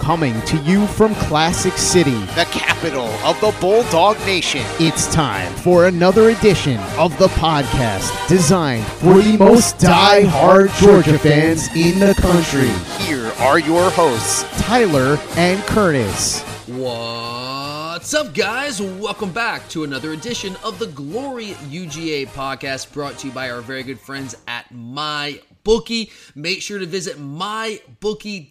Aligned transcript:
Coming 0.00 0.40
to 0.42 0.56
you 0.62 0.86
from 0.86 1.14
Classic 1.14 1.74
City, 1.74 2.18
the 2.34 2.48
capital 2.50 3.08
of 3.22 3.38
the 3.42 3.54
Bulldog 3.60 4.18
Nation. 4.20 4.62
It's 4.80 5.12
time 5.12 5.52
for 5.56 5.86
another 5.86 6.30
edition 6.30 6.78
of 6.98 7.16
the 7.18 7.28
podcast 7.28 8.26
designed 8.26 8.86
for 8.86 9.20
the 9.20 9.36
most 9.36 9.78
die-hard 9.78 10.70
Georgia 10.80 11.18
fans 11.18 11.68
in 11.76 12.00
the 12.00 12.14
country. 12.14 12.70
Here 13.04 13.30
are 13.40 13.58
your 13.58 13.90
hosts, 13.90 14.44
Tyler 14.62 15.18
and 15.36 15.60
Curtis. 15.64 16.42
What's 16.66 18.14
up, 18.14 18.32
guys? 18.34 18.80
Welcome 18.80 19.32
back 19.32 19.68
to 19.68 19.84
another 19.84 20.12
edition 20.12 20.56
of 20.64 20.78
the 20.78 20.86
Glory 20.86 21.48
UGA 21.68 22.28
podcast 22.28 22.90
brought 22.92 23.18
to 23.18 23.26
you 23.28 23.34
by 23.34 23.50
our 23.50 23.60
very 23.60 23.82
good 23.82 24.00
friends 24.00 24.34
at 24.48 24.72
My 24.72 25.40
Bookie. 25.64 26.10
Make 26.34 26.62
sure 26.62 26.78
to 26.78 26.86
visit 26.86 27.18
mybookie.ag 27.18 28.46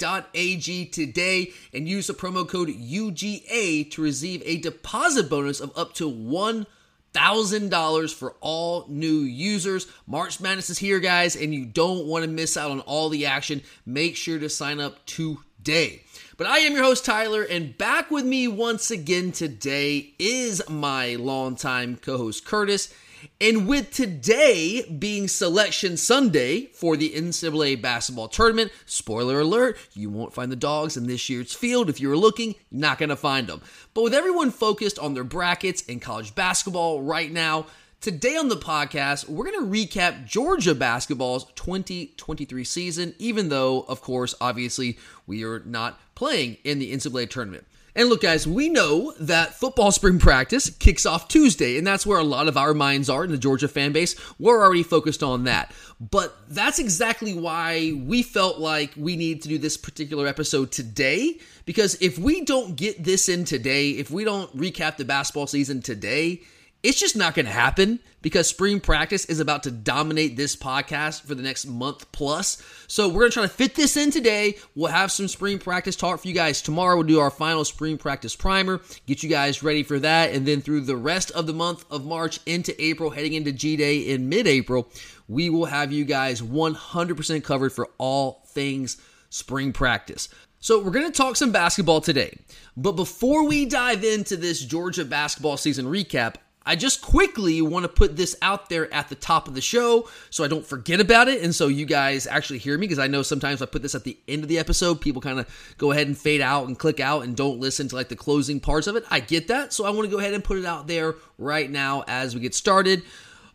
today 0.85 1.51
and 1.73 1.87
use 1.87 2.07
the 2.07 2.13
promo 2.13 2.47
code 2.47 2.69
UGA 2.69 3.91
to 3.91 4.01
receive 4.01 4.41
a 4.45 4.57
deposit 4.57 5.29
bonus 5.29 5.59
of 5.59 5.77
up 5.77 5.93
to 5.95 6.07
one 6.07 6.65
thousand 7.13 7.69
dollars 7.69 8.13
for 8.13 8.35
all 8.39 8.85
new 8.87 9.21
users. 9.21 9.87
March 10.07 10.39
Madness 10.39 10.69
is 10.69 10.77
here, 10.77 10.99
guys, 10.99 11.35
and 11.35 11.53
you 11.53 11.65
don't 11.65 12.05
want 12.05 12.23
to 12.23 12.29
miss 12.29 12.55
out 12.57 12.71
on 12.71 12.81
all 12.81 13.09
the 13.09 13.25
action. 13.25 13.61
Make 13.85 14.15
sure 14.15 14.39
to 14.39 14.49
sign 14.49 14.79
up 14.79 15.05
today. 15.05 16.03
But 16.37 16.47
I 16.47 16.59
am 16.59 16.73
your 16.73 16.83
host, 16.83 17.03
Tyler, 17.03 17.43
and 17.43 17.77
back 17.77 18.09
with 18.11 18.25
me 18.25 18.47
once 18.47 18.91
again 18.91 19.31
today 19.33 20.13
is 20.17 20.61
my 20.69 21.15
longtime 21.15 21.97
co 21.97 22.17
host, 22.17 22.45
Curtis. 22.45 22.93
And 23.41 23.67
with 23.67 23.91
today 23.91 24.83
being 24.83 25.27
Selection 25.27 25.97
Sunday 25.97 26.67
for 26.67 26.97
the 26.97 27.11
NCAA 27.11 27.81
basketball 27.81 28.27
tournament, 28.27 28.71
spoiler 28.85 29.41
alert, 29.41 29.77
you 29.93 30.09
won't 30.09 30.33
find 30.33 30.51
the 30.51 30.55
dogs 30.55 30.97
in 30.97 31.07
this 31.07 31.29
year's 31.29 31.53
field. 31.53 31.89
If 31.89 31.99
you 31.99 32.09
were 32.09 32.17
looking, 32.17 32.55
you're 32.69 32.81
not 32.81 32.97
going 32.97 33.09
to 33.09 33.15
find 33.15 33.47
them. 33.47 33.61
But 33.93 34.03
with 34.03 34.13
everyone 34.13 34.51
focused 34.51 34.99
on 34.99 35.13
their 35.13 35.23
brackets 35.23 35.83
and 35.87 36.01
college 36.01 36.35
basketball 36.35 37.01
right 37.01 37.31
now, 37.31 37.65
Today 38.01 38.37
on 38.37 38.47
the 38.47 38.55
podcast, 38.55 39.27
we're 39.27 39.51
going 39.51 39.59
to 39.59 39.69
recap 39.69 40.25
Georgia 40.25 40.73
basketball's 40.73 41.43
2023 41.55 42.63
season, 42.63 43.13
even 43.19 43.49
though, 43.49 43.81
of 43.89 43.99
course, 43.99 44.33
obviously, 44.39 44.97
we 45.27 45.43
are 45.43 45.59
not 45.65 45.99
playing 46.15 46.55
in 46.63 46.79
the 46.79 46.93
NCAA 46.93 47.29
tournament. 47.29 47.65
And 47.99 48.07
look, 48.07 48.21
guys, 48.21 48.47
we 48.47 48.69
know 48.69 49.11
that 49.19 49.55
football 49.55 49.91
spring 49.91 50.19
practice 50.19 50.69
kicks 50.69 51.05
off 51.05 51.27
Tuesday, 51.27 51.77
and 51.77 51.85
that's 51.85 52.05
where 52.05 52.17
a 52.17 52.23
lot 52.23 52.47
of 52.47 52.55
our 52.55 52.73
minds 52.73 53.09
are 53.09 53.25
in 53.25 53.29
the 53.29 53.37
Georgia 53.37 53.67
fan 53.67 53.91
base. 53.91 54.15
We're 54.39 54.63
already 54.63 54.83
focused 54.83 55.21
on 55.21 55.43
that. 55.43 55.73
But 55.99 56.33
that's 56.47 56.79
exactly 56.79 57.33
why 57.33 57.91
we 58.05 58.23
felt 58.23 58.57
like 58.57 58.93
we 58.95 59.17
need 59.17 59.41
to 59.41 59.49
do 59.49 59.57
this 59.57 59.75
particular 59.75 60.27
episode 60.27 60.71
today. 60.71 61.39
Because 61.65 61.95
if 62.01 62.17
we 62.17 62.45
don't 62.45 62.77
get 62.77 63.03
this 63.03 63.27
in 63.27 63.43
today, 63.43 63.89
if 63.89 64.09
we 64.09 64.23
don't 64.23 64.55
recap 64.55 64.95
the 64.95 65.03
basketball 65.03 65.47
season 65.47 65.81
today, 65.81 66.39
it's 66.81 66.99
just 66.99 67.15
not 67.15 67.33
going 67.35 67.45
to 67.45 67.51
happen 67.51 67.99
because 68.21 68.47
spring 68.47 68.79
practice 68.79 69.25
is 69.25 69.39
about 69.39 69.63
to 69.63 69.71
dominate 69.71 70.37
this 70.37 70.55
podcast 70.55 71.23
for 71.23 71.35
the 71.35 71.41
next 71.41 71.65
month 71.65 72.09
plus. 72.11 72.61
So 72.87 73.07
we're 73.07 73.21
going 73.21 73.31
to 73.31 73.33
try 73.33 73.43
to 73.43 73.49
fit 73.49 73.75
this 73.75 73.97
in 73.97 74.11
today. 74.11 74.57
We'll 74.75 74.91
have 74.91 75.11
some 75.11 75.27
spring 75.27 75.59
practice 75.59 75.95
talk 75.95 76.21
for 76.21 76.27
you 76.27 76.33
guys 76.33 76.61
tomorrow. 76.61 76.95
We'll 76.95 77.07
do 77.07 77.19
our 77.19 77.31
final 77.31 77.65
spring 77.65 77.97
practice 77.97 78.35
primer, 78.35 78.81
get 79.07 79.23
you 79.23 79.29
guys 79.29 79.61
ready 79.61 79.83
for 79.83 79.99
that. 79.99 80.31
And 80.31 80.45
then 80.45 80.61
through 80.61 80.81
the 80.81 80.97
rest 80.97 81.31
of 81.31 81.47
the 81.47 81.53
month 81.53 81.85
of 81.91 82.05
March 82.05 82.39
into 82.45 82.81
April, 82.81 83.09
heading 83.09 83.33
into 83.33 83.51
G 83.51 83.75
Day 83.75 83.99
in 83.99 84.29
mid 84.29 84.47
April, 84.47 84.89
we 85.27 85.49
will 85.49 85.65
have 85.65 85.91
you 85.91 86.05
guys 86.05 86.41
100% 86.41 87.43
covered 87.43 87.73
for 87.73 87.89
all 87.97 88.43
things 88.47 88.97
spring 89.29 89.73
practice. 89.73 90.29
So, 90.61 90.83
we're 90.83 90.91
going 90.91 91.05
to 91.05 91.17
talk 91.17 91.37
some 91.37 91.53
basketball 91.53 92.01
today. 92.01 92.37
But 92.75 92.93
before 92.93 93.47
we 93.47 93.65
dive 93.65 94.03
into 94.03 94.35
this 94.35 94.59
Georgia 94.59 95.05
basketball 95.05 95.55
season 95.55 95.85
recap, 95.85 96.35
I 96.69 96.75
just 96.75 97.01
quickly 97.01 97.63
want 97.63 97.81
to 97.81 97.89
put 97.89 98.15
this 98.15 98.35
out 98.43 98.69
there 98.69 98.93
at 98.93 99.09
the 99.09 99.15
top 99.15 99.47
of 99.47 99.55
the 99.55 99.61
show 99.61 100.07
so 100.29 100.43
I 100.43 100.47
don't 100.47 100.63
forget 100.63 100.99
about 100.99 101.27
it. 101.27 101.41
And 101.41 101.55
so 101.55 101.67
you 101.67 101.83
guys 101.83 102.27
actually 102.27 102.59
hear 102.59 102.77
me 102.77 102.85
because 102.85 102.99
I 102.99 103.07
know 103.07 103.23
sometimes 103.23 103.63
I 103.63 103.65
put 103.65 103.81
this 103.81 103.95
at 103.95 104.03
the 104.03 104.15
end 104.27 104.43
of 104.43 104.49
the 104.49 104.59
episode. 104.59 105.01
People 105.01 105.19
kind 105.19 105.39
of 105.39 105.47
go 105.79 105.91
ahead 105.91 106.05
and 106.05 106.15
fade 106.15 106.41
out 106.41 106.67
and 106.67 106.77
click 106.77 106.99
out 106.99 107.23
and 107.23 107.35
don't 107.35 107.59
listen 107.59 107.87
to 107.87 107.95
like 107.95 108.09
the 108.09 108.15
closing 108.15 108.59
parts 108.59 108.85
of 108.85 108.95
it. 108.95 109.03
I 109.09 109.19
get 109.19 109.47
that. 109.47 109.73
So 109.73 109.83
I 109.83 109.89
want 109.89 110.07
to 110.07 110.11
go 110.11 110.19
ahead 110.19 110.35
and 110.35 110.43
put 110.43 110.59
it 110.59 110.65
out 110.65 110.85
there 110.85 111.15
right 111.39 111.67
now 111.67 112.03
as 112.07 112.35
we 112.35 112.41
get 112.41 112.53
started. 112.53 113.01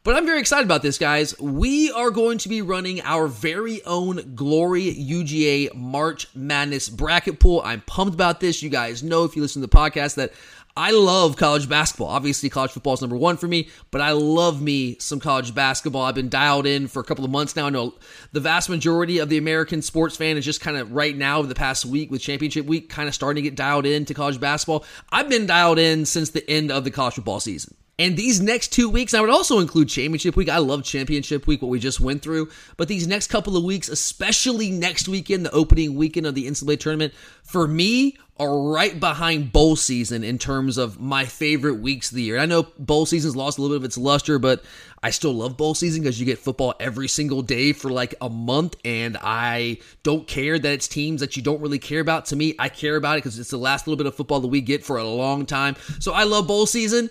But 0.03 0.17
I'm 0.17 0.27
very 0.27 0.41
excited 0.41 0.65
about 0.65 0.83
this, 0.83 0.99
guys. 0.99 1.39
We 1.39 1.93
are 1.93 2.11
going 2.11 2.39
to 2.39 2.49
be 2.49 2.63
running 2.63 3.01
our 3.03 3.29
very 3.29 3.83
own 3.85 4.35
Glory 4.35 4.93
UGA 4.93 5.73
March 5.77 6.27
Madness 6.35 6.89
bracket 6.89 7.39
pool. 7.39 7.63
I'm 7.65 7.81
pumped 7.83 8.15
about 8.15 8.41
this. 8.41 8.61
You 8.61 8.71
guys 8.71 9.05
know 9.05 9.23
if 9.23 9.37
you 9.37 9.41
listen 9.41 9.63
to 9.63 9.69
the 9.69 9.75
podcast 9.75 10.17
that 10.17 10.33
I 10.77 10.91
love 10.91 11.37
college 11.37 11.69
basketball. 11.69 12.09
Obviously, 12.09 12.49
college 12.49 12.73
football 12.73 12.95
is 12.95 13.01
number 13.01 13.17
one 13.17 13.37
for 13.37 13.47
me, 13.47 13.69
but 13.93 14.01
I 14.01 14.11
love 14.11 14.61
me 14.61 14.97
some 14.99 15.21
college 15.21 15.55
basketball. 15.55 16.03
I've 16.03 16.17
been 16.17 16.29
dialed 16.29 16.67
in 16.67 16.89
for 16.89 16.99
a 16.99 17.05
couple 17.05 17.25
of 17.25 17.31
months 17.31 17.55
now. 17.55 17.67
I 17.67 17.71
know 17.71 17.95
the 18.33 18.41
vast 18.41 18.69
majority 18.69 19.19
of 19.19 19.29
the 19.29 19.39
American 19.39 19.83
sports 19.83 20.17
fan 20.17 20.37
is 20.37 20.45
just 20.45 20.61
kind 20.61 20.77
of 20.77 20.91
right 20.91 21.17
now, 21.17 21.43
the 21.43 21.55
past 21.55 21.87
week 21.87 22.11
with 22.11 22.23
championship 22.23 22.67
week, 22.67 22.89
kind 22.89 23.09
of 23.09 23.15
starting 23.15 23.41
to 23.41 23.49
get 23.49 23.57
dialed 23.57 23.87
in 23.87 24.05
to 24.07 24.15
college 24.15 24.41
basketball. 24.41 24.85
I've 25.11 25.29
been 25.29 25.47
dialed 25.47 25.79
in 25.79 26.07
since 26.07 26.31
the 26.31 26.49
end 26.51 26.73
of 26.73 26.83
the 26.83 26.91
college 26.91 27.15
football 27.15 27.39
season. 27.39 27.77
And 27.97 28.17
these 28.17 28.41
next 28.41 28.73
two 28.73 28.91
weeks, 28.91 29.15
I 29.15 29.21
would 29.21 29.31
also 29.31 29.61
include 29.61 29.89
championship 29.89 30.35
week. 30.35 30.49
I 30.49 30.59
love 30.59 30.83
championship 30.83 31.47
week, 31.47 31.63
what 31.63 31.69
we 31.69 31.79
just 31.79 32.01
went 32.01 32.23
through. 32.23 32.51
But 32.77 32.89
these 32.89 33.07
next 33.07 33.29
couple 33.29 33.57
of 33.57 33.63
weeks, 33.63 33.89
especially 33.89 34.73
next 34.73 35.07
weekend, 35.07 35.47
the 35.47 35.53
opening 35.53 35.95
weekend 35.95 36.27
of 36.27 36.35
the 36.35 36.49
NCAA 36.49 36.81
tournament, 36.81 37.15
for 37.45 37.69
me, 37.69 38.17
are 38.39 38.61
right 38.73 38.99
behind 38.99 39.53
bowl 39.53 39.77
season 39.77 40.25
in 40.25 40.39
terms 40.39 40.77
of 40.77 41.01
my 41.01 41.25
favorite 41.25 41.77
weeks 41.77 42.11
of 42.11 42.17
the 42.17 42.23
year. 42.23 42.39
I 42.39 42.47
know 42.47 42.65
bowl 42.79 43.07
season's 43.07 43.37
lost 43.37 43.59
a 43.59 43.63
little 43.63 43.77
bit 43.77 43.83
of 43.83 43.85
its 43.85 43.97
luster, 43.97 44.41
but 44.41 44.65
I 45.05 45.11
still 45.11 45.33
love 45.33 45.57
bowl 45.57 45.75
season 45.75 46.03
because 46.03 46.19
you 46.19 46.27
get 46.27 46.39
football 46.39 46.75
every 46.81 47.07
single 47.07 47.43
day 47.43 47.73
for 47.73 47.91
like 47.91 48.15
a 48.21 48.29
month, 48.29 48.75
and 48.85 49.17
I 49.23 49.79
don't 50.03 50.27
care 50.27 50.59
that 50.59 50.73
it's 50.73 50.89
teams 50.89 51.21
that 51.21 51.37
you 51.37 51.43
don't 51.43 51.61
really 51.61 51.79
care 51.79 52.01
about. 52.01 52.27
To 52.27 52.37
me, 52.37 52.57
I 52.59 52.69
care 52.69 52.97
about 52.97 53.15
it 53.15 53.19
because 53.19 53.39
it's 53.39 53.51
the 53.51 53.57
last 53.57 53.87
little 53.87 53.99
bit 53.99 54.07
of 54.07 54.17
football 54.17 54.41
that 54.41 54.49
we 54.49 54.61
get 54.61 54.85
for 54.85 54.97
a 54.97 55.05
long 55.05 55.47
time. 55.47 55.77
So 56.01 56.13
I 56.13 56.25
love 56.25 56.49
bowl 56.49 56.67
season. 56.67 57.11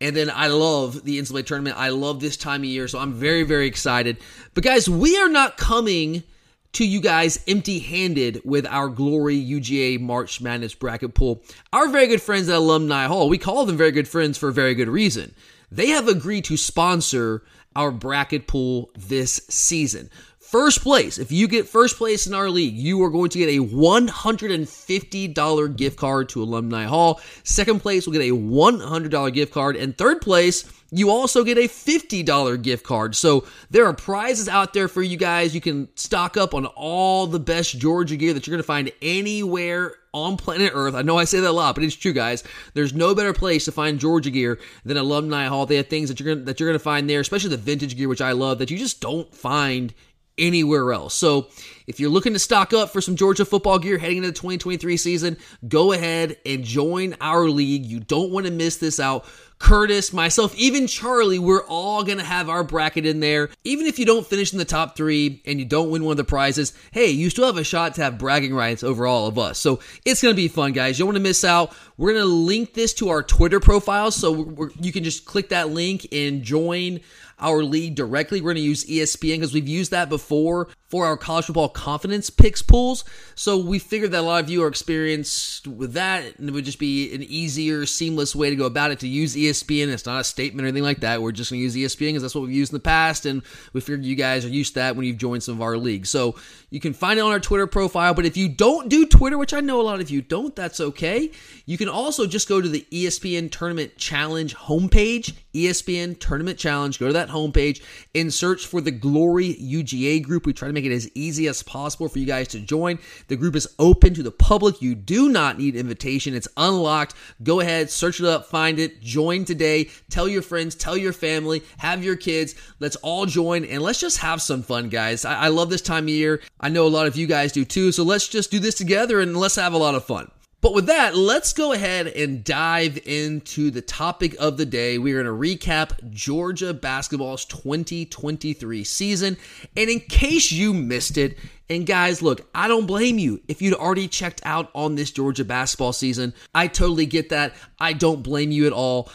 And 0.00 0.16
then 0.16 0.32
I 0.34 0.48
love 0.48 1.04
the 1.04 1.20
NCAA 1.20 1.46
tournament. 1.46 1.76
I 1.78 1.90
love 1.90 2.18
this 2.18 2.36
time 2.36 2.62
of 2.62 2.64
year, 2.64 2.88
so 2.88 2.98
I'm 2.98 3.12
very, 3.12 3.44
very 3.44 3.68
excited. 3.68 4.16
But 4.52 4.64
guys, 4.64 4.88
we 4.88 5.16
are 5.16 5.28
not 5.28 5.56
coming 5.56 6.24
to 6.72 6.86
you 6.86 7.00
guys 7.00 7.42
empty 7.46 7.78
handed 7.78 8.40
with 8.44 8.66
our 8.66 8.88
Glory 8.88 9.36
UGA 9.36 10.00
March 10.00 10.40
Madness 10.40 10.74
bracket 10.74 11.14
pool. 11.14 11.42
Our 11.72 11.88
very 11.88 12.06
good 12.06 12.22
friends 12.22 12.48
at 12.48 12.56
Alumni 12.56 13.06
Hall, 13.06 13.28
we 13.28 13.38
call 13.38 13.66
them 13.66 13.76
very 13.76 13.92
good 13.92 14.08
friends 14.08 14.38
for 14.38 14.48
a 14.48 14.52
very 14.52 14.74
good 14.74 14.88
reason. 14.88 15.34
They 15.70 15.88
have 15.88 16.08
agreed 16.08 16.44
to 16.46 16.56
sponsor 16.56 17.42
our 17.74 17.90
bracket 17.90 18.46
pool 18.46 18.90
this 18.94 19.40
season. 19.48 20.10
First 20.52 20.82
place, 20.82 21.16
if 21.16 21.32
you 21.32 21.48
get 21.48 21.66
first 21.66 21.96
place 21.96 22.26
in 22.26 22.34
our 22.34 22.50
league, 22.50 22.74
you 22.74 23.02
are 23.02 23.08
going 23.08 23.30
to 23.30 23.38
get 23.38 23.48
a 23.48 23.60
$150 23.60 25.76
gift 25.76 25.96
card 25.96 26.28
to 26.28 26.42
Alumni 26.42 26.84
Hall. 26.84 27.22
Second 27.42 27.80
place 27.80 28.04
will 28.04 28.12
get 28.12 28.20
a 28.20 28.34
$100 28.34 29.32
gift 29.32 29.54
card. 29.54 29.76
And 29.76 29.96
third 29.96 30.20
place, 30.20 30.70
you 30.90 31.08
also 31.08 31.42
get 31.42 31.56
a 31.56 31.62
$50 31.62 32.60
gift 32.60 32.84
card. 32.84 33.16
So 33.16 33.46
there 33.70 33.86
are 33.86 33.94
prizes 33.94 34.46
out 34.46 34.74
there 34.74 34.88
for 34.88 35.02
you 35.02 35.16
guys. 35.16 35.54
You 35.54 35.62
can 35.62 35.88
stock 35.96 36.36
up 36.36 36.52
on 36.52 36.66
all 36.66 37.26
the 37.26 37.40
best 37.40 37.78
Georgia 37.78 38.16
gear 38.16 38.34
that 38.34 38.46
you're 38.46 38.52
going 38.52 38.62
to 38.62 38.66
find 38.66 38.92
anywhere 39.00 39.94
on 40.12 40.36
planet 40.36 40.72
Earth. 40.74 40.94
I 40.94 41.00
know 41.00 41.16
I 41.16 41.24
say 41.24 41.40
that 41.40 41.48
a 41.48 41.50
lot, 41.50 41.76
but 41.76 41.84
it's 41.84 41.96
true, 41.96 42.12
guys. 42.12 42.44
There's 42.74 42.92
no 42.92 43.14
better 43.14 43.32
place 43.32 43.64
to 43.64 43.72
find 43.72 43.98
Georgia 43.98 44.28
gear 44.28 44.58
than 44.84 44.98
Alumni 44.98 45.46
Hall. 45.46 45.64
They 45.64 45.76
have 45.76 45.86
things 45.86 46.10
that 46.10 46.20
you're 46.20 46.34
gonna, 46.34 46.44
that 46.44 46.60
you're 46.60 46.68
going 46.68 46.78
to 46.78 46.84
find 46.84 47.08
there, 47.08 47.20
especially 47.20 47.48
the 47.48 47.56
vintage 47.56 47.96
gear, 47.96 48.08
which 48.08 48.20
I 48.20 48.32
love, 48.32 48.58
that 48.58 48.70
you 48.70 48.76
just 48.76 49.00
don't 49.00 49.34
find 49.34 49.94
anywhere 50.38 50.92
else. 50.92 51.14
So 51.14 51.48
if 51.86 52.00
you're 52.00 52.10
looking 52.10 52.32
to 52.32 52.38
stock 52.38 52.72
up 52.72 52.90
for 52.90 53.00
some 53.00 53.16
Georgia 53.16 53.44
football 53.44 53.78
gear 53.78 53.98
heading 53.98 54.18
into 54.18 54.28
the 54.28 54.34
2023 54.34 54.96
season, 54.96 55.36
go 55.68 55.92
ahead 55.92 56.36
and 56.46 56.64
join 56.64 57.16
our 57.20 57.48
league. 57.48 57.84
You 57.84 58.00
don't 58.00 58.30
want 58.30 58.46
to 58.46 58.52
miss 58.52 58.76
this 58.76 59.00
out. 59.00 59.26
Curtis, 59.58 60.12
myself, 60.12 60.56
even 60.56 60.88
Charlie, 60.88 61.38
we're 61.38 61.64
all 61.66 62.02
going 62.02 62.18
to 62.18 62.24
have 62.24 62.48
our 62.48 62.64
bracket 62.64 63.06
in 63.06 63.20
there. 63.20 63.48
Even 63.62 63.86
if 63.86 63.96
you 63.96 64.04
don't 64.04 64.26
finish 64.26 64.52
in 64.52 64.58
the 64.58 64.64
top 64.64 64.96
three 64.96 65.40
and 65.46 65.60
you 65.60 65.64
don't 65.64 65.88
win 65.88 66.02
one 66.02 66.10
of 66.10 66.16
the 66.16 66.24
prizes, 66.24 66.72
hey, 66.90 67.10
you 67.10 67.30
still 67.30 67.46
have 67.46 67.56
a 67.56 67.62
shot 67.62 67.94
to 67.94 68.02
have 68.02 68.18
bragging 68.18 68.52
rights 68.52 68.82
over 68.82 69.06
all 69.06 69.28
of 69.28 69.38
us. 69.38 69.60
So 69.60 69.78
it's 70.04 70.20
going 70.20 70.34
to 70.34 70.36
be 70.36 70.48
fun, 70.48 70.72
guys. 70.72 70.98
You 70.98 71.04
don't 71.04 71.14
want 71.14 71.18
to 71.18 71.22
miss 71.22 71.44
out. 71.44 71.76
We're 71.96 72.12
going 72.12 72.24
to 72.24 72.34
link 72.34 72.74
this 72.74 72.92
to 72.94 73.10
our 73.10 73.22
Twitter 73.22 73.60
profile 73.60 74.10
so 74.10 74.68
you 74.80 74.90
can 74.90 75.04
just 75.04 75.26
click 75.26 75.50
that 75.50 75.70
link 75.70 76.08
and 76.10 76.42
join 76.42 76.98
our 77.42 77.62
league 77.62 77.94
directly. 77.94 78.40
We're 78.40 78.54
going 78.54 78.62
to 78.62 78.68
use 78.68 78.84
ESPN 78.84 79.36
because 79.36 79.52
we've 79.52 79.68
used 79.68 79.90
that 79.90 80.08
before 80.08 80.68
for 80.92 81.06
our 81.06 81.16
college 81.16 81.46
football 81.46 81.70
confidence 81.70 82.28
picks 82.28 82.60
pools. 82.60 83.02
So 83.34 83.56
we 83.56 83.78
figured 83.78 84.10
that 84.10 84.20
a 84.20 84.26
lot 84.26 84.44
of 84.44 84.50
you 84.50 84.62
are 84.62 84.68
experienced 84.68 85.66
with 85.66 85.94
that, 85.94 86.38
and 86.38 86.50
it 86.50 86.52
would 86.52 86.66
just 86.66 86.78
be 86.78 87.14
an 87.14 87.22
easier, 87.22 87.86
seamless 87.86 88.36
way 88.36 88.50
to 88.50 88.56
go 88.56 88.66
about 88.66 88.90
it 88.90 89.00
to 89.00 89.08
use 89.08 89.34
ESPN. 89.34 89.88
It's 89.88 90.04
not 90.04 90.20
a 90.20 90.24
statement 90.24 90.66
or 90.66 90.68
anything 90.68 90.82
like 90.82 91.00
that. 91.00 91.22
We're 91.22 91.32
just 91.32 91.50
going 91.50 91.60
to 91.60 91.62
use 91.62 91.74
ESPN 91.74 92.08
because 92.08 92.20
that's 92.20 92.34
what 92.34 92.42
we've 92.42 92.52
used 92.52 92.72
in 92.72 92.76
the 92.76 92.80
past, 92.80 93.24
and 93.24 93.42
we 93.72 93.80
figured 93.80 94.04
you 94.04 94.16
guys 94.16 94.44
are 94.44 94.50
used 94.50 94.74
to 94.74 94.80
that 94.80 94.94
when 94.94 95.06
you've 95.06 95.16
joined 95.16 95.42
some 95.42 95.54
of 95.54 95.62
our 95.62 95.78
leagues. 95.78 96.10
So 96.10 96.34
you 96.68 96.78
can 96.78 96.92
find 96.92 97.18
it 97.18 97.22
on 97.22 97.32
our 97.32 97.40
Twitter 97.40 97.66
profile. 97.66 98.12
But 98.12 98.26
if 98.26 98.36
you 98.36 98.50
don't 98.50 98.90
do 98.90 99.06
Twitter, 99.06 99.38
which 99.38 99.54
I 99.54 99.60
know 99.60 99.80
a 99.80 99.82
lot 99.82 100.02
of 100.02 100.10
you 100.10 100.20
don't, 100.20 100.54
that's 100.54 100.78
okay. 100.78 101.30
You 101.64 101.78
can 101.78 101.88
also 101.88 102.26
just 102.26 102.50
go 102.50 102.60
to 102.60 102.68
the 102.68 102.86
ESPN 102.92 103.50
Tournament 103.50 103.96
Challenge 103.96 104.54
homepage, 104.54 105.32
ESPN 105.54 106.20
Tournament 106.20 106.58
Challenge. 106.58 106.98
Go 106.98 107.06
to 107.06 107.12
that 107.14 107.30
homepage 107.30 107.82
and 108.14 108.32
search 108.32 108.66
for 108.66 108.82
the 108.82 108.90
Glory 108.90 109.54
UGA 109.54 110.22
group. 110.22 110.44
We 110.44 110.52
try 110.52 110.68
to 110.68 110.74
make 110.74 110.81
it 110.84 110.92
as 110.92 111.10
easy 111.14 111.48
as 111.48 111.62
possible 111.62 112.08
for 112.08 112.18
you 112.18 112.26
guys 112.26 112.48
to 112.48 112.60
join. 112.60 112.98
The 113.28 113.36
group 113.36 113.56
is 113.56 113.68
open 113.78 114.14
to 114.14 114.22
the 114.22 114.30
public. 114.30 114.82
You 114.82 114.94
do 114.94 115.28
not 115.28 115.58
need 115.58 115.76
invitation. 115.76 116.34
It's 116.34 116.48
unlocked. 116.56 117.14
Go 117.42 117.60
ahead, 117.60 117.90
search 117.90 118.20
it 118.20 118.26
up, 118.26 118.46
find 118.46 118.78
it, 118.78 119.00
join 119.00 119.44
today. 119.44 119.90
Tell 120.10 120.28
your 120.28 120.42
friends, 120.42 120.74
tell 120.74 120.96
your 120.96 121.12
family, 121.12 121.62
have 121.78 122.04
your 122.04 122.16
kids. 122.16 122.54
Let's 122.80 122.96
all 122.96 123.26
join 123.26 123.64
and 123.64 123.82
let's 123.82 124.00
just 124.00 124.18
have 124.18 124.42
some 124.42 124.62
fun, 124.62 124.88
guys. 124.88 125.24
I, 125.24 125.34
I 125.44 125.48
love 125.48 125.70
this 125.70 125.82
time 125.82 126.04
of 126.04 126.10
year. 126.10 126.40
I 126.60 126.68
know 126.68 126.86
a 126.86 126.88
lot 126.88 127.06
of 127.06 127.16
you 127.16 127.26
guys 127.26 127.52
do 127.52 127.64
too. 127.64 127.92
So 127.92 128.02
let's 128.02 128.28
just 128.28 128.50
do 128.50 128.58
this 128.58 128.74
together 128.74 129.20
and 129.20 129.36
let's 129.36 129.56
have 129.56 129.72
a 129.72 129.78
lot 129.78 129.94
of 129.94 130.04
fun. 130.04 130.30
But 130.62 130.74
with 130.74 130.86
that, 130.86 131.16
let's 131.16 131.52
go 131.52 131.72
ahead 131.72 132.06
and 132.06 132.44
dive 132.44 132.96
into 133.04 133.72
the 133.72 133.82
topic 133.82 134.36
of 134.38 134.56
the 134.56 134.64
day. 134.64 134.96
We're 134.96 135.20
going 135.20 135.26
to 135.26 135.66
recap 135.66 136.08
Georgia 136.10 136.72
basketball's 136.72 137.44
2023 137.46 138.84
season. 138.84 139.36
And 139.76 139.90
in 139.90 139.98
case 139.98 140.52
you 140.52 140.72
missed 140.72 141.18
it, 141.18 141.36
and 141.68 141.84
guys, 141.84 142.22
look, 142.22 142.48
I 142.54 142.68
don't 142.68 142.86
blame 142.86 143.18
you 143.18 143.42
if 143.48 143.60
you'd 143.60 143.74
already 143.74 144.06
checked 144.06 144.40
out 144.44 144.70
on 144.72 144.94
this 144.94 145.10
Georgia 145.10 145.44
basketball 145.44 145.92
season. 145.92 146.32
I 146.54 146.68
totally 146.68 147.06
get 147.06 147.30
that. 147.30 147.54
I 147.80 147.92
don't 147.92 148.22
blame 148.22 148.52
you 148.52 148.64
at 148.68 148.72
all. 148.72 149.10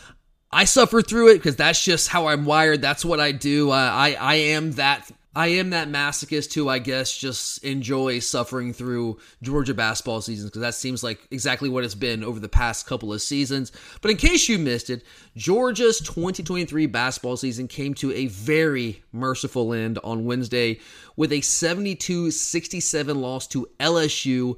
I 0.51 0.65
suffer 0.65 1.01
through 1.01 1.29
it 1.29 1.35
because 1.35 1.55
that's 1.55 1.81
just 1.81 2.09
how 2.09 2.27
I'm 2.27 2.43
wired. 2.43 2.81
That's 2.81 3.05
what 3.05 3.21
I 3.21 3.31
do. 3.31 3.71
Uh, 3.71 3.75
I 3.75 4.17
I 4.19 4.35
am 4.35 4.73
that 4.73 5.09
I 5.37 5.49
am 5.49 5.69
that 5.69 5.87
masochist 5.87 6.55
who 6.55 6.67
I 6.67 6.79
guess 6.79 7.15
just 7.15 7.63
enjoys 7.63 8.25
suffering 8.25 8.73
through 8.73 9.19
Georgia 9.43 9.75
basketball 9.75 10.19
seasons 10.21 10.49
because 10.49 10.61
that 10.61 10.73
seems 10.73 11.03
like 11.03 11.27
exactly 11.29 11.69
what 11.69 11.83
it's 11.83 11.93
been 11.93 12.23
over 12.23 12.39
the 12.39 12.49
past 12.49 12.87
couple 12.87 13.13
of 13.13 13.21
seasons. 13.21 13.71
But 14.01 14.09
in 14.09 14.17
case 14.17 14.49
you 14.49 14.57
missed 14.57 14.89
it, 14.89 15.03
Georgia's 15.35 15.99
2023 15.99 16.87
basketball 16.87 17.37
season 17.37 17.67
came 17.67 17.93
to 17.93 18.11
a 18.13 18.25
very 18.25 19.03
merciful 19.11 19.75
end 19.75 19.99
on 20.03 20.25
Wednesday 20.25 20.79
with 21.15 21.31
a 21.31 21.41
72 21.41 22.31
67 22.31 23.21
loss 23.21 23.45
to 23.49 23.69
LSU 23.79 24.57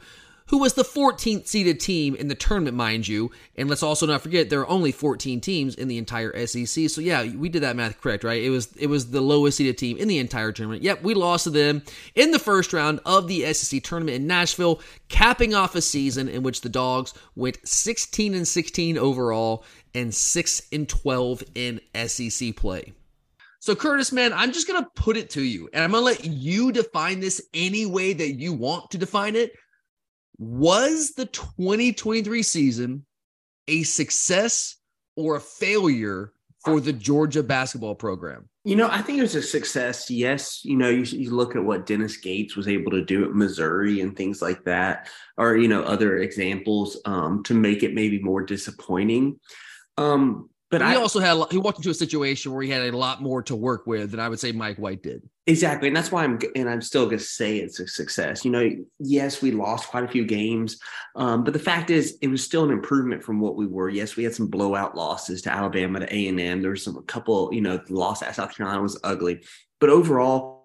who 0.50 0.58
was 0.58 0.74
the 0.74 0.84
14th 0.84 1.48
seeded 1.48 1.80
team 1.80 2.16
in 2.16 2.28
the 2.28 2.36
tournament, 2.36 2.76
mind 2.76 3.08
you. 3.08 3.32
And 3.56 3.70
let's 3.70 3.84
also 3.84 4.06
not 4.06 4.22
forget 4.22 4.50
there 4.50 4.62
are 4.62 4.70
only 4.70 4.92
14 4.92 5.42
teams 5.42 5.76
in 5.76 5.88
the 5.88 5.98
entire 5.98 6.46
SEC. 6.46 6.90
So 6.90 7.02
yeah, 7.02 7.24
we 7.24 7.50
did 7.50 7.64
that 7.64 7.76
math 7.76 8.02
correct, 8.02 8.24
right? 8.24 8.42
It 8.42 8.50
was 8.50 8.76
it 8.76 8.88
was 8.88 9.12
the 9.12 9.22
lowest 9.22 9.58
seeded 9.58 9.78
team 9.78 9.98
in 9.98 10.08
the 10.08 10.18
entire 10.18 10.52
tournament. 10.52 10.84
Yep, 10.84 11.04
we 11.04 11.14
lost 11.14 11.44
to 11.46 11.50
them 11.52 11.84
in 12.16 12.32
the 12.32 12.40
first 12.40 12.74
round 12.74 13.00
of 13.06 13.28
the 13.28 13.54
SEC 13.54 13.84
tournament 13.84 14.16
in 14.16 14.28
Nashville, 14.28 14.82
capping 15.08 15.54
off 15.54 15.76
a 15.76 15.82
season 15.82 16.28
in 16.28 16.44
which 16.44 16.62
the 16.62 16.70
Dogs 16.70 17.14
went 17.36 17.60
16 17.68 18.34
and 18.34 18.48
16 18.48 18.98
overall 18.98 19.64
and 19.94 20.14
6 20.14 20.62
and 20.72 20.90
12 20.90 21.44
in 21.56 21.82
SEC 22.08 22.56
play. 22.56 22.94
So, 23.62 23.76
Curtis, 23.76 24.14
man, 24.14 24.32
I'm 24.32 24.54
just 24.54 24.68
going 24.68 24.82
to 24.82 24.90
put 24.96 25.18
it 25.18 25.30
to 25.32 25.42
you, 25.42 25.70
and 25.74 25.84
I'm 25.84 25.92
going 25.92 26.02
to 26.02 26.06
let 26.06 26.24
you 26.24 26.72
define 26.72 27.20
this 27.20 27.42
any 27.54 27.86
way 27.86 28.14
that 28.14 28.34
you 28.34 28.54
want 28.54 28.92
to 28.92 28.98
define 28.98 29.36
it. 29.36 29.52
Was 30.40 31.12
the 31.12 31.26
2023 31.26 32.44
season 32.44 33.06
a 33.68 33.84
success 33.84 34.78
or 35.18 35.36
a 35.36 35.42
failure 35.42 36.32
for 36.64 36.80
the 36.80 36.94
Georgia 36.94 37.44
basketball 37.44 37.96
program? 37.96 38.48
You 38.64 38.78
know, 38.78 38.90
I 38.90 39.02
think 39.02 39.20
it 39.20 39.24
was 39.24 39.36
a 39.36 39.42
success. 39.42 40.10
Yes, 40.10 40.64
you 40.64 40.78
know, 40.78 40.90
you, 40.90 41.04
you, 41.04 41.32
look 41.32 41.56
at 41.56 41.64
what 41.64 41.86
Dennis 41.86 42.18
Gates 42.18 42.56
was 42.56 42.68
able 42.68 42.92
to 42.92 43.04
do 43.04 43.26
at 43.26 43.36
Missouri 43.36 44.02
and 44.02 44.16
things 44.16 44.42
like 44.42 44.64
that, 44.64 45.10
or 45.38 45.58
you 45.58 45.68
know, 45.68 45.84
other 45.84 46.18
examples 46.18 47.00
um, 47.06 47.44
to 47.44 47.54
make 47.54 47.84
it 47.84 47.94
maybe 47.94 48.20
more 48.20 48.42
disappointing. 48.42 49.40
Um, 49.98 50.49
but 50.70 50.82
he 50.82 50.88
I 50.88 50.96
also 50.96 51.20
had 51.20 51.38
he 51.52 51.58
walked 51.58 51.80
into 51.80 51.90
a 51.90 51.96
situation 51.96 52.52
where 52.52 52.62
he 52.62 52.70
had 52.70 52.82
a 52.82 52.98
lot 52.98 53.22
more 53.22 53.42
to 53.44 53.56
work 53.56 53.88
with 53.88 54.12
than 54.12 54.20
I 54.20 54.30
would 54.30 54.40
say 54.40 54.52
Mike 54.52 54.78
White 54.78 55.02
did. 55.02 55.28
Exactly, 55.48 55.88
and 55.88 55.98
that's 55.98 56.12
why 56.12 56.24
I'm 56.24 56.40
and 56.56 56.70
I'm 56.70 56.82
still 56.82 57.06
going 57.06 57.18
to 57.18 57.24
say 57.24 57.58
it's 57.58 57.80
a 57.80 57.88
success. 57.88 58.46
You 58.46 58.52
know, 58.52 58.70
yes, 59.00 59.42
we 59.42 59.52
lost 59.52 59.90
quite 59.90 60.04
a 60.04 60.08
few 60.08 60.26
games, 60.26 60.78
um, 61.16 61.44
but 61.44 61.54
the 61.54 61.60
fact 61.60 61.90
is, 61.90 62.18
it 62.22 62.28
was 62.28 62.44
still 62.44 62.64
an 62.64 62.72
improvement 62.72 63.24
from 63.24 63.40
what 63.40 63.56
we 63.56 63.66
were. 63.66 63.90
Yes, 63.90 64.16
we 64.16 64.24
had 64.24 64.36
some 64.36 64.48
blowout 64.48 64.96
losses 64.96 65.42
to 65.44 65.52
Alabama, 65.52 66.02
to 66.02 66.16
A 66.16 66.28
and 66.28 66.40
M. 66.40 66.62
There 66.62 66.72
was 66.72 66.84
some 66.84 66.98
a 66.98 67.02
couple. 67.04 67.50
You 67.52 67.62
know, 67.62 67.78
the 67.78 67.96
loss 67.96 68.22
at 68.22 68.36
South 68.36 68.56
Carolina 68.56 68.84
was 68.84 69.00
ugly, 69.04 69.42
but 69.80 69.90
overall, 69.90 70.59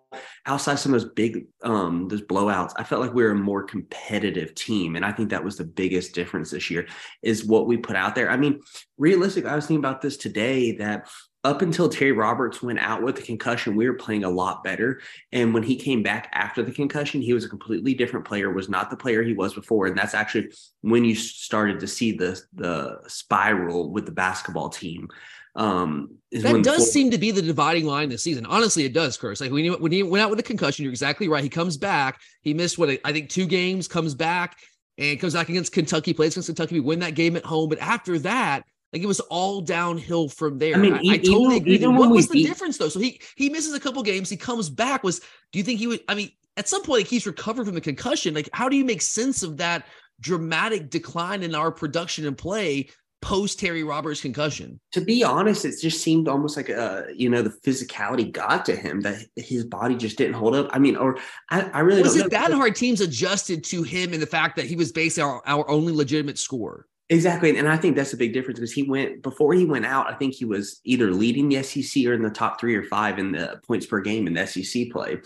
outside 0.47 0.79
some 0.79 0.95
of 0.95 1.01
those 1.01 1.11
big 1.13 1.47
um 1.63 2.09
those 2.09 2.23
blowouts 2.23 2.73
i 2.77 2.85
felt 2.85 3.01
like 3.01 3.15
we 3.15 3.23
were 3.23 3.31
a 3.31 3.35
more 3.35 3.63
competitive 3.63 4.55
team 4.55 4.97
and 4.97 5.05
i 5.05 5.13
think 5.13 5.31
that 5.31 5.45
was 5.45 5.57
the 5.57 5.65
biggest 5.65 6.15
difference 6.15 6.51
this 6.51 6.71
year 6.71 6.87
is 7.23 7.45
what 7.45 7.67
we 7.67 7.77
put 7.77 7.97
out 7.97 8.15
there 8.15 8.31
i 8.31 8.37
mean 8.37 8.61
realistic 8.99 9.45
i 9.45 9.55
was 9.55 9.67
thinking 9.67 9.85
about 9.85 10.01
this 10.01 10.17
today 10.17 10.73
that 10.73 11.09
up 11.45 11.61
until 11.61 11.91
Terry 11.91 12.13
Roberts 12.13 12.63
went 12.63 12.79
out 12.79 13.03
with 13.03 13.17
the 13.17 13.23
concussion, 13.23 13.77
we 13.77 13.87
were 13.87 13.97
playing 13.97 14.25
a 14.25 14.31
lot 14.31 14.65
better. 14.65 15.01
And 15.31 15.53
when 15.53 15.63
he 15.63 15.77
came 15.77 16.03
back 16.03 16.31
after 16.33 16.63
the 16.63 16.73
concussion, 16.73 17.21
he 17.21 17.35
was 17.35 17.45
a 17.45 17.51
completely 17.51 17.93
different 17.93 18.25
player, 18.25 18.51
was 18.51 18.71
not 18.71 18.89
the 18.89 18.97
player 18.97 19.23
he 19.23 19.35
was 19.35 19.53
before. 19.53 19.87
And 19.87 19.97
that's 19.97 20.15
actually 20.15 20.53
when 20.81 21.05
you 21.05 21.15
started 21.15 21.81
to 21.81 21.87
see 21.87 22.13
the 22.13 22.41
the 22.55 22.99
spiral 23.07 23.91
with 23.91 24.07
the 24.07 24.13
basketball 24.13 24.71
team. 24.71 25.09
Um, 25.57 26.19
that 26.33 26.65
does 26.65 26.93
seem 26.93 27.11
to 27.13 27.19
be 27.19 27.31
the 27.31 27.43
dividing 27.43 27.87
line 27.87 28.09
this 28.09 28.25
season. 28.25 28.45
Honestly, 28.47 28.85
it 28.85 28.93
does, 28.93 29.17
Curse. 29.17 29.41
Like 29.41 29.53
when 29.53 29.65
he, 29.65 29.71
when 29.71 29.93
he 29.93 30.03
went 30.03 30.23
out 30.23 30.31
with 30.31 30.41
a 30.41 30.43
concussion, 30.43 30.83
you're 30.83 30.93
exactly 30.93 31.29
right. 31.29 31.45
He 31.45 31.49
comes 31.49 31.77
back. 31.77 32.21
He 32.43 32.55
missed 32.55 32.77
what 32.77 32.99
I 33.05 33.13
think 33.13 33.29
two 33.29 33.47
games, 33.47 33.87
comes 33.87 34.15
back 34.15 34.57
and 34.99 35.19
comes 35.21 35.35
back 35.35 35.49
against 35.49 35.73
Kentucky, 35.73 36.13
plays 36.13 36.35
against 36.35 36.49
Kentucky. 36.49 36.75
We 36.75 36.81
win 36.81 36.99
that 37.01 37.15
game 37.15 37.37
at 37.37 37.45
home. 37.45 37.69
But 37.69 37.79
after 37.79 38.19
that, 38.21 38.65
like 38.93 39.03
it 39.03 39.07
was 39.07 39.21
all 39.21 39.61
downhill 39.61 40.29
from 40.29 40.59
there. 40.59 40.75
I 40.75 40.79
mean, 40.79 40.95
I, 40.95 41.01
even, 41.01 41.21
I 41.21 41.23
totally 41.23 41.57
agree. 41.57 41.75
Even 41.75 41.97
what 41.97 42.11
was 42.11 42.29
the 42.29 42.35
beat- 42.35 42.47
difference 42.47 42.79
though? 42.79 42.89
So 42.89 43.01
he 43.01 43.21
he 43.37 43.49
misses 43.49 43.75
a 43.75 43.81
couple 43.81 44.03
games. 44.03 44.29
He 44.29 44.37
comes 44.37 44.69
back. 44.69 45.03
Was 45.05 45.21
do 45.53 45.59
you 45.59 45.65
think 45.65 45.79
he 45.79 45.87
would? 45.87 46.01
I 46.09 46.15
mean, 46.15 46.31
at 46.57 46.69
some 46.69 46.83
point, 46.83 47.01
like 47.01 47.09
he's 47.09 47.27
recovered 47.27 47.67
from 47.67 47.75
the 47.75 47.81
concussion. 47.81 48.35
Like, 48.35 48.49
how 48.53 48.69
do 48.69 48.77
you 48.77 48.85
make 48.85 49.03
sense 49.03 49.43
of 49.43 49.57
that 49.59 49.87
dramatic 50.21 50.91
decline 50.91 51.43
in 51.43 51.55
our 51.55 51.73
production 51.73 52.27
and 52.27 52.39
play 52.39 52.89
post 53.25 53.59
Terry 53.59 53.83
Roberts 53.83 54.21
concussion. 54.21 54.79
To 54.93 55.01
be 55.01 55.25
honest, 55.25 55.65
it 55.65 55.75
just 55.81 56.03
seemed 56.03 56.29
almost 56.29 56.59
like 56.59 56.69
uh, 56.69 57.05
you 57.15 57.31
know, 57.31 57.41
the 57.41 57.51
physicality 57.51 58.31
got 58.31 58.67
to 58.67 58.77
him 58.77 59.01
that 59.01 59.25
his 59.37 59.65
body 59.65 59.97
just 59.97 60.19
didn't 60.19 60.35
hold 60.35 60.55
up. 60.55 60.69
I 60.71 60.79
mean, 60.79 60.95
or 60.95 61.19
I, 61.51 61.63
I 61.73 61.81
really 61.81 62.03
was 62.03 62.17
it 62.17 62.31
that 62.31 62.53
hard 62.53 62.77
teams 62.77 63.01
adjusted 63.01 63.65
to 63.65 63.83
him 63.83 64.13
and 64.13 64.21
the 64.21 64.27
fact 64.27 64.57
that 64.57 64.67
he 64.67 64.77
was 64.77 64.93
basically 64.93 65.31
our, 65.31 65.43
our 65.47 65.69
only 65.71 65.93
legitimate 65.93 66.39
scorer. 66.39 66.87
Exactly. 67.09 67.57
And 67.57 67.69
I 67.69 67.77
think 67.79 67.97
that's 67.97 68.13
a 68.13 68.17
big 68.17 68.35
difference 68.35 68.59
because 68.59 68.73
he 68.73 68.83
went 68.83 69.23
before 69.23 69.55
he 69.55 69.65
went 69.65 69.87
out, 69.87 70.11
I 70.11 70.15
think 70.15 70.35
he 70.35 70.45
was 70.45 70.81
either 70.85 71.11
leading 71.11 71.49
the 71.49 71.63
SEC 71.63 72.05
or 72.05 72.13
in 72.13 72.23
the 72.23 72.31
top 72.31 72.61
three 72.61 72.77
or 72.77 72.85
five 72.85 73.19
in 73.19 73.33
the 73.33 73.61
points 73.67 73.87
per 73.87 74.01
game 74.01 74.27
in 74.27 74.35
the 74.35 74.47
SEC 74.47 74.91
play. 74.91 75.19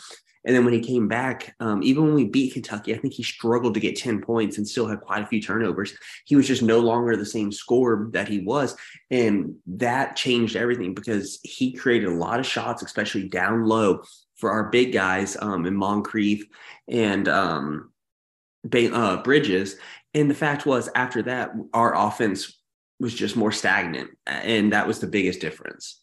And 0.49 0.57
then 0.57 0.65
when 0.65 0.73
he 0.73 0.81
came 0.81 1.09
back, 1.09 1.55
um, 1.61 1.83
even 1.83 2.05
when 2.05 2.15
we 2.15 2.25
beat 2.25 2.55
Kentucky, 2.55 2.95
I 2.95 2.99
think 2.99 3.13
he 3.13 3.23
struggled 3.23 3.75
to 3.75 3.81
get 3.81 3.99
10 3.99 4.23
points 4.23 4.57
and 4.57 4.67
still 4.67 4.87
had 4.87 5.03
quite 5.03 5.23
a 5.23 5.27
few 5.27 5.43
turnovers. 5.43 5.93
He 6.25 6.37
was 6.37 6.49
just 6.49 6.63
no 6.63 6.81
longer 6.81 7.17
the 7.17 7.27
same 7.27 7.53
scorer 7.53 8.09
that 8.13 8.29
he 8.29 8.39
was. 8.39 8.75
And 9.11 9.57
that 9.67 10.17
changed 10.17 10.57
everything 10.57 10.95
because 10.95 11.39
he 11.43 11.75
created 11.75 12.09
a 12.09 12.15
lot 12.15 12.41
of 12.41 12.47
shots, 12.47 12.83
especially 12.83 13.29
down 13.29 13.67
low 13.67 14.03
for 14.37 14.51
our 14.51 14.71
big 14.71 14.91
guys 14.91 15.37
um, 15.39 15.67
in 15.67 15.77
Moncrieffe 15.77 16.45
and 16.89 17.29
um, 17.29 17.93
uh, 18.73 19.23
Bridges. 19.23 19.77
And 20.15 20.31
the 20.31 20.35
fact 20.35 20.65
was, 20.65 20.89
after 20.95 21.25
that, 21.25 21.53
our 21.75 21.95
offense 21.95 22.59
was 22.99 23.13
just 23.13 23.37
more 23.37 23.53
stagnant. 23.53 24.13
And 24.27 24.73
that 24.73 24.87
was 24.87 24.99
the 24.99 25.09
biggest 25.09 25.43
difference. 25.43 26.01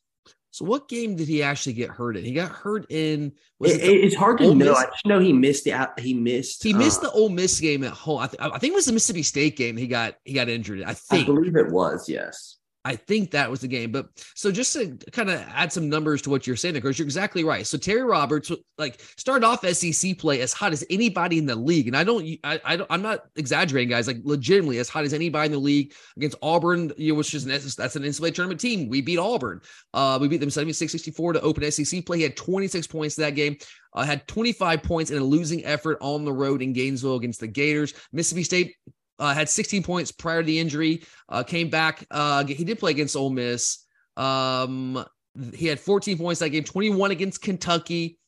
So 0.56 0.64
what 0.64 0.88
game 0.88 1.18
did 1.18 1.28
he 1.28 1.44
actually 1.44 1.74
get 1.74 1.90
hurt 1.90 2.16
in? 2.16 2.24
He 2.24 2.32
got 2.32 2.50
hurt 2.50 2.86
in. 2.90 3.34
It, 3.60 3.72
it 3.72 4.06
it's 4.06 4.16
hard 4.16 4.38
to 4.38 4.46
Ole 4.46 4.56
know. 4.56 4.72
Miss? 4.72 4.78
I 4.78 4.86
just 4.86 5.06
know 5.06 5.20
he 5.20 5.34
missed 5.34 5.66
the 5.66 5.92
he 5.98 6.14
missed. 6.14 6.64
He 6.64 6.72
missed 6.72 7.00
uh, 7.00 7.10
the 7.10 7.12
Ole 7.12 7.28
Miss 7.28 7.60
game 7.60 7.84
at 7.84 7.92
home. 7.92 8.22
I, 8.22 8.28
th- 8.28 8.40
I, 8.40 8.58
think 8.58 8.72
it 8.72 8.76
was 8.76 8.86
the 8.86 8.94
Mississippi 8.94 9.24
State 9.24 9.58
game. 9.58 9.76
He 9.76 9.88
got 9.88 10.16
he 10.24 10.32
got 10.32 10.48
injured. 10.48 10.82
I 10.84 10.94
think. 10.94 11.24
I 11.24 11.26
believe 11.26 11.58
it 11.58 11.70
was. 11.70 12.08
Yes. 12.08 12.56
I 12.86 12.96
think 12.96 13.32
that 13.32 13.50
was 13.50 13.62
the 13.62 13.68
game. 13.68 13.92
But 13.92 14.10
so 14.36 14.52
just 14.52 14.72
to 14.74 14.96
kind 15.12 15.32
of 15.32 15.42
add 15.50 15.74
some 15.74 15.90
numbers 15.90 16.22
to 16.22 16.30
what 16.30 16.46
you're 16.46 16.56
saying, 16.56 16.76
because 16.76 17.00
you're 17.00 17.08
exactly 17.08 17.44
right. 17.44 17.66
So 17.66 17.80
Terry 17.80 18.04
Roberts 18.04 18.52
like 18.78 19.02
started 19.18 19.44
off 19.44 19.68
SEC 19.68 20.20
play 20.20 20.42
as 20.42 20.54
hot 20.54 20.72
as 20.72 20.86
anybody 20.92 21.40
in 21.40 21.48
the 21.48 21.56
league, 21.56 21.88
and 21.88 21.98
I 21.98 22.04
don't, 22.04 22.24
I, 22.44 22.62
I 22.64 22.76
don't, 22.76 22.88
I'm 22.92 23.02
not 23.02 23.22
exaggerating, 23.36 23.90
guys. 23.90 24.06
Like 24.06 24.18
legitimately 24.24 24.78
as 24.78 24.88
hot 24.88 25.04
as 25.04 25.14
anybody 25.14 25.48
in 25.48 25.52
the 25.54 25.58
league 25.58 25.94
against 26.16 26.38
Auburn, 26.44 26.92
you 26.96 27.12
know, 27.12 27.18
which 27.18 27.34
is 27.34 27.46
an 27.46 27.50
that's 27.50 27.96
an 27.96 28.04
NCAA 28.04 28.36
tournament 28.36 28.60
team. 28.60 28.88
We 28.88 29.02
beat 29.02 29.18
Auburn. 29.18 29.62
Uh, 29.92 30.20
we 30.22 30.28
beat 30.28 30.38
them 30.38 30.50
76-64 30.50 31.34
to 31.34 31.42
open 31.42 31.72
SEC 31.72 32.06
play. 32.06 32.18
He 32.18 32.24
had 32.24 32.38
26 32.38 32.86
points 32.86 33.16
that 33.16 33.32
game. 33.32 33.58
Uh, 33.94 34.04
had 34.04 34.28
25 34.28 34.84
points 34.84 35.10
in 35.10 35.18
a 35.18 35.24
losing 35.24 35.66
effort 35.66 35.98
on 36.02 36.24
the 36.24 36.34
road 36.34 36.62
in 36.62 36.74
Gainesville 36.74 37.16
against 37.16 37.40
the 37.40 37.48
Gators. 37.48 37.94
Mississippi 38.12 38.44
State 38.44 38.76
uh, 39.20 39.34
had 39.34 39.50
16 39.50 39.84
points 39.84 40.12
prior 40.12 40.42
to 40.42 40.46
the 40.46 40.60
injury. 40.60 41.04
Uh, 41.30 41.44
came 41.44 41.70
back. 41.70 42.06
Uh, 42.12 42.46
he 42.46 42.64
did 42.64 42.80
play 42.80 42.92
against 42.92 43.16
Ole 43.16 43.30
Miss. 43.30 43.86
Um, 44.18 45.06
he 45.54 45.68
had 45.68 45.80
14 45.80 46.18
points 46.18 46.40
that 46.40 46.50
game. 46.50 46.64
21 46.64 47.12
against 47.12 47.42
Kentucky. 47.42 48.20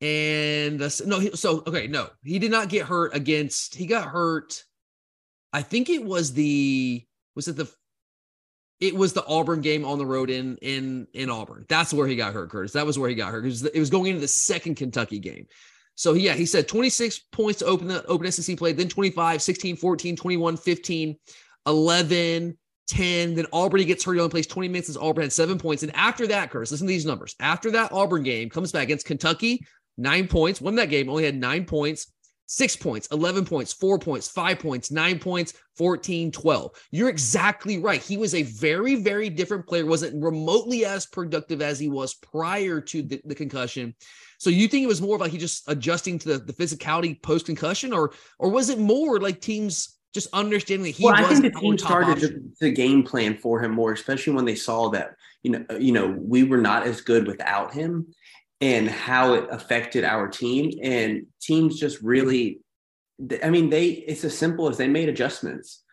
And 0.00 0.80
no, 1.06 1.20
he, 1.20 1.30
so 1.36 1.62
okay, 1.66 1.86
no, 1.86 2.08
he 2.24 2.40
did 2.40 2.50
not 2.50 2.68
get 2.68 2.86
hurt 2.86 3.14
against. 3.14 3.76
He 3.76 3.86
got 3.86 4.08
hurt. 4.08 4.64
I 5.52 5.62
think 5.62 5.90
it 5.90 6.04
was 6.04 6.32
the 6.32 7.06
was 7.36 7.46
it 7.46 7.56
the 7.56 7.70
it 8.80 8.96
was 8.96 9.12
the 9.12 9.24
Auburn 9.24 9.60
game 9.60 9.84
on 9.84 9.98
the 9.98 10.06
road 10.06 10.28
in 10.28 10.56
in 10.56 11.06
in 11.14 11.30
Auburn. 11.30 11.66
That's 11.68 11.94
where 11.94 12.08
he 12.08 12.16
got 12.16 12.32
hurt, 12.32 12.50
Curtis. 12.50 12.72
That 12.72 12.84
was 12.84 12.98
where 12.98 13.08
he 13.08 13.14
got 13.14 13.30
hurt. 13.30 13.44
Was, 13.44 13.64
it 13.64 13.78
was 13.78 13.90
going 13.90 14.06
into 14.06 14.20
the 14.20 14.28
second 14.28 14.74
Kentucky 14.74 15.20
game. 15.20 15.46
So 15.94 16.14
yeah, 16.14 16.34
he 16.34 16.46
said 16.46 16.68
26 16.68 17.18
points 17.32 17.58
to 17.60 17.66
open 17.66 17.88
the 17.88 18.04
open 18.06 18.30
SEC 18.30 18.56
play, 18.56 18.72
then 18.72 18.88
25, 18.88 19.42
16, 19.42 19.76
14, 19.76 20.16
21, 20.16 20.56
15, 20.56 21.16
11, 21.66 22.58
10. 22.88 23.34
Then 23.34 23.46
Auburn 23.52 23.84
gets 23.84 24.04
hurt. 24.04 24.14
He 24.14 24.20
only 24.20 24.30
plays 24.30 24.46
20 24.46 24.68
minutes 24.68 24.88
as 24.88 24.96
Auburn 24.96 25.22
had 25.22 25.32
seven 25.32 25.58
points. 25.58 25.82
And 25.82 25.94
after 25.94 26.26
that, 26.28 26.50
Curse, 26.50 26.70
listen 26.70 26.86
to 26.86 26.92
these 26.92 27.06
numbers. 27.06 27.34
After 27.40 27.70
that 27.72 27.92
Auburn 27.92 28.22
game, 28.22 28.50
comes 28.50 28.72
back 28.72 28.84
against 28.84 29.06
Kentucky, 29.06 29.64
nine 29.96 30.28
points, 30.28 30.60
won 30.60 30.74
that 30.76 30.90
game, 30.90 31.08
only 31.08 31.24
had 31.24 31.36
nine 31.36 31.64
points, 31.64 32.12
six 32.46 32.76
points, 32.76 33.08
11 33.12 33.46
points, 33.46 33.72
four 33.72 33.98
points, 33.98 34.28
five 34.28 34.58
points, 34.58 34.90
nine 34.90 35.18
points, 35.18 35.54
14, 35.78 36.30
12. 36.30 36.70
You're 36.90 37.08
exactly 37.08 37.78
right. 37.78 38.02
He 38.02 38.16
was 38.16 38.34
a 38.34 38.42
very, 38.42 38.96
very 38.96 39.30
different 39.30 39.66
player, 39.66 39.86
wasn't 39.86 40.22
remotely 40.22 40.84
as 40.84 41.06
productive 41.06 41.62
as 41.62 41.78
he 41.78 41.88
was 41.88 42.14
prior 42.14 42.80
to 42.80 43.02
the, 43.02 43.22
the 43.24 43.34
concussion. 43.34 43.94
So 44.42 44.50
you 44.50 44.66
think 44.66 44.82
it 44.82 44.88
was 44.88 45.00
more 45.00 45.14
of 45.14 45.20
like 45.20 45.30
he 45.30 45.38
just 45.38 45.62
adjusting 45.68 46.18
to 46.18 46.30
the, 46.30 46.38
the 46.38 46.52
physicality 46.52 47.22
post 47.22 47.46
concussion, 47.46 47.92
or 47.92 48.10
or 48.40 48.50
was 48.50 48.70
it 48.70 48.78
more 48.80 49.20
like 49.20 49.40
teams 49.40 49.96
just 50.12 50.26
understanding 50.32 50.82
that 50.86 50.96
he 50.96 51.04
well, 51.04 51.12
was 51.12 51.38
I 51.38 51.40
think 51.40 51.54
the 51.54 51.60
team 51.60 51.78
started 51.78 52.20
the, 52.20 52.52
the, 52.60 52.72
game 52.72 53.04
plan 53.04 53.36
for 53.36 53.62
him 53.62 53.70
more, 53.70 53.92
especially 53.92 54.32
when 54.32 54.44
they 54.44 54.56
saw 54.56 54.90
that 54.90 55.14
you 55.44 55.52
know 55.52 55.64
uh, 55.70 55.76
you 55.76 55.92
know 55.92 56.08
we 56.18 56.42
were 56.42 56.58
not 56.58 56.84
as 56.88 57.00
good 57.02 57.28
without 57.28 57.72
him 57.72 58.12
and 58.60 58.88
how 58.88 59.34
it 59.34 59.46
affected 59.52 60.02
our 60.02 60.26
team 60.26 60.72
and 60.82 61.24
teams 61.40 61.78
just 61.78 62.02
really 62.02 62.58
I 63.44 63.48
mean 63.48 63.70
they 63.70 63.90
it's 63.90 64.24
as 64.24 64.36
simple 64.36 64.68
as 64.68 64.76
they 64.76 64.88
made 64.88 65.08
adjustments 65.08 65.84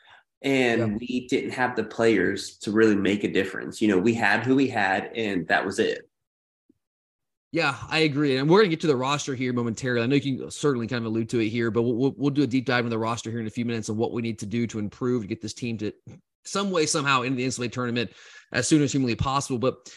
and 0.42 0.80
yeah. 0.80 0.98
we 1.00 1.28
didn't 1.28 1.52
have 1.52 1.76
the 1.76 1.84
players 1.84 2.58
to 2.62 2.72
really 2.72 2.96
make 2.96 3.24
a 3.24 3.32
difference. 3.32 3.80
You 3.80 3.90
know, 3.90 4.00
we 4.00 4.16
had 4.16 4.44
who 4.44 4.56
we 4.56 4.70
had 4.70 5.12
and 5.16 5.48
that 5.50 5.64
was 5.64 5.78
it. 5.78 6.09
Yeah, 7.52 7.76
I 7.90 8.00
agree. 8.00 8.38
And 8.38 8.48
we're 8.48 8.60
going 8.60 8.70
to 8.70 8.76
get 8.76 8.82
to 8.82 8.88
the 8.88 8.96
roster 8.96 9.34
here 9.34 9.54
momentarily. 9.54 10.04
I 10.04 10.06
know 10.06 10.16
you 10.16 10.38
can 10.38 10.52
certainly 10.52 10.86
kind 10.86 11.04
of 11.04 11.12
allude 11.12 11.30
to 11.30 11.40
it 11.40 11.50
here, 11.50 11.72
but 11.72 11.82
we'll, 11.82 12.14
we'll 12.16 12.30
do 12.30 12.44
a 12.44 12.48
deep 12.48 12.66
dive 12.66 12.86
into 12.86 12.92
the 12.92 13.00
roster 13.00 13.32
here 13.32 13.40
in 13.40 13.48
a 13.48 13.52
few 13.52 13.66
minutes 13.66 13.90
and 13.90 13.98
what 13.98 14.12
we 14.12 14.22
need 14.22 14.38
to 14.40 14.46
do 14.46 14.68
to 14.68 14.78
improve 14.78 15.24
to 15.24 15.28
get 15.28 15.42
this 15.42 15.56
team 15.56 15.78
to 15.80 15.92
some 16.46 16.70
way, 16.70 16.86
somehow 16.86 17.24
into 17.24 17.38
the 17.38 17.48
NCAA 17.48 17.72
tournament 17.72 18.12
as 18.52 18.68
soon 18.68 18.84
as 18.84 18.92
humanly 18.92 19.16
possible. 19.16 19.58
But 19.58 19.92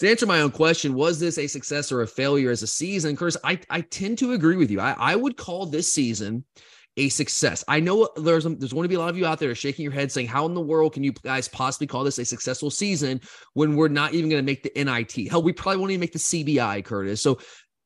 to 0.00 0.10
answer 0.10 0.26
my 0.26 0.40
own 0.40 0.50
question, 0.50 0.94
was 0.94 1.20
this 1.20 1.38
a 1.38 1.46
success 1.46 1.92
or 1.92 2.02
a 2.02 2.06
failure 2.06 2.50
as 2.50 2.62
a 2.62 2.66
season? 2.66 3.14
Chris, 3.14 3.36
I, 3.44 3.60
I 3.70 3.82
tend 3.82 4.18
to 4.18 4.32
agree 4.32 4.56
with 4.56 4.70
you. 4.70 4.80
I, 4.80 4.96
I 4.98 5.14
would 5.14 5.36
call 5.36 5.66
this 5.66 5.92
season– 5.92 6.44
a 6.98 7.08
success. 7.08 7.64
I 7.68 7.80
know 7.80 8.08
there's 8.16 8.44
there's 8.44 8.72
going 8.72 8.82
to 8.82 8.88
be 8.88 8.96
a 8.96 8.98
lot 8.98 9.08
of 9.08 9.16
you 9.16 9.24
out 9.24 9.38
there 9.38 9.54
shaking 9.54 9.84
your 9.84 9.92
head 9.92 10.12
saying, 10.12 10.26
"How 10.26 10.44
in 10.46 10.54
the 10.54 10.60
world 10.60 10.92
can 10.92 11.04
you 11.04 11.12
guys 11.12 11.48
possibly 11.48 11.86
call 11.86 12.04
this 12.04 12.18
a 12.18 12.24
successful 12.24 12.70
season 12.70 13.20
when 13.54 13.76
we're 13.76 13.88
not 13.88 14.14
even 14.14 14.28
going 14.28 14.44
to 14.44 14.46
make 14.46 14.62
the 14.62 14.84
NIT? 14.84 15.30
Hell, 15.30 15.42
we 15.42 15.52
probably 15.52 15.78
won't 15.78 15.92
even 15.92 16.00
make 16.00 16.12
the 16.12 16.18
CBI, 16.18 16.84
Curtis." 16.84 17.22
So 17.22 17.38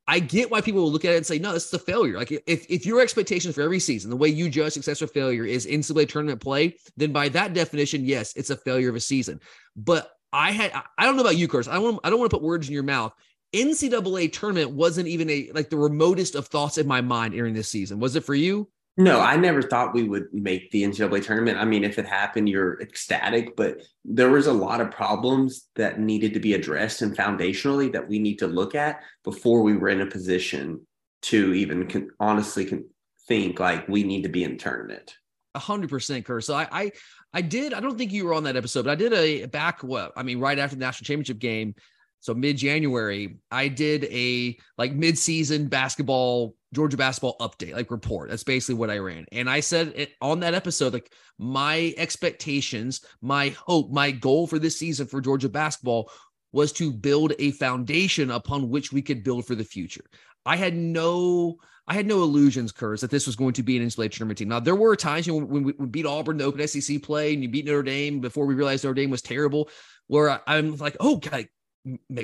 I 0.09 0.19
get 0.19 0.51
why 0.51 0.63
people 0.63 0.83
will 0.83 0.91
look 0.91 1.05
at 1.05 1.13
it 1.13 1.19
and 1.19 1.27
say, 1.27 1.39
"No, 1.39 1.53
this 1.53 1.67
is 1.67 1.75
a 1.75 1.79
failure." 1.79 2.17
Like 2.17 2.33
if 2.33 2.67
if 2.71 2.87
your 2.87 3.01
expectations 3.01 3.55
for 3.55 3.61
every 3.61 3.79
season, 3.79 4.11
the 4.11 4.17
way 4.17 4.29
you 4.29 4.49
judge 4.49 4.73
success 4.73 5.03
or 5.03 5.07
failure 5.07 5.45
is 5.45 5.67
NCAA 5.67 6.09
tournament 6.09 6.41
play, 6.41 6.77
then 6.97 7.13
by 7.13 7.29
that 7.29 7.53
definition, 7.53 8.05
yes, 8.05 8.33
it's 8.35 8.51
a 8.51 8.57
failure 8.57 8.89
of 8.89 8.97
a 8.97 9.01
season. 9.01 9.41
But 9.77 10.11
I 10.33 10.53
had 10.53 10.73
I 10.99 11.05
don't 11.05 11.17
know 11.17 11.23
about 11.23 11.37
you, 11.37 11.49
Curtis. 11.49 11.69
I 11.69 11.75
don't 11.75 12.01
I 12.03 12.09
don't 12.11 12.19
want 12.19 12.31
to 12.31 12.37
put 12.37 12.43
words 12.43 12.67
in 12.67 12.75
your 12.75 12.83
mouth. 12.83 13.13
NCAA 13.55 14.33
tournament 14.33 14.71
wasn't 14.71 15.09
even 15.09 15.29
a 15.29 15.51
like 15.55 15.69
the 15.69 15.77
remotest 15.77 16.35
of 16.35 16.47
thoughts 16.47 16.79
in 16.79 16.87
my 16.87 17.03
mind 17.03 17.35
during 17.35 17.53
this 17.53 17.69
season. 17.69 18.01
Was 18.01 18.17
it 18.17 18.25
for 18.25 18.35
you? 18.35 18.69
No, 18.99 19.21
I 19.21 19.37
never 19.37 19.63
thought 19.63 19.95
we 19.95 20.03
would 20.03 20.27
make 20.33 20.71
the 20.71 20.83
NCAA 20.83 21.25
tournament. 21.25 21.57
I 21.57 21.65
mean, 21.65 21.83
if 21.83 21.99
it 21.99 22.05
happened, 22.05 22.49
you're 22.49 22.81
ecstatic, 22.83 23.57
but 23.57 23.79
there 24.05 24.29
was 24.29 24.47
a 24.47 24.53
lot 24.53 24.83
of 24.83 24.91
problems 24.91 25.69
that 25.77 25.99
needed 25.99 26.35
to 26.35 26.41
be 26.41 26.53
addressed 26.53 27.01
and 27.01 27.17
foundationally 27.17 27.91
that 27.93 28.07
we 28.07 28.19
need 28.19 28.39
to 28.41 28.47
look 28.47 28.75
at 28.75 29.01
before 29.25 29.63
we 29.63 29.77
were 29.77 29.89
in 29.89 30.03
a 30.03 30.07
position 30.07 30.87
to 31.23 31.55
even 31.55 31.87
con- 31.87 32.11
honestly 32.21 32.67
con- 32.67 32.85
think 33.27 33.59
like 33.59 33.89
we 33.89 34.03
need 34.03 34.25
to 34.25 34.29
be 34.29 34.45
in 34.45 34.59
tournament. 34.59 35.17
A 35.55 35.59
hundred 35.59 35.89
percent, 35.89 36.27
Kurt. 36.27 36.45
So 36.45 36.55
I, 36.55 36.69
I, 36.71 36.93
I 37.33 37.41
did. 37.41 37.73
I 37.73 37.81
don't 37.81 37.97
think 37.97 38.13
you 38.13 38.27
were 38.27 38.35
on 38.35 38.45
that 38.45 38.57
episode, 38.57 38.85
but 38.85 38.91
I 38.91 38.95
did 38.95 39.13
a 39.15 39.47
back. 39.47 39.83
What 39.83 40.13
I 40.17 40.23
mean, 40.23 40.39
right 40.39 40.59
after 40.59 40.77
the 40.77 40.81
national 40.81 41.07
championship 41.07 41.39
game, 41.39 41.75
so 42.21 42.35
mid 42.35 42.57
January, 42.59 43.39
I 43.51 43.69
did 43.69 44.05
a 44.05 44.59
like 44.77 44.93
mid 44.93 45.17
season 45.19 45.69
basketball 45.69 46.55
Georgia 46.73 46.97
basketball 46.97 47.37
update, 47.39 47.75
like 47.75 47.91
report. 47.91 48.31
That's 48.31 48.45
basically 48.45 48.77
what 48.77 48.91
I 48.91 48.99
ran. 48.99 49.27
And 49.33 49.49
I 49.49 49.61
said 49.61 49.93
it 49.95 50.13
on 50.21 50.41
that 50.41 50.55
episode, 50.55 50.95
like 50.95 51.13
my 51.39 51.93
expectations, 51.97 53.05
my 53.21 53.51
hope, 53.51 53.91
my 53.91 54.11
goal 54.11 54.47
for 54.47 54.59
this 54.59 54.79
season 54.79 55.07
for 55.07 55.21
Georgia 55.21 55.49
basketball 55.49 56.11
was 56.53 56.73
to 56.73 56.93
build 56.93 57.33
a 57.39 57.51
foundation 57.53 58.31
upon 58.31 58.71
which 58.71 58.93
we 58.93 59.03
could 59.03 59.25
build 59.25 59.47
for 59.47 59.55
the 59.55 59.65
future. 59.65 60.05
I 60.45 60.57
had 60.57 60.75
no, 60.75 61.57
I 61.87 61.95
had 61.95 62.07
no 62.07 62.23
illusions, 62.23 62.73
Curse, 62.73 63.01
that 63.01 63.11
this 63.11 63.27
was 63.27 63.37
going 63.37 63.55
to 63.55 63.63
be 63.63 63.77
an 63.77 63.87
NCAA 63.87 64.11
tournament 64.11 64.39
team. 64.39 64.49
Now 64.49 64.61
there 64.61 64.77
were 64.77 64.97
times 64.97 65.27
you 65.27 65.33
know, 65.41 65.47
when 65.47 65.63
we, 65.65 65.73
beat 65.87 66.07
Auburn, 66.07 66.39
the 66.39 66.45
Open 66.45 66.67
SEC 66.67 67.03
play, 67.03 67.33
and 67.35 67.43
you 67.43 67.49
beat 67.49 67.67
Notre 67.67 67.83
Dame 67.83 68.21
before 68.21 68.47
we 68.47 68.55
realized 68.55 68.85
Notre 68.85 68.95
Dame 68.95 69.11
was 69.11 69.23
terrible. 69.23 69.69
Where 70.09 70.41
I'm 70.47 70.77
like, 70.77 70.97
oh, 71.01 71.17
God, 71.17 71.49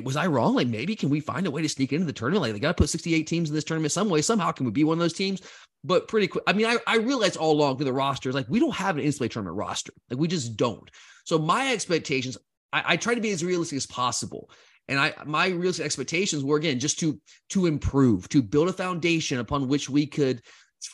was 0.04 0.16
I 0.16 0.26
wrong? 0.26 0.54
Like 0.54 0.68
maybe 0.68 0.94
can 0.94 1.10
we 1.10 1.20
find 1.20 1.46
a 1.46 1.50
way 1.50 1.62
to 1.62 1.68
sneak 1.68 1.92
into 1.92 2.06
the 2.06 2.12
tournament? 2.12 2.42
Like 2.42 2.52
they 2.52 2.60
got 2.60 2.76
to 2.76 2.80
put 2.82 2.90
68 2.90 3.26
teams 3.26 3.48
in 3.48 3.54
this 3.54 3.64
tournament 3.64 3.92
some 3.92 4.08
way. 4.08 4.22
Somehow 4.22 4.52
can 4.52 4.66
we 4.66 4.72
be 4.72 4.84
one 4.84 4.94
of 4.94 5.00
those 5.00 5.12
teams? 5.12 5.42
But 5.84 6.08
pretty 6.08 6.28
quick. 6.28 6.44
I 6.46 6.52
mean, 6.52 6.66
I, 6.66 6.78
I 6.86 6.96
realized 6.96 7.36
all 7.36 7.52
along 7.52 7.76
through 7.76 7.86
the 7.86 7.92
rosters, 7.92 8.34
like 8.34 8.48
we 8.48 8.60
don't 8.60 8.74
have 8.74 8.98
an 8.98 9.04
NCAA 9.04 9.30
tournament 9.30 9.56
roster. 9.56 9.92
Like 10.10 10.18
we 10.18 10.28
just 10.28 10.56
don't. 10.56 10.90
So 11.24 11.38
my 11.38 11.72
expectations, 11.72 12.36
I, 12.72 12.82
I 12.86 12.96
try 12.96 13.14
to 13.14 13.20
be 13.20 13.30
as 13.30 13.44
realistic 13.44 13.76
as 13.76 13.86
possible. 13.86 14.50
And 14.88 14.98
I 14.98 15.12
my 15.26 15.48
realistic 15.48 15.84
expectations 15.84 16.44
were 16.44 16.56
again 16.56 16.78
just 16.78 16.98
to 17.00 17.20
to 17.50 17.66
improve, 17.66 18.28
to 18.30 18.42
build 18.42 18.68
a 18.68 18.72
foundation 18.72 19.38
upon 19.38 19.68
which 19.68 19.90
we 19.90 20.06
could 20.06 20.42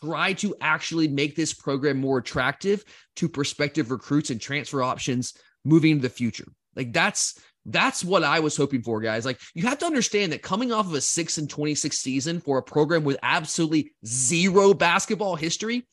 try 0.03 0.33
to 0.33 0.55
actually 0.61 1.09
make 1.09 1.37
this 1.37 1.53
program 1.53 1.99
more 1.99 2.19
attractive 2.19 2.85
to 3.17 3.29
prospective 3.29 3.91
recruits 3.91 4.31
and 4.31 4.41
transfer 4.41 4.83
options 4.83 5.35
moving 5.65 5.93
into 5.93 6.03
the 6.03 6.09
future. 6.09 6.47
Like 6.75 6.93
that's 6.93 7.39
that's 7.67 8.05
what 8.05 8.25
I 8.25 8.41
was 8.41 8.57
hoping 8.57 8.83
for, 8.83 9.01
guys. 9.01 9.25
Like 9.25 9.41
you 9.55 9.65
have 9.65 9.79
to 9.79 9.87
understand 9.87 10.33
that 10.33 10.43
coming 10.43 10.73
off 10.73 10.87
of 10.87 10.95
a 10.95 11.01
6 11.01 11.39
and 11.39 11.49
26 11.49 11.97
season 11.97 12.41
for 12.41 12.59
a 12.59 12.63
program 12.63 13.05
with 13.05 13.19
absolutely 13.23 13.93
zero 14.05 14.75
basketball 14.75 15.37
history, 15.37 15.87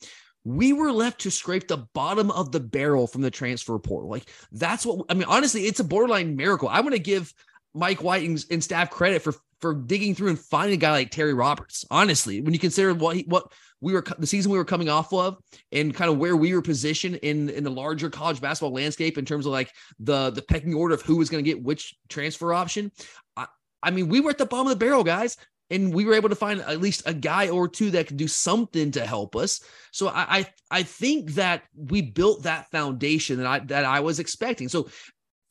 we 0.44 0.74
were 0.74 0.92
left 0.92 1.22
to 1.22 1.32
scrape 1.32 1.68
the 1.68 1.86
bottom 1.94 2.32
of 2.32 2.52
the 2.52 2.60
barrel 2.60 3.08
from 3.08 3.22
the 3.22 3.32
transfer 3.32 3.78
portal. 3.80 4.10
Like 4.10 4.30
that's 4.52 4.86
what 4.86 5.06
I 5.10 5.14
mean. 5.14 5.26
Honestly, 5.28 5.66
it's 5.66 5.80
a 5.80 5.86
borderline 5.86 6.36
miracle. 6.36 6.68
I 6.68 6.82
want 6.82 6.94
to 6.94 7.00
give 7.00 7.34
Mike 7.74 8.04
White 8.04 8.28
and, 8.28 8.44
and 8.50 8.64
staff 8.64 8.90
credit 8.90 9.22
for 9.22 9.34
for 9.62 9.76
digging 9.76 10.16
through 10.16 10.30
and 10.30 10.40
finding 10.40 10.74
a 10.74 10.78
guy 10.78 10.92
like 10.92 11.12
Terry 11.12 11.34
Roberts. 11.34 11.86
Honestly, 11.92 12.42
when 12.42 12.54
you 12.54 12.60
consider 12.60 12.94
what 12.94 13.16
he, 13.16 13.24
what 13.24 13.52
we 13.82 13.94
were 13.94 14.04
the 14.18 14.28
season 14.28 14.52
we 14.52 14.58
were 14.58 14.66
coming 14.66 14.90
off 14.90 15.12
of 15.14 15.38
and 15.72 15.94
kind 15.94 16.10
of 16.10 16.18
where 16.18 16.36
we 16.36 16.54
were 16.54 16.62
positioned 16.62 17.16
in 17.18 17.50
in 17.50 17.64
the 17.64 17.70
larger 17.70 18.10
college 18.10 18.40
basketball 18.40 18.74
landscape 18.74 19.18
in 19.18 19.26
terms 19.26 19.46
of 19.46 19.52
like 19.52 19.72
the 20.00 20.30
the 20.32 20.42
pecking 20.42 20.74
order 20.74 20.96
of 20.96 21.02
who 21.02 21.18
was 21.18 21.30
going 21.30 21.44
to 21.44 21.50
get 21.50 21.62
which 21.62 21.96
transfer 22.10 22.54
option. 22.54 22.92
I, 23.36 23.48
I 23.84 23.92
mean, 23.92 24.10
we 24.10 24.22
were 24.22 24.30
at 24.30 24.38
the 24.38 24.46
bottom 24.46 24.68
of 24.68 24.80
the 24.80 24.86
barrel, 24.86 25.04
guys 25.04 25.38
and 25.72 25.94
we 25.94 26.06
were 26.06 26.14
able 26.14 26.30
to 26.30 26.36
find 26.36 26.60
at 26.62 26.82
least 26.82 27.04
a 27.06 27.14
guy 27.14 27.50
or 27.50 27.68
two 27.68 27.90
that 27.92 28.06
could 28.06 28.18
do 28.18 28.28
something 28.28 28.92
to 28.92 29.06
help 29.06 29.36
us. 29.36 29.62
So 29.92 30.10
I, 30.10 30.40
I, 30.40 30.46
I 30.70 30.84
think 30.84 31.32
that 31.32 31.64
we 31.76 32.02
built 32.02 32.44
that 32.44 32.70
foundation 32.70 33.38
that 33.38 33.48
I 33.48 33.60
that 33.60 33.86
I 33.86 34.02
was 34.02 34.20
expecting. 34.20 34.68
So 34.68 34.90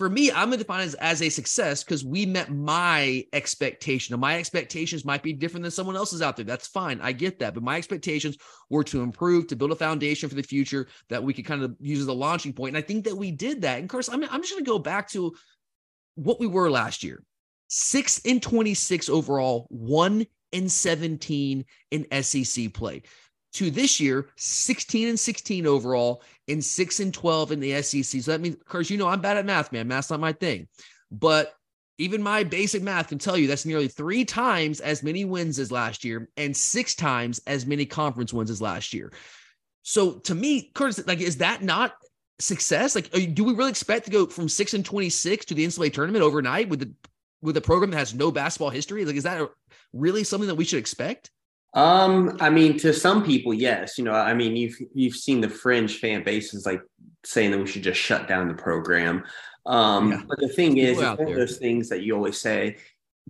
for 0.01 0.09
me, 0.09 0.33
I'm 0.33 0.47
gonna 0.47 0.57
define 0.57 0.81
it 0.81 0.85
as, 0.85 0.95
as 0.95 1.21
a 1.21 1.29
success 1.29 1.85
because 1.85 2.07
we 2.07 2.25
met 2.25 2.51
my 2.51 3.23
expectation. 3.35 4.15
And 4.15 4.21
my 4.23 4.39
expectations 4.39 5.05
might 5.05 5.23
be 5.23 5.35
different 5.35 5.63
than 5.63 5.71
someone 5.71 5.95
else's 5.95 6.23
out 6.23 6.37
there. 6.37 6.45
That's 6.47 6.69
fine. 6.69 7.03
I 7.03 7.13
get 7.13 7.39
that. 7.41 7.53
But 7.53 7.65
my 7.65 7.77
expectations 7.77 8.39
were 8.71 8.83
to 8.85 9.03
improve, 9.03 9.47
to 9.49 9.57
build 9.57 9.73
a 9.73 9.77
foundation 9.77 10.31
for 10.31 10.37
the 10.37 10.43
future 10.43 10.89
that 11.11 11.23
we 11.23 11.35
could 11.35 11.45
kind 11.45 11.63
of 11.63 11.77
use 11.81 12.01
as 12.01 12.07
a 12.07 12.15
launching 12.15 12.55
point. 12.55 12.75
And 12.75 12.83
I 12.83 12.87
think 12.87 13.05
that 13.05 13.15
we 13.15 13.31
did 13.31 13.61
that. 13.61 13.75
And 13.75 13.85
of 13.85 13.91
course, 13.91 14.09
I'm, 14.09 14.25
I'm 14.25 14.41
just 14.41 14.55
gonna 14.55 14.65
go 14.65 14.79
back 14.79 15.11
to 15.11 15.35
what 16.15 16.41
we 16.41 16.47
were 16.47 16.71
last 16.71 17.05
year. 17.05 17.23
Six 17.69 18.23
and 18.25 18.43
26 18.43 19.11
overall, 19.11 19.67
one 19.69 20.25
and 20.55 20.73
17 20.73 21.67
in 21.91 22.23
SEC 22.23 22.73
play 22.73 23.03
to 23.53 23.71
this 23.71 24.01
year 24.01 24.29
16 24.37 25.09
and 25.09 25.19
16 25.19 25.67
overall 25.67 26.23
and 26.51 26.65
6 26.65 27.01
and 27.01 27.15
12 27.15 27.53
in 27.53 27.61
the 27.61 27.83
SEC. 27.83 28.23
So 28.23 28.33
that 28.33 28.41
means, 28.41 28.57
of 28.57 28.65
course, 28.67 28.91
you 28.91 28.99
know, 28.99 29.09
I'm 29.09 29.21
bad 29.21 29.37
at 29.37 29.47
math, 29.47 29.73
man. 29.73 29.89
Math's 29.89 30.11
not 30.11 30.21
my 30.21 30.33
thing. 30.33 30.69
But 31.11 31.55
even 31.99 32.23
my 32.23 32.45
basic 32.45 32.83
math 32.83 33.09
can 33.09 33.19
tell 33.19 33.37
you 33.37 33.47
that's 33.47 33.67
nearly 33.67 33.89
three 33.89 34.25
times 34.25 34.81
as 34.81 35.03
many 35.03 35.25
wins 35.25 35.59
as 35.59 35.71
last 35.71 36.05
year 36.05 36.29
and 36.37 36.57
six 36.57 36.95
times 36.95 37.41
as 37.47 37.67
many 37.67 37.85
conference 37.85 38.33
wins 38.33 38.51
as 38.51 38.63
last 38.63 38.95
year. 38.95 39.13
So 39.83 40.13
to 40.21 40.35
me, 40.35 40.71
Curtis, 40.75 41.07
like, 41.07 41.21
is 41.21 41.39
that 41.39 41.63
not 41.63 41.95
success? 42.39 42.95
Like, 42.95 43.11
do 43.35 43.45
we 43.45 43.53
really 43.53 43.71
expect 43.71 44.07
to 44.07 44.11
go 44.11 44.27
from 44.27 44.49
six 44.49 44.73
and 44.75 44.85
26 44.85 45.47
to 45.47 45.55
the 45.55 45.67
NCAA 45.67 45.93
tournament 45.93 46.25
overnight 46.25 46.69
with 46.69 46.81
the 46.81 46.93
with 47.43 47.57
a 47.57 47.61
program 47.61 47.91
that 47.91 47.99
has 47.99 48.15
no 48.15 48.31
basketball 48.31 48.71
history? 48.71 49.05
Like, 49.05 49.17
is 49.17 49.25
that 49.25 49.51
really 49.93 50.25
something 50.25 50.49
that 50.49 50.55
we 50.55 50.65
should 50.65 50.79
expect? 50.79 51.31
Um, 51.75 52.37
I 52.41 52.51
mean, 52.51 52.79
to 52.79 52.93
some 52.93 53.25
people, 53.25 53.55
yes. 53.55 53.97
You 53.99 54.05
know, 54.05 54.13
I 54.13 54.35
mean, 54.35 54.57
you've 54.57 54.77
you've 54.95 55.17
seen 55.17 55.41
the 55.41 55.49
fringe 55.49 55.99
fan 55.99 56.25
bases 56.25 56.67
like 56.67 56.83
saying 57.25 57.51
that 57.53 57.59
we 57.59 57.67
should 57.67 57.83
just 57.83 58.01
shut 58.01 58.29
down 58.29 58.49
the 58.49 58.55
program. 58.55 59.25
Um, 59.67 60.11
yeah. 60.11 60.23
but 60.29 60.39
the 60.39 60.49
thing 60.49 60.79
is, 60.79 60.99
it's 60.99 61.19
one 61.19 61.29
of 61.29 61.37
those 61.37 61.59
things 61.59 61.89
that 61.91 62.03
you 62.03 62.17
always 62.17 62.41
say 62.41 62.77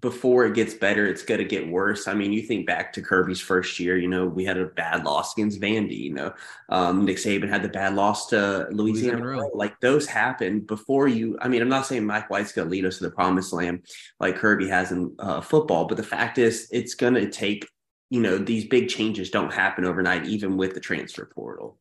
before 0.01 0.47
it 0.47 0.55
gets 0.55 0.73
better, 0.73 1.07
it's 1.07 1.23
going 1.23 1.39
to 1.39 1.45
get 1.45 1.69
worse. 1.69 2.09
I 2.09 2.15
mean, 2.15 2.33
you 2.33 2.43
think 2.43 2.67
back 2.67 2.93
to 2.95 3.03
Kirby's 3.03 3.41
first 3.41 3.79
year, 3.79 3.99
you 3.99 4.09
know, 4.09 4.25
we 4.25 4.45
had 4.45 4.57
a 4.57 4.67
bad 4.67 5.05
loss 5.05 5.35
against 5.35 5.61
Vandy, 5.61 5.99
you 5.99 6.15
know, 6.15 6.33
um, 6.71 7.05
Nick 7.05 7.19
Saban 7.19 7.49
had 7.49 7.63
the 7.63 7.69
bad 7.69 7.95
loss 7.95 8.27
to 8.29 8.69
Louisiana. 8.71 9.23
Louisiana 9.23 9.49
like 9.55 9.79
those 9.81 10.07
happened 10.07 10.67
before 10.67 11.07
you. 11.07 11.37
I 11.43 11.49
mean, 11.49 11.61
I'm 11.61 11.69
not 11.69 11.87
saying 11.87 12.07
Mike 12.07 12.31
White's 12.31 12.53
going 12.53 12.69
to 12.69 12.73
lead 12.73 12.87
us 12.87 12.99
to 12.99 13.05
the 13.05 13.11
promised 13.11 13.53
land 13.53 13.83
like 14.19 14.37
Kirby 14.37 14.69
has 14.69 14.91
in 14.91 15.15
uh, 15.19 15.43
football, 15.43 15.87
but 15.87 15.97
the 15.97 16.03
fact 16.03 16.39
is, 16.39 16.69
it's 16.71 16.95
going 16.95 17.15
to 17.15 17.29
take 17.29 17.69
you 18.11 18.21
know 18.21 18.37
these 18.37 18.67
big 18.67 18.89
changes 18.89 19.31
don't 19.31 19.53
happen 19.53 19.85
overnight 19.85 20.27
even 20.27 20.57
with 20.57 20.75
the 20.75 20.81
transfer 20.81 21.25
portal. 21.25 21.79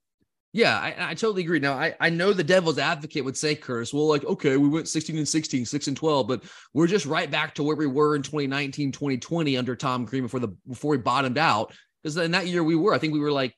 Yeah 0.53 0.77
I, 0.77 1.11
I, 1.11 1.13
totally 1.13 1.43
agree. 1.43 1.59
Now 1.59 1.73
I, 1.73 1.95
I 1.99 2.09
know 2.09 2.33
the 2.33 2.43
devil's 2.43 2.79
advocate 2.79 3.25
would 3.25 3.37
say 3.37 3.55
curse 3.55 3.93
well 3.93 4.07
like 4.07 4.23
okay 4.23 4.55
we 4.57 4.69
went 4.69 4.87
16 4.87 5.17
and 5.17 5.27
16 5.27 5.65
6 5.65 5.87
and 5.87 5.97
12 5.97 6.27
but 6.27 6.43
we're 6.73 6.87
just 6.87 7.05
right 7.05 7.29
back 7.29 7.55
to 7.55 7.63
where 7.63 7.75
we 7.75 7.87
were 7.87 8.15
in 8.15 8.21
2019 8.21 8.91
2020 8.91 9.57
under 9.57 9.75
tom 9.75 10.05
crean 10.05 10.23
before 10.23 10.39
the 10.39 10.55
before 10.67 10.91
we 10.91 10.97
bottomed 10.97 11.37
out. 11.37 11.73
Because 12.01 12.15
in 12.17 12.31
that 12.31 12.47
year 12.47 12.63
we 12.63 12.75
were 12.75 12.93
i 12.93 12.99
think 12.99 13.13
we 13.13 13.19
were 13.19 13.31
like 13.31 13.55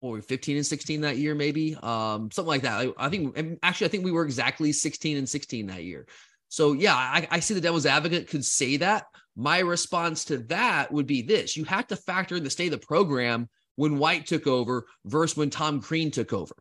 what 0.00 0.10
were 0.10 0.16
we 0.16 0.22
15 0.22 0.56
and 0.56 0.66
16 0.66 1.02
that 1.02 1.18
year 1.18 1.34
maybe? 1.34 1.76
Um 1.76 2.30
something 2.30 2.48
like 2.48 2.62
that. 2.62 2.92
I, 2.98 3.06
I 3.06 3.08
think 3.08 3.36
actually 3.62 3.86
i 3.86 3.90
think 3.90 4.04
we 4.04 4.12
were 4.12 4.24
exactly 4.24 4.72
16 4.72 5.18
and 5.18 5.28
16 5.28 5.66
that 5.66 5.84
year. 5.84 6.06
So 6.48 6.72
yeah 6.72 6.94
I, 6.94 7.28
I 7.30 7.40
see 7.40 7.54
the 7.54 7.60
devil's 7.60 7.86
advocate 7.86 8.28
could 8.28 8.44
say 8.44 8.78
that 8.78 9.04
my 9.36 9.58
response 9.58 10.24
to 10.24 10.38
that 10.38 10.90
would 10.90 11.06
be 11.06 11.22
this 11.22 11.56
you 11.56 11.64
have 11.64 11.86
to 11.86 11.96
factor 11.96 12.36
in 12.36 12.44
the 12.44 12.50
state 12.50 12.72
of 12.72 12.80
the 12.80 12.86
program 12.86 13.48
when 13.76 13.98
White 13.98 14.26
took 14.26 14.46
over 14.46 14.86
versus 15.04 15.36
when 15.36 15.50
Tom 15.50 15.80
Crean 15.80 16.10
took 16.10 16.32
over. 16.32 16.54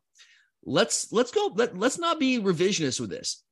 Let's 0.66 1.12
let's 1.12 1.32
go. 1.32 1.52
Let, 1.56 1.78
let's 1.78 1.98
not 1.98 2.20
be 2.20 2.40
revisionist 2.40 3.00
with 3.00 3.10
this. 3.10 3.44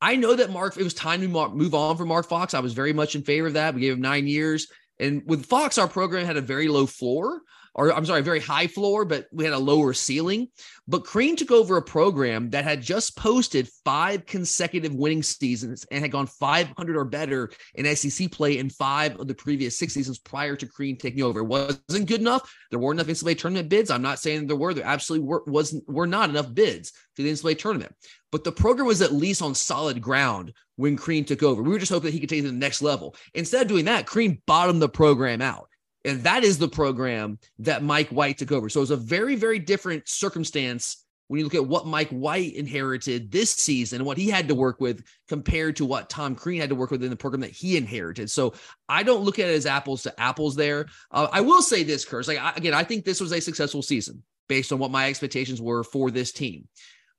I 0.00 0.16
know 0.16 0.34
that 0.34 0.50
Mark, 0.50 0.76
it 0.76 0.84
was 0.84 0.94
time 0.94 1.20
to 1.20 1.28
move 1.28 1.74
on 1.74 1.96
from 1.96 2.08
Mark 2.08 2.28
Fox. 2.28 2.52
I 2.54 2.60
was 2.60 2.74
very 2.74 2.92
much 2.92 3.14
in 3.14 3.22
favor 3.22 3.46
of 3.46 3.54
that. 3.54 3.74
We 3.74 3.80
gave 3.80 3.94
him 3.94 4.00
nine 4.00 4.26
years. 4.26 4.66
And 4.98 5.22
with 5.26 5.46
Fox, 5.46 5.78
our 5.78 5.88
program 5.88 6.26
had 6.26 6.36
a 6.36 6.42
very 6.42 6.68
low 6.68 6.86
floor 6.86 7.40
or 7.74 7.92
I'm 7.92 8.06
sorry, 8.06 8.22
very 8.22 8.40
high 8.40 8.68
floor, 8.68 9.04
but 9.04 9.26
we 9.32 9.44
had 9.44 9.52
a 9.52 9.58
lower 9.58 9.92
ceiling. 9.92 10.48
But 10.86 11.04
Crean 11.04 11.34
took 11.34 11.50
over 11.50 11.76
a 11.76 11.82
program 11.82 12.50
that 12.50 12.64
had 12.64 12.82
just 12.82 13.16
posted 13.16 13.68
five 13.84 14.26
consecutive 14.26 14.94
winning 14.94 15.22
seasons 15.22 15.84
and 15.90 16.00
had 16.02 16.12
gone 16.12 16.26
500 16.26 16.96
or 16.96 17.04
better 17.04 17.50
in 17.74 17.96
SEC 17.96 18.30
play 18.30 18.58
in 18.58 18.70
five 18.70 19.18
of 19.18 19.26
the 19.26 19.34
previous 19.34 19.78
six 19.78 19.92
seasons 19.92 20.18
prior 20.18 20.54
to 20.56 20.66
Crean 20.66 20.96
taking 20.96 21.22
over. 21.22 21.40
It 21.40 21.44
wasn't 21.44 22.06
good 22.06 22.20
enough. 22.20 22.48
There 22.70 22.78
weren't 22.78 23.00
enough 23.00 23.12
NCAA 23.12 23.38
tournament 23.38 23.68
bids. 23.68 23.90
I'm 23.90 24.02
not 24.02 24.18
saying 24.20 24.46
there 24.46 24.56
were. 24.56 24.74
There 24.74 24.84
absolutely 24.84 25.26
were, 25.26 25.42
wasn't 25.46 25.88
were 25.88 26.06
not 26.06 26.30
enough 26.30 26.54
bids 26.54 26.92
to 27.16 27.22
the 27.22 27.30
NCAA 27.30 27.58
tournament. 27.58 27.94
But 28.30 28.44
the 28.44 28.52
program 28.52 28.86
was 28.86 29.02
at 29.02 29.12
least 29.12 29.42
on 29.42 29.54
solid 29.54 30.00
ground 30.00 30.52
when 30.76 30.96
Crean 30.96 31.24
took 31.24 31.42
over. 31.42 31.62
We 31.62 31.70
were 31.70 31.78
just 31.78 31.92
hoping 31.92 32.06
that 32.06 32.14
he 32.14 32.20
could 32.20 32.28
take 32.28 32.40
it 32.40 32.42
to 32.42 32.50
the 32.50 32.56
next 32.56 32.82
level. 32.82 33.16
Instead 33.34 33.62
of 33.62 33.68
doing 33.68 33.84
that, 33.86 34.06
Crean 34.06 34.42
bottomed 34.46 34.82
the 34.82 34.88
program 34.88 35.40
out. 35.40 35.68
And 36.04 36.22
that 36.24 36.44
is 36.44 36.58
the 36.58 36.68
program 36.68 37.38
that 37.60 37.82
Mike 37.82 38.08
White 38.10 38.38
took 38.38 38.52
over. 38.52 38.68
So 38.68 38.80
it 38.80 38.82
was 38.82 38.90
a 38.90 38.96
very, 38.96 39.36
very 39.36 39.58
different 39.58 40.08
circumstance 40.08 41.04
when 41.28 41.38
you 41.38 41.44
look 41.44 41.54
at 41.54 41.66
what 41.66 41.86
Mike 41.86 42.10
White 42.10 42.54
inherited 42.54 43.32
this 43.32 43.50
season 43.50 44.00
and 44.00 44.06
what 44.06 44.18
he 44.18 44.28
had 44.28 44.46
to 44.48 44.54
work 44.54 44.80
with 44.80 45.02
compared 45.28 45.76
to 45.76 45.86
what 45.86 46.10
Tom 46.10 46.34
Crean 46.34 46.60
had 46.60 46.68
to 46.68 46.74
work 46.74 46.90
with 46.90 47.02
in 47.02 47.08
the 47.08 47.16
program 47.16 47.40
that 47.40 47.50
he 47.50 47.78
inherited. 47.78 48.30
So 48.30 48.52
I 48.88 49.02
don't 49.02 49.24
look 49.24 49.38
at 49.38 49.48
it 49.48 49.54
as 49.54 49.64
apples 49.64 50.02
to 50.02 50.20
apples 50.20 50.54
there. 50.54 50.86
Uh, 51.10 51.28
I 51.32 51.40
will 51.40 51.62
say 51.62 51.82
this, 51.82 52.04
Curse. 52.04 52.28
Like 52.28 52.38
I, 52.38 52.52
again, 52.56 52.74
I 52.74 52.84
think 52.84 53.04
this 53.04 53.20
was 53.20 53.32
a 53.32 53.40
successful 53.40 53.80
season 53.80 54.22
based 54.48 54.72
on 54.72 54.78
what 54.78 54.90
my 54.90 55.08
expectations 55.08 55.62
were 55.62 55.82
for 55.82 56.10
this 56.10 56.30
team. 56.30 56.68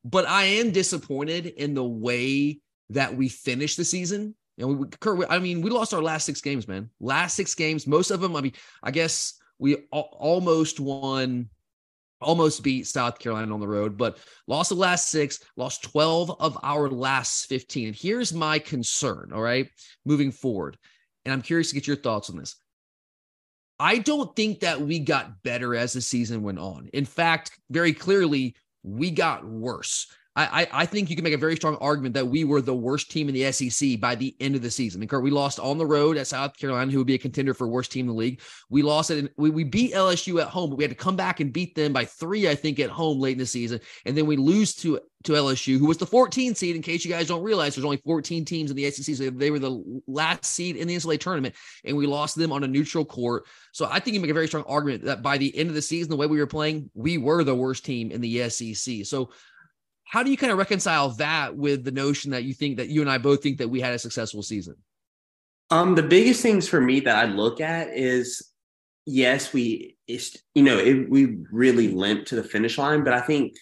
But 0.04 0.28
I 0.28 0.44
am 0.44 0.72
disappointed 0.72 1.48
in 1.48 1.74
the 1.74 1.84
way 1.84 2.60
that 2.92 3.16
we 3.16 3.28
finished 3.28 3.78
the 3.78 3.86
season 3.86 4.36
you 4.58 4.66
know, 4.66 4.74
we, 4.74 4.88
Kurt, 5.00 5.26
I 5.30 5.40
mean, 5.40 5.62
we 5.62 5.70
lost 5.70 5.94
our 5.94 6.02
last 6.02 6.26
six 6.26 6.42
games, 6.42 6.68
man. 6.68 6.90
Last 7.00 7.36
six 7.36 7.56
games, 7.56 7.88
most 7.88 8.12
of 8.12 8.22
them. 8.22 8.36
I 8.36 8.42
mean, 8.42 8.54
I 8.82 8.92
guess 8.92 9.40
we 9.60 9.76
almost 9.92 10.80
won, 10.80 11.50
almost 12.22 12.64
beat 12.64 12.88
South 12.88 13.20
Carolina 13.20 13.54
on 13.54 13.60
the 13.60 13.68
road, 13.68 13.98
but 13.98 14.18
lost 14.48 14.70
the 14.70 14.76
last 14.76 15.10
six, 15.10 15.40
lost 15.58 15.84
12 15.84 16.40
of 16.40 16.58
our 16.64 16.90
last 16.90 17.48
15. 17.48 17.88
And 17.88 17.96
here's 17.96 18.34
my 18.34 18.60
concern, 18.60 19.32
all 19.34 19.42
right, 19.42 19.70
moving 20.06 20.32
forward. 20.32 20.78
And 21.26 21.34
I'm 21.34 21.42
curious 21.42 21.70
to 21.70 21.76
get 21.76 21.88
your 21.88 21.98
thoughts 21.98 22.30
on 22.30 22.38
this. 22.38 22.56
I 23.78 23.98
don't 23.98 24.34
think 24.38 24.62
that 24.62 24.80
we 24.80 25.00
got 25.00 25.44
better 25.44 25.76
as 25.76 25.94
the 25.94 26.02
season 26.02 26.44
went 26.44 26.60
on. 26.60 26.90
In 26.94 27.04
fact, 27.04 27.60
very 27.70 27.92
clearly, 27.92 28.56
we 28.84 29.12
got 29.12 29.46
worse. 29.46 30.08
I, 30.38 30.68
I 30.74 30.86
think 30.86 31.10
you 31.10 31.16
can 31.16 31.24
make 31.24 31.34
a 31.34 31.38
very 31.38 31.56
strong 31.56 31.78
argument 31.78 32.14
that 32.16 32.28
we 32.28 32.44
were 32.44 32.62
the 32.62 32.76
worst 32.76 33.10
team 33.10 33.30
in 33.30 33.36
the 33.36 33.50
SEC 33.54 34.02
by 34.02 34.16
the 34.16 34.36
end 34.42 34.56
of 34.56 34.62
the 34.62 34.70
season. 34.70 35.00
I 35.00 35.02
mean, 35.02 35.08
Kurt, 35.08 35.24
we 35.24 35.32
lost 35.32 35.62
on 35.62 35.78
the 35.78 35.86
road 35.86 36.18
at 36.18 36.28
South 36.28 36.58
Carolina, 36.58 36.92
who 36.92 36.98
would 36.98 37.08
be 37.08 37.14
a 37.14 37.20
contender 37.20 37.54
for 37.54 37.70
worst 37.70 37.94
team 37.94 38.02
in 38.02 38.08
the 38.08 38.20
league. 38.20 38.42
We 38.70 38.82
lost 38.82 39.12
it. 39.12 39.32
We, 39.38 39.50
we 39.50 39.64
beat 39.64 39.94
LSU 39.94 40.42
at 40.42 40.50
home, 40.50 40.72
but 40.72 40.76
we 40.76 40.84
had 40.84 40.92
to 40.92 40.96
come 40.96 41.16
back 41.16 41.40
and 41.40 41.54
beat 41.54 41.74
them 41.74 41.94
by 41.94 42.04
three, 42.04 42.50
I 42.50 42.56
think, 42.56 42.82
at 42.82 42.90
home 42.90 43.20
late 43.20 43.34
in 43.34 43.38
the 43.38 43.46
season. 43.46 43.80
And 44.06 44.18
then 44.18 44.26
we 44.26 44.36
lose 44.36 44.76
to 44.76 45.00
to 45.24 45.32
LSU, 45.32 45.80
who 45.80 45.88
was 45.88 45.98
the 45.98 46.06
14 46.06 46.54
seed. 46.54 46.76
In 46.76 46.82
case 46.82 47.04
you 47.04 47.10
guys 47.10 47.28
don't 47.28 47.42
realize, 47.42 47.74
there's 47.74 47.86
only 47.86 47.98
14 48.06 48.46
teams 48.46 48.70
in 48.70 48.78
the 48.78 48.92
SEC, 48.92 49.16
so 49.16 49.30
they 49.32 49.50
were 49.50 49.58
the 49.58 50.02
last 50.06 50.46
seed 50.46 50.76
in 50.76 50.88
the 50.88 50.96
NCAA 50.96 51.20
tournament, 51.20 51.56
and 51.84 51.98
we 51.98 52.06
lost 52.06 52.36
them 52.36 52.52
on 52.52 52.64
a 52.64 52.68
neutral 52.68 53.06
court. 53.06 53.46
So 53.72 53.88
I 53.90 54.00
think 54.00 54.14
you 54.14 54.20
make 54.20 54.30
a 54.30 54.36
very 54.36 54.48
strong 54.48 54.66
argument 54.68 55.06
that 55.06 55.24
by 55.24 55.40
the 55.40 55.58
end 55.58 55.70
of 55.70 55.76
the 55.76 55.82
season, 55.82 56.12
the 56.12 56.16
way 56.16 56.28
we 56.28 56.38
were 56.38 56.46
playing, 56.46 56.92
we 56.94 57.18
were 57.18 57.44
the 57.44 57.56
worst 57.56 57.86
team 57.86 58.12
in 58.12 58.22
the 58.22 58.50
SEC. 58.50 59.06
So 59.06 59.32
how 60.06 60.24
do 60.24 60.32
you 60.32 60.38
kind 60.38 60.52
of 60.52 60.58
reconcile 60.58 61.10
that 61.10 61.56
with 61.56 61.84
the 61.84 61.92
notion 61.92 62.32
that 62.32 62.44
you 62.44 62.54
think 62.54 62.78
that 62.78 62.90
you 62.90 63.02
and 63.02 63.10
I 63.10 63.18
both 63.18 63.44
think 63.44 63.58
that 63.58 63.70
we 63.70 63.82
had 63.82 63.94
a 63.94 64.00
successful 64.00 64.42
season? 64.42 64.76
Um, 65.72 65.96
the 65.96 66.04
biggest 66.04 66.42
things 66.42 66.68
for 66.68 66.80
me 66.80 67.00
that 67.02 67.18
I 67.18 67.26
look 67.26 67.60
at 67.60 67.90
is 67.90 68.52
yes, 69.06 69.54
we, 69.54 69.98
you 70.08 70.64
know, 70.64 70.78
it, 70.78 71.10
we 71.10 71.38
really 71.52 71.90
limped 71.90 72.28
to 72.30 72.36
the 72.36 72.44
finish 72.44 72.78
line, 72.78 73.04
but 73.04 73.14
I 73.14 73.22
think, 73.22 73.54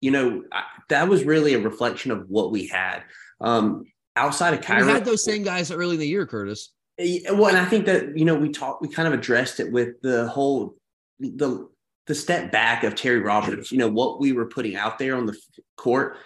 you 0.00 0.10
know, 0.10 0.42
I, 0.52 0.62
that 0.88 1.08
was 1.08 1.24
really 1.24 1.54
a 1.54 1.58
reflection 1.58 2.10
of 2.10 2.28
what 2.28 2.50
we 2.50 2.66
had. 2.66 3.02
Um, 3.40 3.84
outside 4.16 4.54
of 4.54 4.60
Kario, 4.60 4.86
we 4.86 4.92
had 4.92 5.04
those 5.04 5.24
same 5.24 5.42
guys 5.42 5.70
early 5.70 5.94
in 5.94 6.00
the 6.00 6.08
year, 6.08 6.26
Curtis. 6.26 6.72
Well, 6.98 7.46
and 7.46 7.56
I 7.56 7.64
think 7.64 7.86
that 7.86 8.18
you 8.18 8.26
know 8.26 8.34
we 8.34 8.50
talked, 8.50 8.82
we 8.82 8.88
kind 8.88 9.08
of 9.08 9.14
addressed 9.14 9.58
it 9.58 9.72
with 9.72 10.00
the 10.02 10.28
whole 10.28 10.76
the 11.18 11.68
the 12.10 12.14
step 12.16 12.50
back 12.50 12.82
of 12.82 12.96
Terry 12.96 13.20
Roberts, 13.20 13.70
you 13.70 13.78
know, 13.78 13.86
what 13.86 14.18
we 14.18 14.32
were 14.32 14.46
putting 14.46 14.74
out 14.74 14.98
there 14.98 15.14
on 15.14 15.26
the 15.26 15.38
court 15.76 16.16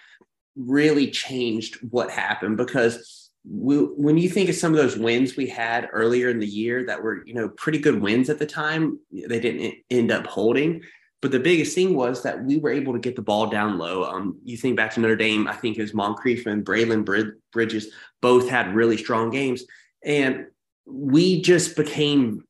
really 0.56 1.10
changed 1.10 1.76
what 1.90 2.10
happened 2.10 2.56
because 2.56 3.30
we, 3.46 3.76
when 3.76 4.16
you 4.16 4.30
think 4.30 4.48
of 4.48 4.54
some 4.54 4.72
of 4.72 4.78
those 4.78 4.96
wins 4.96 5.36
we 5.36 5.46
had 5.46 5.90
earlier 5.92 6.30
in 6.30 6.38
the 6.38 6.46
year 6.46 6.86
that 6.86 7.02
were, 7.02 7.22
you 7.26 7.34
know, 7.34 7.50
pretty 7.50 7.76
good 7.76 8.00
wins 8.00 8.30
at 8.30 8.38
the 8.38 8.46
time, 8.46 8.98
they 9.12 9.38
didn't 9.38 9.74
end 9.90 10.10
up 10.10 10.26
holding. 10.26 10.80
But 11.20 11.32
the 11.32 11.38
biggest 11.38 11.74
thing 11.74 11.94
was 11.94 12.22
that 12.22 12.42
we 12.42 12.56
were 12.56 12.70
able 12.70 12.94
to 12.94 12.98
get 12.98 13.14
the 13.14 13.20
ball 13.20 13.48
down 13.48 13.76
low. 13.76 14.04
Um, 14.04 14.38
you 14.42 14.56
think 14.56 14.78
back 14.78 14.94
to 14.94 15.00
Notre 15.00 15.16
Dame, 15.16 15.46
I 15.46 15.52
think 15.52 15.76
it 15.76 15.82
was 15.82 15.92
Moncrieffe 15.92 16.46
and 16.46 16.64
Braelen 16.64 17.04
Bridges 17.52 17.88
both 18.22 18.48
had 18.48 18.74
really 18.74 18.96
strong 18.96 19.28
games. 19.28 19.64
And 20.02 20.46
we 20.86 21.42
just 21.42 21.76
became 21.76 22.44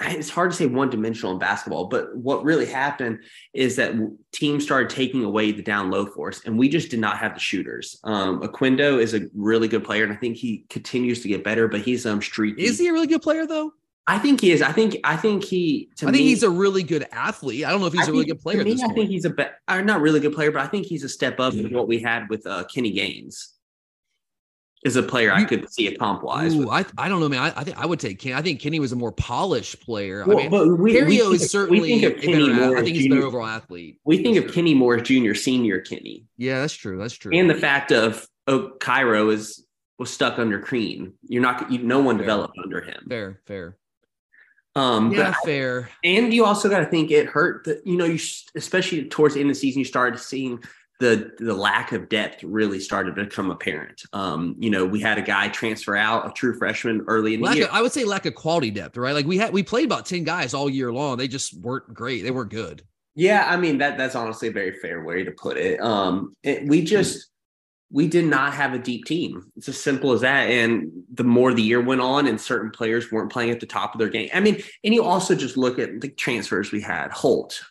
it's 0.00 0.28
hard 0.28 0.50
to 0.50 0.56
say 0.56 0.66
one 0.66 0.90
dimensional 0.90 1.32
in 1.32 1.38
basketball, 1.38 1.86
but 1.86 2.14
what 2.16 2.44
really 2.44 2.66
happened 2.66 3.20
is 3.54 3.76
that 3.76 3.94
teams 4.32 4.64
started 4.64 4.90
taking 4.90 5.24
away 5.24 5.52
the 5.52 5.62
down 5.62 5.90
low 5.90 6.06
force, 6.06 6.42
and 6.44 6.58
we 6.58 6.68
just 6.68 6.90
did 6.90 7.00
not 7.00 7.18
have 7.18 7.34
the 7.34 7.40
shooters. 7.40 7.98
Um, 8.04 8.40
Oquendo 8.42 9.00
is 9.00 9.14
a 9.14 9.22
really 9.34 9.68
good 9.68 9.84
player, 9.84 10.04
and 10.04 10.12
I 10.12 10.16
think 10.16 10.36
he 10.36 10.64
continues 10.68 11.22
to 11.22 11.28
get 11.28 11.44
better, 11.44 11.66
but 11.66 11.80
he's 11.80 12.04
um 12.04 12.20
streaky. 12.20 12.64
Is 12.64 12.78
he 12.78 12.88
a 12.88 12.92
really 12.92 13.06
good 13.06 13.22
player 13.22 13.46
though? 13.46 13.72
I 14.08 14.18
think 14.18 14.40
he 14.40 14.52
is. 14.52 14.62
I 14.62 14.70
think 14.70 14.98
I 15.02 15.16
think 15.16 15.44
he. 15.44 15.88
I 15.94 15.96
think 15.96 16.12
me, 16.12 16.18
he's 16.18 16.42
a 16.42 16.50
really 16.50 16.82
good 16.82 17.06
athlete. 17.10 17.64
I 17.64 17.70
don't 17.70 17.80
know 17.80 17.86
if 17.86 17.92
he's 17.92 18.06
I 18.06 18.10
a 18.10 18.12
really 18.12 18.26
good 18.26 18.40
player. 18.40 18.62
Me, 18.62 18.80
I 18.80 18.92
think 18.92 19.08
he's 19.08 19.24
a 19.24 19.30
be- 19.30 19.46
uh, 19.66 19.80
not 19.80 20.00
really 20.00 20.20
good 20.20 20.34
player, 20.34 20.52
but 20.52 20.62
I 20.62 20.66
think 20.66 20.86
he's 20.86 21.02
a 21.04 21.08
step 21.08 21.40
up 21.40 21.54
from 21.54 21.72
what 21.72 21.88
we 21.88 22.00
had 22.00 22.28
with 22.28 22.46
uh, 22.46 22.64
Kenny 22.64 22.92
Gaines 22.92 23.55
is 24.86 24.94
a 24.94 25.02
player 25.02 25.32
I 25.32 25.42
could 25.42 25.68
see 25.68 25.88
a 25.88 25.96
comp 25.96 26.22
wise. 26.22 26.54
I, 26.54 26.86
I 26.96 27.08
don't 27.08 27.18
know, 27.18 27.28
man. 27.28 27.40
I, 27.40 27.60
I, 27.60 27.64
think 27.64 27.76
I 27.76 27.84
would 27.84 27.98
take 27.98 28.20
Kenny. 28.20 28.34
I 28.34 28.40
think 28.40 28.60
Kenny 28.60 28.78
was 28.78 28.92
a 28.92 28.96
more 28.96 29.10
polished 29.10 29.80
player. 29.80 30.24
Well, 30.24 30.38
I 30.38 30.42
mean, 30.42 30.50
but 30.50 30.68
we, 30.78 31.02
we 31.02 31.20
is 31.20 31.50
certainly 31.50 32.04
a 32.04 32.10
better. 32.10 32.76
I 32.76 32.84
think 32.84 32.96
he's 32.96 33.06
a 33.06 33.08
better 33.08 33.24
overall 33.24 33.48
athlete. 33.48 33.98
We 34.04 34.22
think 34.22 34.36
of 34.36 34.54
Kenny 34.54 34.74
Moore 34.74 34.98
Junior, 34.98 35.34
Senior 35.34 35.80
Kenny. 35.80 36.24
Yeah, 36.36 36.60
that's 36.60 36.72
true. 36.72 36.98
That's 36.98 37.14
true. 37.14 37.36
And 37.36 37.50
the 37.50 37.56
fact 37.56 37.90
of 37.90 38.28
oh, 38.46 38.74
Kario 38.78 39.32
is 39.32 39.66
was 39.98 40.12
stuck 40.12 40.38
under 40.38 40.60
Crean. 40.60 41.14
You're 41.24 41.42
not. 41.42 41.68
You, 41.70 41.80
no 41.80 42.00
one 42.00 42.16
fair. 42.16 42.24
developed 42.24 42.56
under 42.62 42.80
him. 42.80 43.06
Fair, 43.08 43.40
fair. 43.44 43.76
Um, 44.76 45.10
yeah, 45.12 45.34
fair. 45.44 45.88
And 46.04 46.32
you 46.32 46.44
also 46.44 46.68
got 46.68 46.80
to 46.80 46.86
think 46.86 47.10
it 47.10 47.26
hurt 47.26 47.64
that 47.64 47.84
you 47.84 47.96
know 47.96 48.04
you 48.04 48.20
especially 48.54 49.06
towards 49.06 49.34
the 49.34 49.40
end 49.40 49.50
of 49.50 49.56
the 49.56 49.60
season 49.60 49.80
you 49.80 49.84
started 49.84 50.20
seeing 50.20 50.62
the 50.98 51.32
the 51.38 51.54
lack 51.54 51.92
of 51.92 52.08
depth 52.08 52.42
really 52.42 52.80
started 52.80 53.16
to 53.16 53.24
become 53.24 53.50
apparent. 53.50 54.02
Um, 54.12 54.56
you 54.58 54.70
know, 54.70 54.84
we 54.84 55.00
had 55.00 55.18
a 55.18 55.22
guy 55.22 55.48
transfer 55.48 55.96
out, 55.96 56.26
a 56.26 56.32
true 56.32 56.56
freshman 56.56 57.04
early 57.06 57.34
in 57.34 57.40
lack 57.40 57.52
the 57.52 57.58
year. 57.58 57.68
Of, 57.68 57.74
I 57.74 57.82
would 57.82 57.92
say 57.92 58.04
lack 58.04 58.26
of 58.26 58.34
quality 58.34 58.70
depth, 58.70 58.96
right? 58.96 59.14
Like 59.14 59.26
we 59.26 59.36
had 59.36 59.52
we 59.52 59.62
played 59.62 59.84
about 59.84 60.06
10 60.06 60.24
guys 60.24 60.54
all 60.54 60.70
year 60.70 60.92
long. 60.92 61.18
They 61.18 61.28
just 61.28 61.58
weren't 61.60 61.92
great. 61.92 62.22
They 62.22 62.30
weren't 62.30 62.50
good. 62.50 62.82
Yeah, 63.14 63.46
I 63.46 63.56
mean 63.56 63.78
that 63.78 63.98
that's 63.98 64.14
honestly 64.14 64.48
a 64.48 64.52
very 64.52 64.78
fair 64.78 65.04
way 65.04 65.24
to 65.24 65.30
put 65.30 65.56
it. 65.56 65.80
Um, 65.80 66.34
it, 66.42 66.66
we 66.66 66.82
just 66.82 67.28
we 67.90 68.08
did 68.08 68.24
not 68.24 68.52
have 68.54 68.74
a 68.74 68.78
deep 68.78 69.04
team. 69.04 69.50
It's 69.56 69.68
as 69.68 69.80
simple 69.80 70.12
as 70.12 70.22
that. 70.22 70.50
And 70.50 70.90
the 71.12 71.24
more 71.24 71.54
the 71.54 71.62
year 71.62 71.80
went 71.80 72.00
on, 72.00 72.26
and 72.26 72.40
certain 72.40 72.70
players 72.70 73.12
weren't 73.12 73.30
playing 73.30 73.50
at 73.50 73.60
the 73.60 73.66
top 73.66 73.94
of 73.94 73.98
their 73.98 74.08
game. 74.08 74.28
I 74.34 74.40
mean, 74.40 74.62
and 74.82 74.92
you 74.92 75.04
also 75.04 75.34
just 75.34 75.56
look 75.56 75.78
at 75.78 76.00
the 76.00 76.08
transfers 76.08 76.72
we 76.72 76.80
had. 76.80 77.12
Holt, 77.12 77.62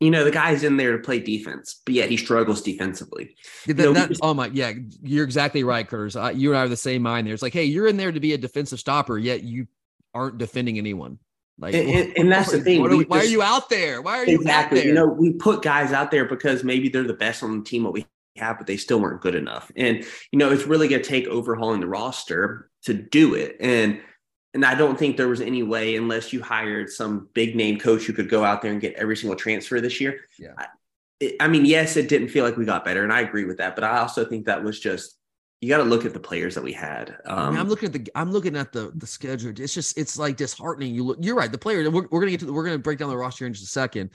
you 0.00 0.10
know, 0.10 0.24
the 0.24 0.30
guy's 0.30 0.62
in 0.62 0.76
there 0.76 0.92
to 0.92 0.98
play 0.98 1.20
defense, 1.20 1.80
but 1.84 1.94
yet 1.94 2.10
he 2.10 2.16
struggles 2.16 2.60
defensively. 2.62 3.34
That, 3.66 3.78
you 3.78 3.84
know, 3.84 3.92
that, 3.94 4.12
oh 4.20 4.34
my, 4.34 4.50
yeah, 4.52 4.72
you're 5.02 5.24
exactly 5.24 5.64
right, 5.64 5.88
Curtis. 5.88 6.16
Uh, 6.16 6.32
you 6.34 6.50
and 6.50 6.58
I 6.58 6.64
are 6.64 6.68
the 6.68 6.76
same 6.76 7.02
mind 7.02 7.26
there. 7.26 7.34
It's 7.34 7.42
like, 7.42 7.54
hey, 7.54 7.64
you're 7.64 7.86
in 7.86 7.96
there 7.96 8.12
to 8.12 8.20
be 8.20 8.34
a 8.34 8.38
defensive 8.38 8.78
stopper, 8.78 9.18
yet 9.18 9.42
you 9.42 9.66
aren't 10.12 10.38
defending 10.38 10.78
anyone. 10.78 11.18
Like, 11.58 11.74
and, 11.74 11.88
and, 11.88 12.18
and 12.18 12.32
that's 12.32 12.52
the 12.52 12.60
thing. 12.60 12.84
Are 12.84 12.94
we, 12.94 13.04
why 13.04 13.20
are 13.20 13.24
you 13.24 13.40
out 13.40 13.70
there? 13.70 14.02
Why 14.02 14.18
are 14.18 14.26
you 14.26 14.34
exactly? 14.36 14.84
You 14.84 14.92
know, 14.92 15.06
we 15.06 15.32
put 15.32 15.62
guys 15.62 15.92
out 15.92 16.10
there 16.10 16.26
because 16.26 16.62
maybe 16.62 16.90
they're 16.90 17.02
the 17.02 17.14
best 17.14 17.42
on 17.42 17.58
the 17.58 17.64
team 17.64 17.84
what 17.84 17.94
we 17.94 18.04
have, 18.36 18.58
but 18.58 18.66
they 18.66 18.76
still 18.76 19.00
weren't 19.00 19.22
good 19.22 19.34
enough. 19.34 19.72
And 19.74 20.04
you 20.30 20.38
know, 20.38 20.52
it's 20.52 20.66
really 20.66 20.88
going 20.88 21.02
to 21.02 21.08
take 21.08 21.26
overhauling 21.28 21.80
the 21.80 21.86
roster 21.86 22.68
to 22.82 22.92
do 22.92 23.34
it. 23.34 23.56
And 23.58 24.02
and 24.56 24.64
I 24.64 24.74
don't 24.74 24.98
think 24.98 25.18
there 25.18 25.28
was 25.28 25.42
any 25.42 25.62
way, 25.62 25.96
unless 25.96 26.32
you 26.32 26.42
hired 26.42 26.88
some 26.88 27.28
big 27.34 27.54
name 27.54 27.78
coach 27.78 28.04
who 28.04 28.14
could 28.14 28.30
go 28.30 28.42
out 28.42 28.62
there 28.62 28.72
and 28.72 28.80
get 28.80 28.94
every 28.94 29.14
single 29.14 29.36
transfer 29.36 29.82
this 29.82 30.00
year. 30.00 30.20
Yeah. 30.38 30.54
I, 30.56 30.66
it, 31.20 31.36
I 31.40 31.48
mean, 31.48 31.66
yes, 31.66 31.98
it 31.98 32.08
didn't 32.08 32.28
feel 32.28 32.42
like 32.42 32.56
we 32.56 32.64
got 32.64 32.82
better, 32.82 33.04
and 33.04 33.12
I 33.12 33.20
agree 33.20 33.44
with 33.44 33.58
that. 33.58 33.74
But 33.74 33.84
I 33.84 33.98
also 33.98 34.24
think 34.24 34.46
that 34.46 34.64
was 34.64 34.80
just 34.80 35.18
you 35.60 35.68
got 35.68 35.78
to 35.78 35.84
look 35.84 36.06
at 36.06 36.14
the 36.14 36.20
players 36.20 36.54
that 36.54 36.64
we 36.64 36.72
had. 36.72 37.18
Um, 37.26 37.54
I 37.54 37.60
am 37.60 37.68
looking 37.68 37.88
at 37.88 37.92
the 37.92 38.10
I'm 38.14 38.32
looking 38.32 38.56
at 38.56 38.72
the 38.72 38.92
the 38.94 39.06
schedule. 39.06 39.52
It's 39.58 39.74
just 39.74 39.98
it's 39.98 40.18
like 40.18 40.38
disheartening. 40.38 40.94
You 40.94 41.04
look, 41.04 41.18
you're 41.20 41.36
right. 41.36 41.52
The 41.52 41.58
players 41.58 41.86
we're, 41.90 42.06
we're 42.10 42.20
gonna 42.20 42.30
get 42.30 42.40
to 42.40 42.52
we're 42.52 42.64
gonna 42.64 42.78
break 42.78 42.98
down 42.98 43.10
the 43.10 43.16
roster 43.16 43.46
in 43.46 43.52
just 43.52 43.64
a 43.64 43.70
second. 43.70 44.10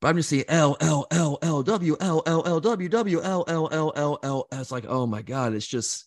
But 0.00 0.08
I'm 0.08 0.16
just 0.16 0.28
seeing 0.28 0.44
L 0.48 0.76
L 0.80 1.06
L 1.12 1.38
L 1.40 1.62
W 1.62 1.96
L 2.00 2.22
L 2.26 2.42
L 2.44 2.60
W 2.60 2.88
W 2.88 3.22
L 3.22 3.44
L 3.46 3.68
L 3.70 3.92
L 3.94 4.18
L. 4.24 4.46
It's 4.52 4.72
like 4.72 4.86
oh 4.88 5.06
my 5.06 5.22
god, 5.22 5.54
it's 5.54 5.66
just 5.66 6.04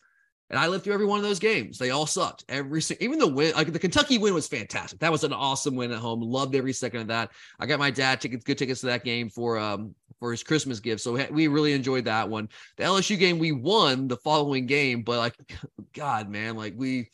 and 0.50 0.58
I 0.58 0.68
lived 0.68 0.84
through 0.84 0.94
every 0.94 1.06
one 1.06 1.20
of 1.20 1.26
those 1.26 1.40
games. 1.40 1.78
They 1.78 1.90
all 1.90 2.06
sucked. 2.06 2.46
Every 2.48 2.82
even 3.00 3.20
the 3.20 3.28
win, 3.28 3.54
like 3.54 3.72
the 3.72 3.80
Kentucky 3.80 4.18
win 4.18 4.34
was 4.34 4.48
fantastic. 4.48 5.00
That 5.00 5.12
was 5.12 5.24
an 5.24 5.34
awesome 5.34 5.76
win 5.76 5.92
at 5.92 6.00
home. 6.00 6.22
Loved 6.22 6.56
every 6.56 6.74
second 6.74 7.02
of 7.02 7.08
that. 7.08 7.32
I 7.60 7.66
got 7.66 7.80
my 7.80 7.92
dad 7.92 8.22
tickets, 8.22 8.46
good 8.46 8.58
tickets 8.58 8.82
to 8.82 8.88
that 8.88 9.04
game 9.04 9.30
for 9.30 9.58
um 9.58 9.94
for 10.20 10.32
his 10.32 10.44
Christmas 10.44 10.80
gift. 10.80 11.02
So 11.02 11.14
we 11.32 11.48
really 11.48 11.74
enjoyed 11.74 12.06
that 12.06 12.30
one. 12.30 12.50
The 12.78 12.84
LSU 12.84 13.20
game 13.20 13.40
we 13.40 13.52
won 13.52 14.08
the 14.08 14.18
following 14.18 14.66
game, 14.66 15.04
but 15.04 15.18
like 15.18 15.36
God, 15.94 16.30
man, 16.30 16.56
like 16.56 16.74
we 16.78 17.10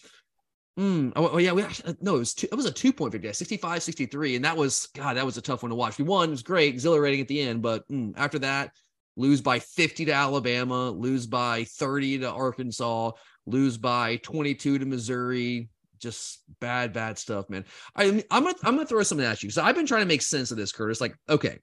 Mm, 0.80 1.13
oh, 1.15 1.30
oh, 1.34 1.38
yeah, 1.38 1.52
we 1.52 1.62
actually 1.62 1.96
no, 2.02 2.15
it 2.15 2.19
was 2.19 2.34
two, 2.34 2.48
it 2.52 2.56
was 2.56 2.65
a 2.65 2.72
two 2.72 2.91
point 2.91 3.12
victory, 3.12 3.32
65 3.32 3.84
63. 3.84 4.36
And 4.36 4.46
that 4.46 4.58
was 4.58 4.88
God, 4.96 5.17
that 5.17 5.26
was 5.26 5.38
a 5.38 5.41
tough 5.41 5.62
one 5.62 5.69
to 5.69 5.76
watch. 5.76 6.00
We 6.00 6.04
won, 6.04 6.30
it 6.30 6.32
was 6.32 6.41
great, 6.41 6.74
exhilarating 6.74 7.22
at 7.22 7.28
the 7.28 7.41
end, 7.41 7.62
but 7.62 7.88
mm, 7.89 8.13
after 8.17 8.39
that, 8.39 8.72
lose 9.15 9.41
by 9.41 9.60
50 9.60 10.06
to 10.06 10.12
Alabama, 10.12 10.89
lose 10.91 11.28
by 11.28 11.63
30 11.65 12.19
to 12.19 12.32
Arkansas, 12.32 13.12
lose 13.45 13.78
by 13.78 14.17
22 14.17 14.80
to 14.80 14.86
Missouri. 14.86 15.69
Just 15.99 16.43
bad, 16.60 16.91
bad 16.91 17.17
stuff, 17.17 17.49
man. 17.49 17.63
I, 17.95 18.23
I'm 18.30 18.43
gonna 18.43 18.56
I'm 18.63 18.76
gonna 18.76 18.86
throw 18.86 19.04
something 19.04 19.26
at 19.26 19.41
you. 19.41 19.49
So 19.49 19.63
I've 19.63 19.76
been 19.76 19.86
trying 19.86 20.02
to 20.02 20.08
make 20.08 20.21
sense 20.21 20.52
of 20.52 20.58
this, 20.58 20.73
Curtis. 20.73 20.99
Like, 20.99 21.15
okay, 21.30 21.60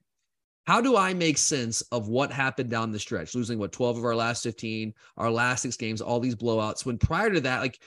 how 0.65 0.81
do 0.81 0.97
I 0.97 1.13
make 1.13 1.37
sense 1.37 1.81
of 1.91 2.07
what 2.07 2.31
happened 2.31 2.69
down 2.69 2.91
the 2.91 2.99
stretch? 2.99 3.35
Losing 3.35 3.59
what 3.59 3.71
12 3.71 3.99
of 3.99 4.05
our 4.05 4.15
last 4.15 4.41
15, 4.43 4.93
our 5.17 5.29
last 5.29 5.61
six 5.61 5.77
games, 5.77 6.01
all 6.01 6.19
these 6.19 6.35
blowouts. 6.35 6.85
When 6.85 6.97
prior 6.97 7.29
to 7.29 7.41
that, 7.41 7.61
like 7.61 7.79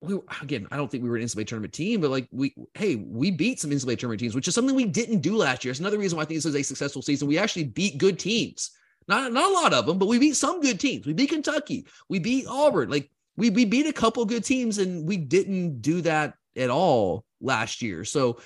we 0.00 0.18
again, 0.42 0.66
I 0.70 0.76
don't 0.76 0.90
think 0.90 1.02
we 1.02 1.10
were 1.10 1.16
an 1.16 1.22
NCAA 1.22 1.46
tournament 1.46 1.72
team, 1.72 2.00
but 2.00 2.10
like 2.10 2.28
we, 2.32 2.54
hey, 2.74 2.96
we 2.96 3.30
beat 3.30 3.60
some 3.60 3.70
NCAA 3.70 3.98
tournament 3.98 4.20
teams, 4.20 4.34
which 4.34 4.48
is 4.48 4.54
something 4.54 4.74
we 4.74 4.84
didn't 4.84 5.20
do 5.20 5.36
last 5.36 5.64
year. 5.64 5.70
It's 5.70 5.80
another 5.80 5.98
reason 5.98 6.16
why 6.16 6.22
I 6.22 6.26
think 6.26 6.38
this 6.38 6.46
is 6.46 6.54
a 6.54 6.62
successful 6.62 7.02
season. 7.02 7.28
We 7.28 7.38
actually 7.38 7.64
beat 7.64 7.98
good 7.98 8.18
teams. 8.18 8.70
Not, 9.10 9.32
not 9.32 9.50
a 9.50 9.52
lot 9.52 9.74
of 9.74 9.86
them, 9.86 9.98
but 9.98 10.06
we 10.06 10.20
beat 10.20 10.36
some 10.36 10.60
good 10.60 10.78
teams. 10.78 11.04
We 11.04 11.12
beat 11.12 11.30
Kentucky. 11.30 11.84
We 12.08 12.20
beat 12.20 12.46
Auburn. 12.46 12.90
Like 12.90 13.10
we, 13.36 13.50
we 13.50 13.64
beat 13.64 13.86
a 13.86 13.92
couple 13.92 14.24
good 14.24 14.44
teams 14.44 14.78
and 14.78 15.04
we 15.06 15.16
didn't 15.16 15.82
do 15.82 16.00
that 16.02 16.34
at 16.56 16.70
all 16.70 17.24
last 17.40 17.82
year. 17.82 18.04
So, 18.04 18.38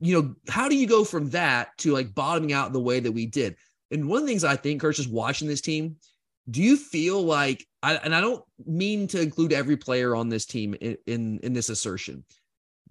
you 0.00 0.20
know, 0.20 0.34
how 0.50 0.68
do 0.68 0.76
you 0.76 0.86
go 0.86 1.02
from 1.02 1.30
that 1.30 1.68
to 1.78 1.94
like 1.94 2.14
bottoming 2.14 2.52
out 2.52 2.74
the 2.74 2.80
way 2.80 3.00
that 3.00 3.10
we 3.10 3.24
did? 3.24 3.56
And 3.90 4.06
one 4.06 4.18
of 4.18 4.24
the 4.24 4.28
things 4.28 4.44
I 4.44 4.56
think, 4.56 4.82
Kurt, 4.82 4.96
just 4.96 5.10
watching 5.10 5.48
this 5.48 5.62
team, 5.62 5.96
do 6.50 6.62
you 6.62 6.76
feel 6.76 7.22
like, 7.22 7.66
I, 7.82 7.94
and 7.94 8.14
I 8.14 8.20
don't 8.20 8.44
mean 8.66 9.06
to 9.08 9.20
include 9.22 9.54
every 9.54 9.78
player 9.78 10.14
on 10.14 10.28
this 10.28 10.44
team 10.44 10.74
in, 10.78 10.98
in, 11.06 11.38
in 11.42 11.52
this 11.54 11.70
assertion. 11.70 12.22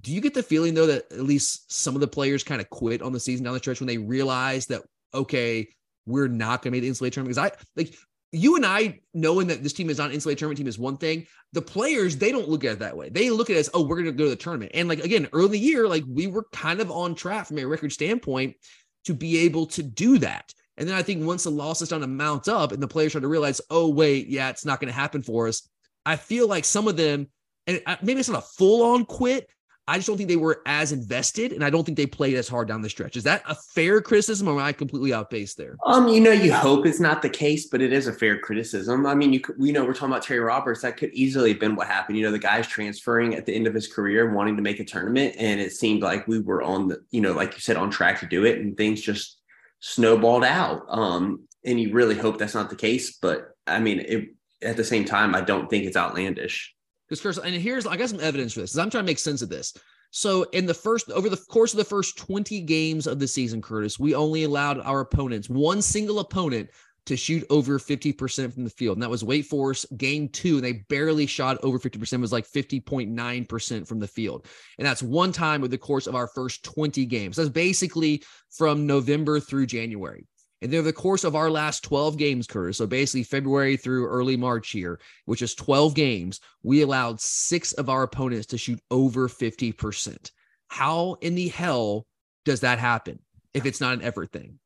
Do 0.01 0.11
you 0.11 0.21
get 0.21 0.33
the 0.33 0.41
feeling 0.41 0.73
though 0.73 0.87
that 0.87 1.11
at 1.11 1.19
least 1.19 1.71
some 1.71 1.93
of 1.93 2.01
the 2.01 2.07
players 2.07 2.43
kind 2.43 2.61
of 2.61 2.69
quit 2.71 3.03
on 3.03 3.13
the 3.13 3.19
season 3.19 3.45
down 3.45 3.53
the 3.53 3.59
stretch 3.59 3.79
when 3.79 3.87
they 3.87 3.99
realized 3.99 4.69
that 4.69 4.81
okay, 5.13 5.67
we're 6.05 6.27
not 6.27 6.61
going 6.61 6.73
to 6.73 6.79
make 6.79 6.81
the 6.81 6.89
NCAA 6.89 7.11
tournament. 7.11 7.35
Because 7.35 7.51
I 7.51 7.63
like 7.75 7.95
you 8.33 8.55
and 8.55 8.65
I 8.65 8.99
knowing 9.13 9.47
that 9.47 9.61
this 9.61 9.73
team 9.73 9.89
is 9.89 9.99
not 9.99 10.11
an 10.11 10.19
tournament 10.19 10.57
team 10.57 10.67
is 10.67 10.79
one 10.79 10.97
thing. 10.97 11.27
The 11.53 11.61
players, 11.61 12.17
they 12.17 12.31
don't 12.31 12.49
look 12.49 12.65
at 12.65 12.73
it 12.73 12.79
that 12.79 12.97
way. 12.97 13.09
They 13.09 13.29
look 13.29 13.49
at 13.49 13.55
it 13.55 13.59
as, 13.59 13.69
oh, 13.73 13.83
we're 13.83 13.95
going 13.95 14.05
to 14.07 14.11
go 14.11 14.23
to 14.23 14.29
the 14.31 14.35
tournament. 14.35 14.71
And 14.73 14.89
like, 14.89 14.99
again, 14.99 15.29
early 15.33 15.45
in 15.45 15.51
the 15.51 15.59
year, 15.59 15.87
like 15.87 16.03
we 16.07 16.27
were 16.27 16.45
kind 16.51 16.81
of 16.81 16.89
on 16.89 17.13
track 17.13 17.47
from 17.47 17.59
a 17.59 17.65
record 17.65 17.91
standpoint 17.91 18.55
to 19.05 19.13
be 19.13 19.37
able 19.39 19.67
to 19.67 19.83
do 19.83 20.17
that. 20.17 20.51
And 20.77 20.89
then 20.89 20.95
I 20.95 21.03
think 21.03 21.23
once 21.23 21.43
the 21.43 21.51
losses 21.51 21.89
started 21.89 22.05
to 22.05 22.11
mount 22.11 22.47
up 22.47 22.71
and 22.71 22.81
the 22.81 22.87
players 22.87 23.11
start 23.11 23.21
to 23.21 23.27
realize, 23.27 23.61
oh, 23.69 23.89
wait, 23.89 24.27
yeah, 24.27 24.49
it's 24.49 24.65
not 24.65 24.79
going 24.79 24.91
to 24.91 24.99
happen 24.99 25.21
for 25.21 25.47
us. 25.47 25.69
I 26.03 26.15
feel 26.15 26.47
like 26.47 26.65
some 26.65 26.87
of 26.87 26.97
them, 26.97 27.27
and 27.67 27.81
uh, 27.85 27.97
maybe 28.01 28.19
it's 28.19 28.29
not 28.29 28.43
a 28.43 28.47
full 28.57 28.83
on 28.83 29.05
quit, 29.05 29.47
I 29.85 29.97
just 29.97 30.07
don't 30.07 30.15
think 30.15 30.29
they 30.29 30.37
were 30.37 30.61
as 30.65 30.93
invested, 30.93 31.51
and 31.51 31.63
I 31.63 31.69
don't 31.69 31.83
think 31.83 31.97
they 31.97 32.05
played 32.05 32.35
as 32.35 32.47
hard 32.47 32.69
down 32.69 32.81
the 32.81 32.89
stretch. 32.89 33.17
Is 33.17 33.23
that 33.23 33.43
a 33.47 33.55
fair 33.55 34.01
criticism, 34.01 34.47
or 34.47 34.53
am 34.53 34.59
I 34.59 34.71
completely 34.71 35.13
outpaced 35.13 35.57
there? 35.57 35.75
Um, 35.85 36.07
you 36.07 36.21
know, 36.21 36.31
you 36.31 36.53
hope 36.53 36.85
it's 36.85 37.01
not 37.01 37.21
the 37.21 37.29
case, 37.29 37.67
but 37.67 37.81
it 37.81 37.91
is 37.91 38.07
a 38.07 38.13
fair 38.13 38.39
criticism. 38.39 39.05
I 39.05 39.13
mean, 39.13 39.33
you 39.33 39.41
could, 39.41 39.55
you 39.59 39.73
know, 39.73 39.83
we're 39.83 39.93
talking 39.93 40.09
about 40.09 40.23
Terry 40.23 40.39
Roberts. 40.39 40.81
That 40.81 40.95
could 40.95 41.13
easily 41.13 41.49
have 41.51 41.59
been 41.59 41.75
what 41.75 41.87
happened. 41.87 42.17
You 42.17 42.23
know, 42.23 42.31
the 42.31 42.39
guy's 42.39 42.67
transferring 42.67 43.35
at 43.35 43.45
the 43.45 43.53
end 43.53 43.67
of 43.67 43.73
his 43.73 43.91
career, 43.91 44.33
wanting 44.33 44.55
to 44.55 44.61
make 44.61 44.79
a 44.79 44.85
tournament, 44.85 45.35
and 45.37 45.59
it 45.59 45.73
seemed 45.73 46.01
like 46.01 46.27
we 46.27 46.39
were 46.39 46.63
on 46.63 46.87
the, 46.87 47.03
you 47.11 47.19
know, 47.19 47.33
like 47.33 47.53
you 47.53 47.59
said, 47.59 47.75
on 47.75 47.89
track 47.89 48.21
to 48.21 48.25
do 48.25 48.45
it, 48.45 48.59
and 48.59 48.77
things 48.77 49.01
just 49.01 49.39
snowballed 49.79 50.45
out. 50.45 50.83
Um, 50.87 51.47
and 51.65 51.79
you 51.79 51.93
really 51.93 52.15
hope 52.15 52.37
that's 52.37 52.55
not 52.55 52.69
the 52.69 52.75
case, 52.77 53.17
but 53.17 53.49
I 53.67 53.79
mean, 53.79 53.99
it, 53.99 54.29
at 54.61 54.77
the 54.77 54.83
same 54.83 55.03
time, 55.03 55.35
I 55.35 55.41
don't 55.41 55.69
think 55.69 55.83
it's 55.83 55.97
outlandish. 55.97 56.72
Because 57.07 57.21
Curtis, 57.21 57.43
and 57.43 57.55
here's 57.55 57.85
I 57.85 57.97
got 57.97 58.09
some 58.09 58.19
evidence 58.19 58.53
for 58.53 58.61
this. 58.61 58.77
I'm 58.77 58.89
trying 58.89 59.03
to 59.03 59.09
make 59.09 59.19
sense 59.19 59.41
of 59.41 59.49
this. 59.49 59.73
So 60.11 60.43
in 60.51 60.65
the 60.65 60.73
first 60.73 61.09
over 61.11 61.27
the 61.27 61.37
course 61.37 61.73
of 61.73 61.77
the 61.77 61.83
first 61.83 62.17
20 62.17 62.61
games 62.61 63.07
of 63.07 63.19
the 63.19 63.27
season, 63.27 63.61
Curtis, 63.61 63.99
we 63.99 64.13
only 64.13 64.43
allowed 64.43 64.79
our 64.79 65.01
opponents, 65.01 65.49
one 65.49 65.81
single 65.81 66.19
opponent, 66.19 66.69
to 67.05 67.17
shoot 67.17 67.43
over 67.49 67.79
50% 67.79 68.53
from 68.53 68.63
the 68.63 68.69
field. 68.69 68.95
And 68.95 69.03
that 69.03 69.09
was 69.09 69.23
Wake 69.23 69.45
Forest 69.45 69.87
game 69.97 70.29
two. 70.29 70.55
And 70.55 70.63
they 70.63 70.83
barely 70.89 71.25
shot 71.25 71.57
over 71.63 71.77
50%, 71.77 72.13
it 72.13 72.19
was 72.19 72.31
like 72.31 72.47
50.9% 72.47 73.87
from 73.87 73.99
the 73.99 74.07
field. 74.07 74.45
And 74.77 74.87
that's 74.87 75.03
one 75.03 75.31
time 75.31 75.61
over 75.61 75.67
the 75.67 75.77
course 75.77 76.07
of 76.07 76.15
our 76.15 76.27
first 76.27 76.63
20 76.63 77.05
games. 77.05 77.35
That's 77.35 77.49
basically 77.49 78.23
from 78.51 78.87
November 78.87 79.39
through 79.39 79.65
January. 79.65 80.25
And 80.63 80.73
over 80.73 80.83
the 80.83 80.93
course 80.93 81.25
of 81.25 81.35
our 81.35 81.51
last 81.51 81.83
12 81.83 82.17
games, 82.17 82.47
Curtis, 82.47 82.77
so 82.77 82.87
basically 82.87 83.23
February 83.23 83.75
through 83.75 84.07
early 84.07 84.37
March 84.37 84.69
here, 84.69 84.97
which 85.25 85.41
is 85.41 85.53
12 85.55 85.93
games, 85.93 86.39
we 86.63 86.81
allowed 86.81 87.19
six 87.19 87.73
of 87.73 87.89
our 87.89 88.03
opponents 88.03 88.47
to 88.47 88.57
shoot 88.57 88.79
over 88.89 89.27
50%. 89.27 90.31
How 90.69 91.17
in 91.19 91.35
the 91.35 91.49
hell 91.49 92.07
does 92.45 92.61
that 92.61 92.79
happen 92.79 93.19
if 93.53 93.65
it's 93.65 93.81
not 93.81 93.93
an 93.95 94.03
effort 94.03 94.31
thing? 94.31 94.57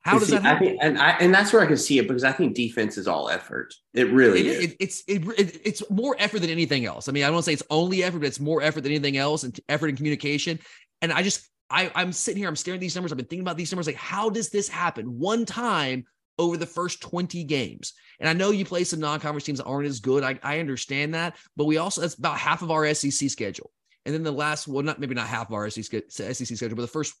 How 0.00 0.18
does 0.18 0.28
see, 0.28 0.34
that 0.34 0.42
happen? 0.42 0.66
I 0.66 0.70
think, 0.70 0.78
and 0.82 0.98
I, 0.98 1.10
and 1.20 1.32
that's 1.34 1.52
where 1.52 1.62
I 1.62 1.66
can 1.66 1.76
see 1.76 1.98
it 1.98 2.08
because 2.08 2.24
I 2.24 2.32
think 2.32 2.56
defense 2.56 2.96
is 2.96 3.06
all 3.06 3.28
effort. 3.28 3.74
It 3.94 4.10
really 4.10 4.40
It- 4.40 4.46
is. 4.46 4.58
it- 4.64 4.76
it's 4.80 5.04
it, 5.06 5.22
it, 5.38 5.60
it's 5.64 5.82
more 5.90 6.16
effort 6.18 6.40
than 6.40 6.50
anything 6.50 6.86
else. 6.86 7.08
I 7.08 7.12
mean, 7.12 7.22
I 7.24 7.30
don't 7.30 7.42
say 7.42 7.52
it's 7.52 7.62
only 7.70 8.02
effort, 8.02 8.18
but 8.20 8.26
it's 8.26 8.40
more 8.40 8.62
effort 8.62 8.80
than 8.80 8.90
anything 8.90 9.16
else, 9.18 9.44
and 9.44 9.56
effort 9.68 9.88
and 9.88 9.96
communication. 9.96 10.58
And 11.02 11.12
I 11.12 11.22
just 11.22 11.48
I 11.72 11.90
I'm 11.94 12.12
sitting 12.12 12.38
here, 12.38 12.48
I'm 12.48 12.56
staring 12.56 12.78
at 12.78 12.80
these 12.80 12.94
numbers. 12.94 13.12
I've 13.12 13.18
been 13.18 13.26
thinking 13.26 13.44
about 13.44 13.56
these 13.56 13.72
numbers. 13.72 13.86
Like, 13.86 13.96
how 13.96 14.28
does 14.30 14.50
this 14.50 14.68
happen 14.68 15.18
one 15.18 15.44
time 15.44 16.04
over 16.38 16.56
the 16.56 16.66
first 16.66 17.00
20 17.00 17.42
games? 17.44 17.94
And 18.20 18.28
I 18.28 18.34
know 18.34 18.50
you 18.50 18.64
play 18.64 18.84
some 18.84 19.00
non-conference 19.00 19.44
teams 19.44 19.58
that 19.58 19.64
aren't 19.64 19.88
as 19.88 20.00
good. 20.00 20.22
I, 20.22 20.38
I 20.42 20.60
understand 20.60 21.14
that, 21.14 21.36
but 21.56 21.64
we 21.64 21.78
also 21.78 22.02
that's 22.02 22.14
about 22.14 22.38
half 22.38 22.62
of 22.62 22.70
our 22.70 22.92
SEC 22.94 23.30
schedule. 23.30 23.70
And 24.04 24.14
then 24.14 24.22
the 24.22 24.32
last, 24.32 24.68
well, 24.68 24.82
not 24.82 25.00
maybe 25.00 25.14
not 25.14 25.28
half 25.28 25.48
of 25.48 25.54
our 25.54 25.70
SEC, 25.70 26.02
SEC 26.08 26.46
schedule, 26.46 26.76
but 26.76 26.82
the 26.82 26.88
first 26.88 27.14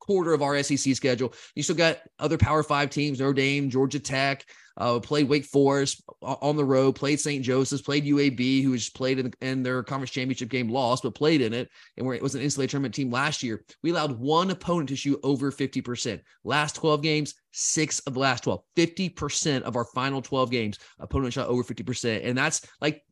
quarter 0.00 0.32
of 0.32 0.42
our 0.42 0.60
SEC 0.62 0.96
schedule. 0.96 1.32
You 1.54 1.62
still 1.62 1.76
got 1.76 2.00
other 2.18 2.38
Power 2.38 2.62
Five 2.62 2.90
teams: 2.90 3.20
Notre 3.20 3.34
Dame, 3.34 3.70
Georgia 3.70 4.00
Tech. 4.00 4.44
Uh, 4.76 5.00
played 5.00 5.28
Wake 5.28 5.44
Forest 5.44 6.02
on 6.22 6.56
the 6.56 6.64
road. 6.64 6.94
Played 6.94 7.20
St. 7.20 7.44
Joseph's. 7.44 7.82
Played 7.82 8.04
UAB, 8.04 8.62
who 8.62 8.76
just 8.76 8.94
played 8.94 9.18
in, 9.18 9.32
in 9.40 9.62
their 9.62 9.82
conference 9.82 10.10
championship 10.10 10.48
game, 10.48 10.68
lost, 10.68 11.02
but 11.02 11.14
played 11.14 11.40
in 11.40 11.52
it, 11.52 11.70
and 11.96 12.06
where 12.06 12.14
it 12.14 12.22
was 12.22 12.34
an 12.34 12.42
NCAA 12.42 12.68
tournament 12.68 12.94
team 12.94 13.10
last 13.10 13.42
year. 13.42 13.64
We 13.82 13.90
allowed 13.90 14.18
one 14.18 14.50
opponent 14.50 14.88
to 14.90 14.96
shoot 14.96 15.20
over 15.22 15.50
fifty 15.50 15.80
percent. 15.80 16.22
Last 16.44 16.76
twelve 16.76 17.02
games, 17.02 17.34
six 17.52 18.00
of 18.00 18.14
the 18.14 18.20
last 18.20 18.44
12. 18.44 18.62
50 18.76 19.08
percent 19.10 19.64
of 19.64 19.76
our 19.76 19.84
final 19.84 20.22
twelve 20.22 20.50
games, 20.50 20.78
opponent 20.98 21.34
shot 21.34 21.48
over 21.48 21.62
fifty 21.62 21.82
percent, 21.82 22.24
and 22.24 22.36
that's 22.36 22.66
like 22.80 23.02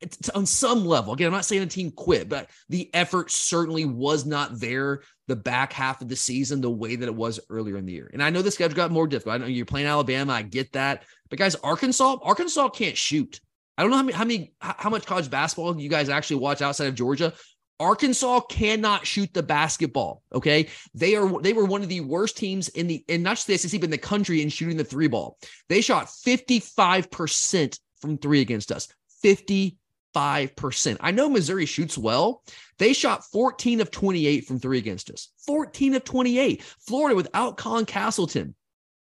it's 0.00 0.30
on 0.30 0.46
some 0.46 0.84
level. 0.84 1.12
Again, 1.12 1.26
I'm 1.26 1.32
not 1.32 1.44
saying 1.44 1.62
the 1.62 1.66
team 1.66 1.90
quit, 1.90 2.28
but 2.28 2.48
the 2.68 2.90
effort 2.94 3.30
certainly 3.30 3.84
was 3.84 4.24
not 4.24 4.58
there 4.58 5.02
the 5.28 5.36
back 5.36 5.72
half 5.72 6.00
of 6.00 6.08
the 6.08 6.16
season 6.16 6.60
the 6.60 6.70
way 6.70 6.96
that 6.96 7.06
it 7.06 7.14
was 7.14 7.38
earlier 7.50 7.76
in 7.76 7.86
the 7.86 7.92
year. 7.92 8.10
And 8.12 8.22
I 8.22 8.30
know 8.30 8.42
the 8.42 8.50
schedule 8.50 8.76
got 8.76 8.90
more 8.90 9.06
difficult. 9.06 9.34
I 9.34 9.38
know 9.38 9.46
you're 9.46 9.66
playing 9.66 9.86
Alabama. 9.86 10.32
I 10.32 10.42
get 10.42 10.72
that. 10.72 11.04
But 11.28 11.38
guys, 11.38 11.54
Arkansas, 11.56 12.16
Arkansas 12.22 12.70
can't 12.70 12.96
shoot. 12.96 13.40
I 13.76 13.82
don't 13.82 13.90
know 13.90 13.98
how 13.98 14.02
many, 14.02 14.16
how 14.16 14.24
many, 14.24 14.52
how 14.60 14.90
much 14.90 15.06
college 15.06 15.30
basketball 15.30 15.78
you 15.78 15.88
guys 15.88 16.08
actually 16.08 16.36
watch 16.36 16.62
outside 16.62 16.88
of 16.88 16.94
Georgia. 16.94 17.32
Arkansas 17.78 18.40
cannot 18.40 19.06
shoot 19.06 19.32
the 19.32 19.42
basketball. 19.42 20.22
Okay. 20.34 20.68
They 20.94 21.14
are, 21.16 21.40
they 21.40 21.52
were 21.52 21.64
one 21.64 21.82
of 21.82 21.88
the 21.88 22.00
worst 22.00 22.36
teams 22.36 22.68
in 22.68 22.86
the, 22.86 23.04
in 23.08 23.22
not 23.22 23.36
just 23.36 23.46
the 23.46 23.56
SEC, 23.56 23.80
but 23.80 23.86
in 23.86 23.90
the 23.90 23.98
country 23.98 24.42
in 24.42 24.48
shooting 24.48 24.76
the 24.76 24.84
three 24.84 25.08
ball. 25.08 25.38
They 25.68 25.80
shot 25.80 26.06
55% 26.06 27.78
from 28.00 28.18
three 28.18 28.40
against 28.40 28.72
us. 28.72 28.88
50 29.22 29.76
5%. 30.14 30.96
I 31.00 31.10
know 31.10 31.28
Missouri 31.28 31.66
shoots 31.66 31.96
well. 31.96 32.42
They 32.78 32.92
shot 32.92 33.24
14 33.24 33.80
of 33.80 33.90
28 33.90 34.46
from 34.46 34.58
three 34.58 34.78
against 34.78 35.10
us. 35.10 35.28
14 35.46 35.94
of 35.94 36.04
28. 36.04 36.62
Florida 36.62 37.16
without 37.16 37.56
Colin 37.56 37.86
Castleton 37.86 38.54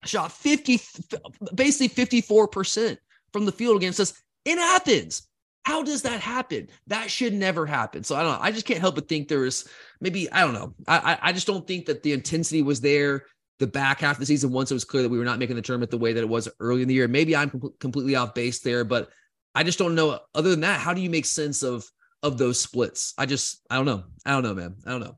shot 0.06 0.32
50, 0.32 0.80
basically 1.54 1.90
54% 1.90 2.98
from 3.34 3.46
the 3.46 3.52
field 3.52 3.78
against 3.78 4.00
us 4.00 4.14
in 4.46 4.60
Athens. 4.60 5.28
How 5.64 5.84
does 5.84 6.02
that 6.02 6.22
happen? 6.22 6.70
That 6.88 7.12
should 7.12 7.34
never 7.34 7.68
happen. 7.68 8.04
So 8.04 8.16
I 8.16 8.24
don't 8.24 8.32
know. 8.32 8.40
I 8.42 8.52
just 8.52 8.66
can't 8.66 8.80
help 8.80 8.96
but 8.96 9.08
think 9.08 9.28
there 9.28 9.46
is 9.46 9.68
maybe, 10.00 10.32
I 10.32 10.42
don't 10.42 10.54
know. 10.54 10.74
I, 10.88 11.20
I 11.22 11.32
just 11.34 11.46
don't 11.46 11.68
think 11.68 11.86
that 11.86 12.02
the 12.02 12.14
intensity 12.14 12.64
was 12.64 12.82
there 12.82 13.26
the 13.62 13.68
back 13.68 14.00
half 14.00 14.16
of 14.16 14.20
the 14.20 14.26
season 14.26 14.52
once 14.52 14.72
it 14.72 14.74
was 14.74 14.84
clear 14.84 15.04
that 15.04 15.10
we 15.10 15.20
were 15.20 15.24
not 15.24 15.38
making 15.38 15.56
the 15.56 15.62
tournament 15.62 15.92
the 15.92 15.98
way 15.98 16.14
that 16.14 16.22
it 16.22 16.28
was 16.28 16.50
early 16.60 16.82
in 16.82 16.88
the 16.88 16.96
year. 16.96 17.08
Maybe 17.08 17.36
I'm 17.36 17.52
com- 17.52 17.74
completely 17.80 18.16
off 18.16 18.34
base 18.34 18.60
there, 18.60 18.84
but 18.84 19.10
I 19.54 19.64
just 19.64 19.80
don't 19.80 19.96
know. 19.96 20.20
Other 20.34 20.50
than 20.50 20.62
that, 20.62 20.80
how 20.80 20.94
do 20.94 21.02
you 21.02 21.10
make 21.10 21.26
sense 21.26 21.64
of 21.64 21.90
of 22.24 22.38
those 22.38 22.60
splits? 22.60 23.14
I 23.18 23.26
just 23.26 23.62
I 23.70 23.76
don't 23.76 23.86
know. 23.86 24.04
I 24.26 24.32
don't 24.32 24.44
know, 24.44 24.54
man. 24.54 24.76
I 24.86 24.92
don't 24.92 25.02
know. 25.02 25.18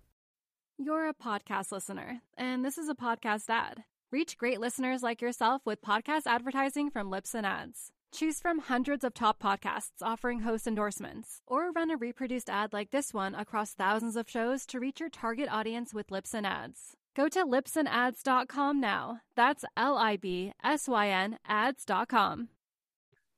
You're 0.83 1.09
a 1.09 1.13
podcast 1.13 1.71
listener, 1.71 2.21
and 2.35 2.65
this 2.65 2.75
is 2.79 2.89
a 2.89 2.95
podcast 2.95 3.51
ad. 3.51 3.83
Reach 4.11 4.35
great 4.35 4.59
listeners 4.59 5.03
like 5.03 5.21
yourself 5.21 5.61
with 5.63 5.79
podcast 5.83 6.23
advertising 6.25 6.89
from 6.89 7.11
Libsyn 7.11 7.43
Ads. 7.43 7.91
Choose 8.11 8.39
from 8.39 8.57
hundreds 8.57 9.03
of 9.03 9.13
top 9.13 9.39
podcasts 9.39 10.01
offering 10.01 10.39
host 10.39 10.65
endorsements, 10.65 11.43
or 11.45 11.71
run 11.71 11.91
a 11.91 11.97
reproduced 11.97 12.49
ad 12.49 12.73
like 12.73 12.89
this 12.89 13.13
one 13.13 13.35
across 13.35 13.75
thousands 13.75 14.15
of 14.15 14.27
shows 14.27 14.65
to 14.65 14.79
reach 14.79 14.99
your 14.99 15.09
target 15.09 15.49
audience 15.51 15.93
with 15.93 16.07
Libsyn 16.07 16.47
Ads. 16.47 16.97
Go 17.15 17.29
to 17.29 17.45
libsynads.com 17.45 18.81
now. 18.81 19.19
That's 19.35 19.63
L 19.77 19.99
I 19.99 20.17
B 20.17 20.51
S 20.63 20.87
Y 20.87 21.09
N 21.09 21.37
ads.com. 21.47 22.47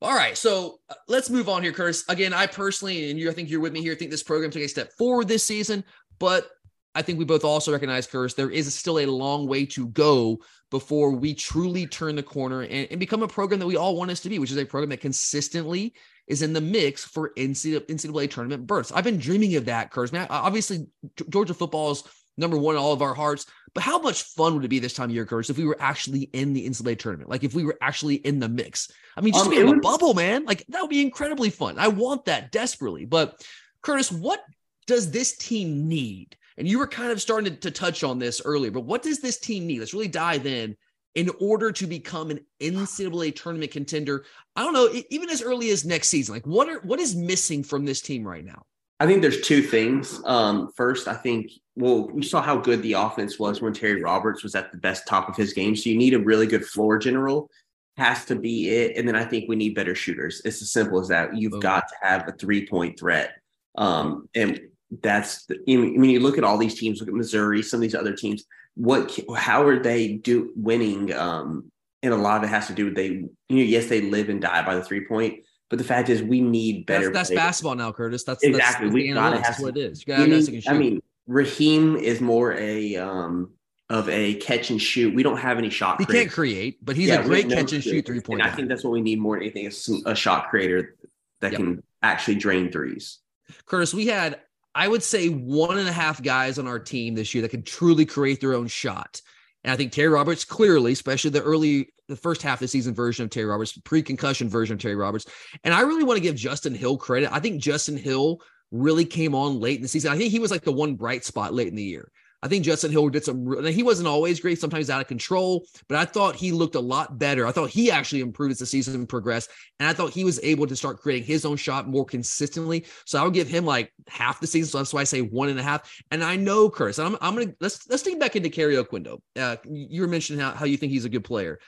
All 0.01 0.15
right, 0.15 0.37
so 0.37 0.79
uh, 0.89 0.93
let's 1.09 1.29
move 1.29 1.49
on 1.49 1.61
here, 1.61 1.73
Curtis. 1.73 2.05
Again, 2.07 2.31
I 2.31 2.47
personally, 2.47 3.11
and 3.11 3.19
you, 3.19 3.29
I 3.29 3.33
think 3.33 3.49
you're 3.49 3.59
with 3.59 3.73
me 3.73 3.81
here, 3.81 3.95
think 3.95 4.11
this 4.11 4.23
program 4.23 4.49
took 4.49 4.61
a 4.61 4.69
step 4.69 4.93
forward 4.97 5.27
this 5.27 5.43
season, 5.43 5.83
but 6.19 6.49
I 6.95 7.01
think 7.01 7.17
we 7.17 7.25
both 7.25 7.43
also 7.43 7.71
recognize, 7.71 8.05
Curtis, 8.05 8.33
there 8.33 8.51
is 8.51 8.73
still 8.73 8.99
a 8.99 9.05
long 9.05 9.47
way 9.47 9.65
to 9.67 9.87
go 9.87 10.39
before 10.69 11.11
we 11.11 11.33
truly 11.33 11.87
turn 11.87 12.15
the 12.15 12.23
corner 12.23 12.61
and, 12.61 12.87
and 12.91 12.99
become 12.99 13.23
a 13.23 13.27
program 13.27 13.59
that 13.59 13.67
we 13.67 13.77
all 13.77 13.95
want 13.95 14.11
us 14.11 14.19
to 14.21 14.29
be, 14.29 14.39
which 14.39 14.51
is 14.51 14.57
a 14.57 14.65
program 14.65 14.89
that 14.89 15.01
consistently 15.01 15.93
is 16.27 16.41
in 16.41 16.53
the 16.53 16.61
mix 16.61 17.03
for 17.03 17.33
NCAA, 17.35 17.85
NCAA 17.87 18.29
tournament 18.29 18.67
berths. 18.67 18.91
I've 18.91 19.03
been 19.03 19.17
dreaming 19.17 19.55
of 19.55 19.65
that, 19.65 19.91
Curtis. 19.91 20.13
Man, 20.13 20.27
obviously, 20.29 20.87
Georgia 21.29 21.53
football 21.53 21.91
is 21.91 22.03
number 22.37 22.57
one 22.57 22.75
in 22.75 22.81
all 22.81 22.93
of 22.93 23.01
our 23.01 23.13
hearts. 23.13 23.45
But 23.73 23.83
how 23.83 23.99
much 23.99 24.23
fun 24.23 24.53
would 24.55 24.65
it 24.65 24.69
be 24.69 24.79
this 24.79 24.93
time 24.93 25.09
of 25.09 25.15
year, 25.15 25.25
Curtis, 25.25 25.49
if 25.49 25.57
we 25.57 25.65
were 25.65 25.77
actually 25.79 26.29
in 26.33 26.53
the 26.53 26.67
NCAA 26.67 26.99
tournament? 26.99 27.29
Like 27.29 27.43
if 27.43 27.55
we 27.55 27.63
were 27.63 27.77
actually 27.81 28.15
in 28.15 28.39
the 28.39 28.49
mix? 28.49 28.91
I 29.17 29.21
mean, 29.21 29.33
just 29.33 29.45
Um, 29.45 29.51
to 29.51 29.55
be 29.55 29.67
in 29.67 29.77
a 29.77 29.81
bubble, 29.81 30.13
man. 30.13 30.45
Like 30.45 30.63
that 30.69 30.81
would 30.81 30.89
be 30.89 31.01
incredibly 31.01 31.49
fun. 31.49 31.79
I 31.79 31.87
want 31.87 32.25
that 32.25 32.51
desperately. 32.51 33.05
But 33.05 33.43
Curtis, 33.81 34.11
what 34.11 34.43
does 34.85 35.11
this 35.11 35.35
team 35.35 35.87
need? 35.87 36.37
And 36.57 36.67
you 36.67 36.79
were 36.79 36.87
kind 36.87 37.11
of 37.11 37.21
starting 37.21 37.53
to, 37.53 37.59
to 37.61 37.71
touch 37.71 38.03
on 38.03 38.19
this 38.19 38.41
earlier, 38.43 38.71
but 38.71 38.85
what 38.85 39.03
does 39.03 39.19
this 39.19 39.39
team 39.39 39.67
need? 39.67 39.79
Let's 39.79 39.93
really 39.93 40.07
dive 40.07 40.45
in 40.45 40.75
in 41.15 41.29
order 41.39 41.71
to 41.71 41.85
become 41.85 42.31
an 42.31 42.39
NCAA 42.59 43.35
tournament 43.35 43.71
contender. 43.71 44.25
I 44.55 44.63
don't 44.63 44.73
know, 44.73 44.89
even 45.09 45.29
as 45.29 45.41
early 45.41 45.69
as 45.69 45.85
next 45.85 46.09
season. 46.09 46.33
Like 46.33 46.47
what 46.47 46.69
are 46.69 46.79
what 46.81 46.99
is 46.99 47.15
missing 47.15 47.63
from 47.63 47.85
this 47.85 48.01
team 48.01 48.27
right 48.27 48.45
now? 48.45 48.63
I 48.99 49.05
think 49.05 49.21
there's 49.21 49.41
two 49.41 49.61
things. 49.61 50.21
Um, 50.23 50.71
first, 50.77 51.07
I 51.07 51.13
think, 51.13 51.51
well, 51.75 52.07
we 52.07 52.23
saw 52.23 52.41
how 52.41 52.57
good 52.57 52.81
the 52.81 52.93
offense 52.93 53.37
was 53.37 53.61
when 53.61 53.73
Terry 53.73 54.01
Roberts 54.01 54.43
was 54.43 54.55
at 54.55 54.71
the 54.71 54.77
best 54.77 55.07
top 55.07 55.27
of 55.27 55.35
his 55.35 55.51
game. 55.51 55.75
So 55.75 55.89
you 55.89 55.97
need 55.97 56.13
a 56.13 56.19
really 56.19 56.47
good 56.47 56.65
floor 56.65 56.97
general, 56.99 57.49
has 57.97 58.23
to 58.25 58.35
be 58.35 58.69
it. 58.69 58.95
And 58.95 59.07
then 59.07 59.15
I 59.15 59.25
think 59.25 59.49
we 59.49 59.55
need 59.55 59.75
better 59.75 59.95
shooters. 59.95 60.41
It's 60.45 60.61
as 60.61 60.71
simple 60.71 61.01
as 61.01 61.09
that. 61.09 61.35
You've 61.35 61.59
got 61.61 61.87
to 61.89 61.95
have 62.01 62.27
a 62.27 62.31
three 62.31 62.65
point 62.65 62.97
threat. 62.97 63.33
Um, 63.75 64.29
and 64.35 64.61
that's, 65.01 65.45
the, 65.45 65.55
I 65.55 65.75
mean, 65.77 66.03
you 66.09 66.19
look 66.19 66.37
at 66.37 66.43
all 66.43 66.57
these 66.57 66.77
teams, 66.79 66.99
look 66.99 67.09
at 67.09 67.15
Missouri, 67.15 67.61
some 67.63 67.77
of 67.77 67.81
these 67.81 67.95
other 67.95 68.15
teams. 68.15 68.43
What, 68.75 69.17
how 69.35 69.63
are 69.63 69.79
they 69.81 70.13
do 70.13 70.51
winning 70.55 71.13
um, 71.13 71.71
and 72.01 72.13
a 72.13 72.17
lot 72.17 72.37
of 72.37 72.43
it 72.43 72.47
has 72.47 72.67
to 72.67 72.73
do 72.73 72.85
with 72.85 72.95
they, 72.95 73.07
you 73.07 73.29
know, 73.49 73.61
yes, 73.61 73.87
they 73.87 74.01
live 74.01 74.29
and 74.29 74.41
die 74.41 74.65
by 74.65 74.75
the 74.75 74.83
three 74.83 75.05
point, 75.07 75.43
but 75.69 75.77
the 75.79 75.85
fact 75.85 76.09
is 76.09 76.21
we 76.21 76.41
need 76.41 76.85
better. 76.85 77.11
That's, 77.11 77.29
that's 77.29 77.39
basketball 77.39 77.75
now, 77.75 77.91
Curtis. 77.91 78.23
That's 78.23 78.43
exactly 78.43 78.87
that's, 78.87 78.93
we 78.93 79.11
gotta 79.13 79.41
have 79.41 79.59
what 79.59 79.77
it 79.77 79.91
is. 79.91 80.03
You 80.05 80.13
we 80.13 80.17
gotta 80.29 80.51
need- 80.51 80.67
I 80.67 80.73
mean, 80.73 81.01
Raheem 81.27 81.95
is 81.95 82.19
more 82.19 82.53
a 82.53 82.97
um 82.97 83.51
of 83.89 84.09
a 84.09 84.35
catch 84.35 84.71
and 84.71 84.81
shoot. 84.81 85.13
We 85.13 85.23
don't 85.23 85.37
have 85.37 85.57
any 85.57 85.69
shot. 85.69 85.99
he 85.99 86.05
creators. 86.05 86.23
can't 86.25 86.33
create, 86.33 86.83
but 86.83 86.95
he's 86.95 87.09
Yeah, 87.09 87.21
a 87.21 87.23
great 87.23 87.47
no 87.47 87.55
catch 87.55 87.73
and 87.73 87.83
shoot 87.83 88.05
three 88.05 88.21
point. 88.21 88.41
I 88.41 88.49
think 88.49 88.67
that's 88.69 88.83
what 88.83 88.91
we 88.91 89.01
need 89.01 89.19
more 89.19 89.35
than 89.35 89.43
anything 89.43 89.65
is 89.65 89.89
a 90.05 90.15
shot 90.15 90.49
creator 90.49 90.95
that 91.41 91.51
Yep. 91.51 91.59
can 91.61 91.83
actually 92.01 92.35
drain 92.35 92.71
threes. 92.71 93.19
Curtis, 93.65 93.93
we 93.93 94.07
had, 94.07 94.39
I 94.75 94.87
would 94.87 95.03
say, 95.03 95.27
one 95.27 95.77
and 95.77 95.87
a 95.87 95.91
half 95.91 96.21
guys 96.21 96.57
on 96.57 96.67
our 96.67 96.79
team 96.79 97.15
this 97.15 97.33
year 97.33 97.41
that 97.43 97.49
could 97.49 97.65
truly 97.65 98.05
create 98.05 98.41
their 98.41 98.53
own 98.53 98.67
shot. 98.67 99.21
And 99.63 99.71
I 99.71 99.77
think 99.77 99.91
Terry 99.91 100.09
Roberts 100.09 100.45
clearly, 100.45 100.91
especially 100.91 101.29
the 101.29 101.43
early, 101.43 101.93
the 102.07 102.15
first 102.15 102.41
half 102.41 102.55
of 102.55 102.61
the 102.61 102.67
season 102.67 102.93
version 102.93 103.23
of 103.23 103.29
Terry 103.29 103.45
Roberts, 103.45 103.77
pre-concussion 103.77 104.49
version 104.49 104.73
of 104.73 104.81
Terry 104.81 104.95
Roberts. 104.95 105.25
And 105.63 105.73
I 105.73 105.81
really 105.81 106.03
want 106.03 106.17
to 106.17 106.23
give 106.23 106.35
Justin 106.35 106.75
Hill 106.75 106.97
credit. 106.97 107.31
I 107.31 107.39
think 107.39 107.61
Justin 107.61 107.97
Hill 107.97 108.41
really 108.71 109.05
came 109.05 109.35
on 109.35 109.59
late 109.59 109.77
in 109.77 109.83
the 109.83 109.87
season. 109.87 110.11
I 110.11 110.17
think 110.17 110.31
he 110.31 110.39
was 110.39 110.51
like 110.51 110.63
the 110.63 110.71
one 110.71 110.95
bright 110.95 111.23
spot 111.23 111.53
late 111.53 111.67
in 111.67 111.75
the 111.75 111.83
year. 111.83 112.11
I 112.43 112.49
think 112.49 112.65
Justin 112.65 112.91
Hill 112.91 113.07
did 113.07 113.23
some. 113.23 113.65
He 113.65 113.83
wasn't 113.83 114.09
always 114.09 114.41
great, 114.41 114.59
sometimes 114.59 114.89
out 114.89 114.99
of 114.99 115.07
control, 115.07 115.65
but 115.87 115.97
I 115.97 116.03
thought 116.03 116.35
he 116.35 116.51
looked 116.51 116.75
a 116.75 116.79
lot 116.79 117.17
better. 117.17 117.47
I 117.47 117.53
thought 117.53 117.69
he 117.69 117.89
actually 117.89 118.19
improved 118.19 118.51
as 118.51 118.59
the 118.59 118.65
season 118.65 119.07
progressed, 119.07 119.49
and 119.79 119.87
I 119.87 119.93
thought 119.93 120.11
he 120.11 120.25
was 120.25 120.41
able 120.43 120.67
to 120.67 120.75
start 120.75 120.99
creating 120.99 121.23
his 121.23 121.45
own 121.45 121.55
shot 121.55 121.87
more 121.87 122.03
consistently. 122.03 122.85
So 123.05 123.17
I 123.17 123.23
would 123.23 123.33
give 123.33 123.47
him 123.47 123.65
like 123.65 123.93
half 124.09 124.41
the 124.41 124.47
season. 124.47 124.69
So 124.69 124.77
that's 124.79 124.93
why 124.93 125.01
I 125.01 125.05
say 125.05 125.21
one 125.21 125.47
and 125.47 125.59
a 125.59 125.63
half. 125.63 125.89
And 126.11 126.21
I 126.21 126.35
know 126.35 126.69
Curtis. 126.69 126.99
I'm, 126.99 127.15
I'm 127.21 127.33
gonna 127.33 127.53
let's 127.61 127.89
let's 127.89 128.03
think 128.03 128.19
back 128.19 128.35
into 128.35 128.49
Kario 128.49 128.83
Oquendo. 128.83 129.19
Uh, 129.39 129.55
you 129.63 130.01
were 130.01 130.09
mentioning 130.09 130.41
how, 130.41 130.51
how 130.51 130.65
you 130.65 130.75
think 130.75 130.91
he's 130.91 131.05
a 131.05 131.09
good 131.09 131.23
player. 131.23 131.59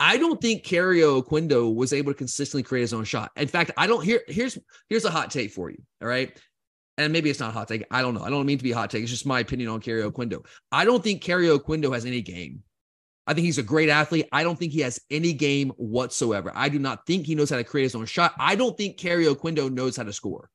I 0.00 0.16
don't 0.16 0.40
think 0.40 0.64
Kario 0.64 1.22
Oquendo 1.22 1.72
was 1.72 1.92
able 1.92 2.10
to 2.10 2.18
consistently 2.18 2.64
create 2.64 2.82
his 2.82 2.92
own 2.92 3.04
shot. 3.04 3.30
In 3.36 3.46
fact, 3.46 3.70
I 3.76 3.86
don't. 3.86 4.02
Here, 4.02 4.22
here's 4.26 4.58
here's 4.88 5.04
a 5.04 5.10
hot 5.10 5.30
take 5.30 5.52
for 5.52 5.70
you. 5.70 5.80
All 6.02 6.08
right 6.08 6.36
and 6.98 7.12
maybe 7.12 7.30
it's 7.30 7.40
not 7.40 7.50
a 7.50 7.52
hot 7.52 7.68
take. 7.68 7.84
I 7.90 8.02
don't 8.02 8.14
know. 8.14 8.22
I 8.22 8.30
don't 8.30 8.46
mean 8.46 8.58
to 8.58 8.64
be 8.64 8.72
a 8.72 8.76
hot 8.76 8.90
take. 8.90 9.02
It's 9.02 9.10
just 9.10 9.26
my 9.26 9.40
opinion 9.40 9.68
on 9.68 9.80
Kario 9.80 10.10
Oquendo. 10.10 10.44
I 10.70 10.84
don't 10.84 11.02
think 11.02 11.22
Kario 11.22 11.58
Oquendo 11.58 11.92
has 11.92 12.04
any 12.04 12.22
game. 12.22 12.62
I 13.26 13.34
think 13.34 13.46
he's 13.46 13.58
a 13.58 13.62
great 13.62 13.88
athlete. 13.88 14.28
I 14.32 14.42
don't 14.42 14.58
think 14.58 14.72
he 14.72 14.80
has 14.80 15.00
any 15.10 15.32
game 15.32 15.70
whatsoever. 15.76 16.52
I 16.54 16.68
do 16.68 16.78
not 16.78 17.06
think 17.06 17.26
he 17.26 17.34
knows 17.34 17.50
how 17.50 17.56
to 17.56 17.64
create 17.64 17.84
his 17.84 17.94
own 17.94 18.04
shot. 18.06 18.34
I 18.38 18.54
don't 18.54 18.76
think 18.76 18.98
Kario 18.98 19.34
Oquendo 19.34 19.72
knows 19.72 19.96
how 19.96 20.02
to 20.02 20.12
score. 20.12 20.50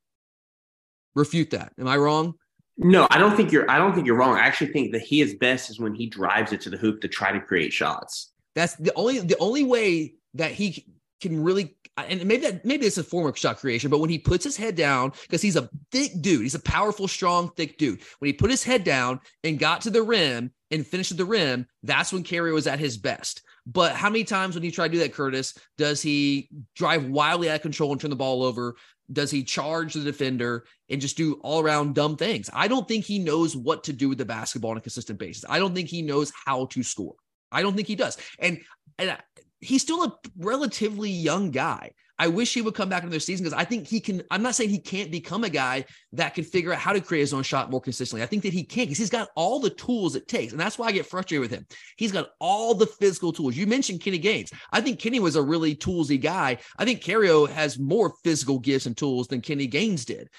Refute 1.15 1.49
that. 1.52 1.73
Am 1.80 1.88
I 1.88 1.97
wrong? 1.97 2.36
No, 2.78 3.08
I 3.10 3.17
don't 3.17 3.36
think 3.36 3.52
you're. 3.52 3.69
I 3.69 3.78
don't 3.78 3.93
think 3.93 4.08
you're 4.08 4.15
wrong. 4.15 4.38
I 4.38 4.41
actually 4.41 4.71
think 4.71 4.93
that 4.93 5.02
he 5.02 5.19
is 5.19 5.36
best 5.36 5.69
is 5.69 5.80
when 5.80 5.93
he 5.93 6.08
drives 6.08 6.54
it 6.54 6.62
to 6.62 6.69
the 6.69 6.78
hoop 6.78 7.02
to 7.02 7.10
try 7.10 7.32
to 7.32 7.41
create 7.41 7.73
shots. 7.73 8.32
That's 8.56 8.75
the 8.75 8.93
only 8.95 9.19
the 9.19 9.38
only 9.39 9.63
way 9.63 10.13
that 10.36 10.52
he 10.52 10.86
can 11.19 11.43
really 11.43 11.75
and 12.07 12.25
maybe 12.25 12.43
that 12.43 12.65
maybe 12.65 12.85
it's 12.85 12.97
a 12.97 13.03
form 13.03 13.27
of 13.27 13.38
shot 13.38 13.57
creation, 13.57 13.89
but 13.89 13.99
when 13.99 14.09
he 14.09 14.17
puts 14.17 14.43
his 14.43 14.57
head 14.57 14.75
down, 14.75 15.12
because 15.23 15.41
he's 15.41 15.55
a 15.55 15.69
thick 15.91 16.21
dude, 16.21 16.41
he's 16.41 16.55
a 16.55 16.59
powerful, 16.59 17.07
strong, 17.07 17.49
thick 17.55 17.77
dude. 17.77 18.01
When 18.19 18.27
he 18.27 18.33
put 18.33 18.51
his 18.51 18.63
head 18.63 18.83
down 18.83 19.19
and 19.43 19.59
got 19.59 19.81
to 19.81 19.89
the 19.89 20.03
rim 20.03 20.51
and 20.71 20.85
finished 20.85 21.12
at 21.12 21.17
the 21.17 21.25
rim, 21.25 21.67
that's 21.83 22.13
when 22.13 22.23
Kario 22.23 22.53
was 22.53 22.67
at 22.67 22.79
his 22.79 22.97
best. 22.97 23.41
But 23.65 23.93
how 23.93 24.09
many 24.09 24.23
times 24.23 24.55
when 24.55 24.63
he 24.63 24.71
tried 24.71 24.89
to 24.89 24.93
do 24.93 24.99
that, 24.99 25.13
Curtis, 25.13 25.53
does 25.77 26.01
he 26.01 26.49
drive 26.75 27.05
wildly 27.05 27.49
out 27.49 27.57
of 27.57 27.62
control 27.62 27.91
and 27.91 28.01
turn 28.01 28.09
the 28.09 28.15
ball 28.15 28.43
over? 28.43 28.75
Does 29.12 29.31
he 29.31 29.43
charge 29.43 29.93
the 29.93 30.03
defender 30.03 30.65
and 30.89 31.01
just 31.01 31.17
do 31.17 31.33
all 31.41 31.62
around 31.62 31.95
dumb 31.95 32.15
things? 32.15 32.49
I 32.53 32.67
don't 32.67 32.88
think 32.88 33.05
he 33.05 33.19
knows 33.19 33.55
what 33.55 33.83
to 33.85 33.93
do 33.93 34.09
with 34.09 34.17
the 34.17 34.25
basketball 34.25 34.71
on 34.71 34.77
a 34.77 34.81
consistent 34.81 35.19
basis. 35.19 35.45
I 35.49 35.59
don't 35.59 35.73
think 35.73 35.89
he 35.89 36.01
knows 36.01 36.31
how 36.45 36.65
to 36.67 36.83
score. 36.83 37.15
I 37.51 37.62
don't 37.62 37.75
think 37.75 37.88
he 37.88 37.95
does. 37.95 38.17
And 38.38 38.59
and 38.97 39.17
he's 39.61 39.81
still 39.81 40.03
a 40.03 40.15
relatively 40.37 41.09
young 41.09 41.51
guy. 41.51 41.91
I 42.21 42.27
wish 42.27 42.53
he 42.53 42.61
would 42.61 42.75
come 42.75 42.89
back 42.89 43.03
into 43.03 43.13
the 43.13 43.19
season 43.21 43.45
because 43.45 43.57
I 43.57 43.63
think 43.63 43.87
he 43.87 44.01
can. 44.01 44.21
I'm 44.29 44.41
not 44.41 44.53
saying 44.53 44.69
he 44.69 44.79
can't 44.79 45.09
become 45.09 45.45
a 45.45 45.49
guy 45.49 45.85
that 46.13 46.35
can 46.35 46.43
figure 46.43 46.73
out 46.73 46.79
how 46.79 46.91
to 46.91 46.99
create 46.99 47.21
his 47.21 47.33
own 47.33 47.43
shot 47.43 47.71
more 47.71 47.79
consistently. 47.79 48.21
I 48.21 48.25
think 48.25 48.43
that 48.43 48.51
he 48.51 48.63
can 48.63 48.85
because 48.85 48.97
he's 48.97 49.09
got 49.09 49.29
all 49.35 49.61
the 49.61 49.69
tools 49.69 50.15
it 50.15 50.27
takes. 50.27 50.51
And 50.51 50.59
that's 50.59 50.77
why 50.77 50.87
I 50.87 50.91
get 50.91 51.05
frustrated 51.05 51.41
with 51.41 51.51
him. 51.51 51.65
He's 51.95 52.11
got 52.11 52.31
all 52.39 52.75
the 52.75 52.87
physical 52.87 53.31
tools. 53.31 53.55
You 53.55 53.67
mentioned 53.67 54.01
Kenny 54.01 54.17
Gaines. 54.17 54.51
I 54.73 54.81
think 54.81 54.99
Kenny 54.99 55.21
was 55.21 55.37
a 55.37 55.41
really 55.41 55.75
toolsy 55.75 56.19
guy. 56.19 56.57
I 56.77 56.83
think 56.83 57.01
Kario 57.01 57.49
has 57.49 57.79
more 57.79 58.13
physical 58.21 58.59
gifts 58.59 58.85
and 58.85 58.97
tools 58.97 59.29
than 59.29 59.39
Kenny 59.39 59.67
Gaines 59.67 60.03
did. 60.03 60.29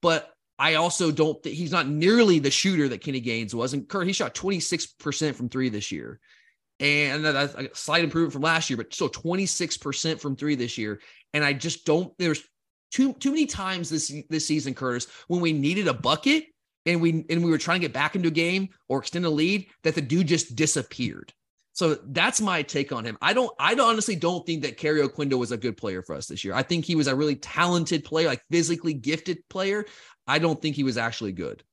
But 0.00 0.30
I 0.56 0.74
also 0.74 1.10
don't 1.10 1.42
think 1.42 1.56
he's 1.56 1.72
not 1.72 1.88
nearly 1.88 2.38
the 2.38 2.50
shooter 2.52 2.88
that 2.90 3.02
Kenny 3.02 3.18
Gaines 3.18 3.56
was. 3.56 3.74
And 3.74 3.88
Kurt, 3.88 4.06
he 4.06 4.12
shot 4.12 4.36
26% 4.36 5.34
from 5.34 5.48
three 5.48 5.68
this 5.68 5.90
year 5.90 6.20
and 6.80 7.24
that's 7.24 7.54
a 7.54 7.68
slight 7.72 8.04
improvement 8.04 8.32
from 8.32 8.42
last 8.42 8.68
year, 8.68 8.76
but 8.76 8.92
still 8.92 9.08
26% 9.08 10.20
from 10.20 10.36
three 10.36 10.54
this 10.54 10.76
year. 10.76 11.00
And 11.32 11.44
I 11.44 11.52
just 11.52 11.84
don't, 11.84 12.12
there's 12.18 12.42
too 12.90 13.12
too 13.14 13.30
many 13.30 13.46
times 13.46 13.90
this 13.90 14.12
this 14.30 14.46
season, 14.46 14.72
Curtis, 14.74 15.08
when 15.26 15.40
we 15.40 15.52
needed 15.52 15.88
a 15.88 15.94
bucket 15.94 16.44
and 16.86 17.00
we 17.00 17.24
and 17.28 17.44
we 17.44 17.50
were 17.50 17.58
trying 17.58 17.80
to 17.80 17.86
get 17.86 17.92
back 17.92 18.14
into 18.14 18.28
a 18.28 18.32
game 18.32 18.68
or 18.88 18.98
extend 19.00 19.24
a 19.24 19.30
lead, 19.30 19.66
that 19.82 19.94
the 19.94 20.00
dude 20.00 20.28
just 20.28 20.54
disappeared. 20.54 21.32
So 21.72 21.96
that's 22.06 22.40
my 22.40 22.62
take 22.62 22.92
on 22.92 23.04
him. 23.04 23.18
I 23.20 23.32
don't, 23.32 23.50
I 23.58 23.74
honestly 23.74 24.14
don't 24.14 24.46
think 24.46 24.62
that 24.62 24.78
Kario 24.78 25.08
Oquendo 25.08 25.36
was 25.36 25.50
a 25.50 25.56
good 25.56 25.76
player 25.76 26.02
for 26.02 26.14
us 26.14 26.28
this 26.28 26.44
year. 26.44 26.54
I 26.54 26.62
think 26.62 26.84
he 26.84 26.94
was 26.94 27.08
a 27.08 27.16
really 27.16 27.34
talented 27.34 28.04
player, 28.04 28.28
like 28.28 28.44
physically 28.48 28.94
gifted 28.94 29.38
player. 29.48 29.84
I 30.24 30.38
don't 30.38 30.62
think 30.62 30.76
he 30.76 30.84
was 30.84 30.96
actually 30.96 31.32
good 31.32 31.64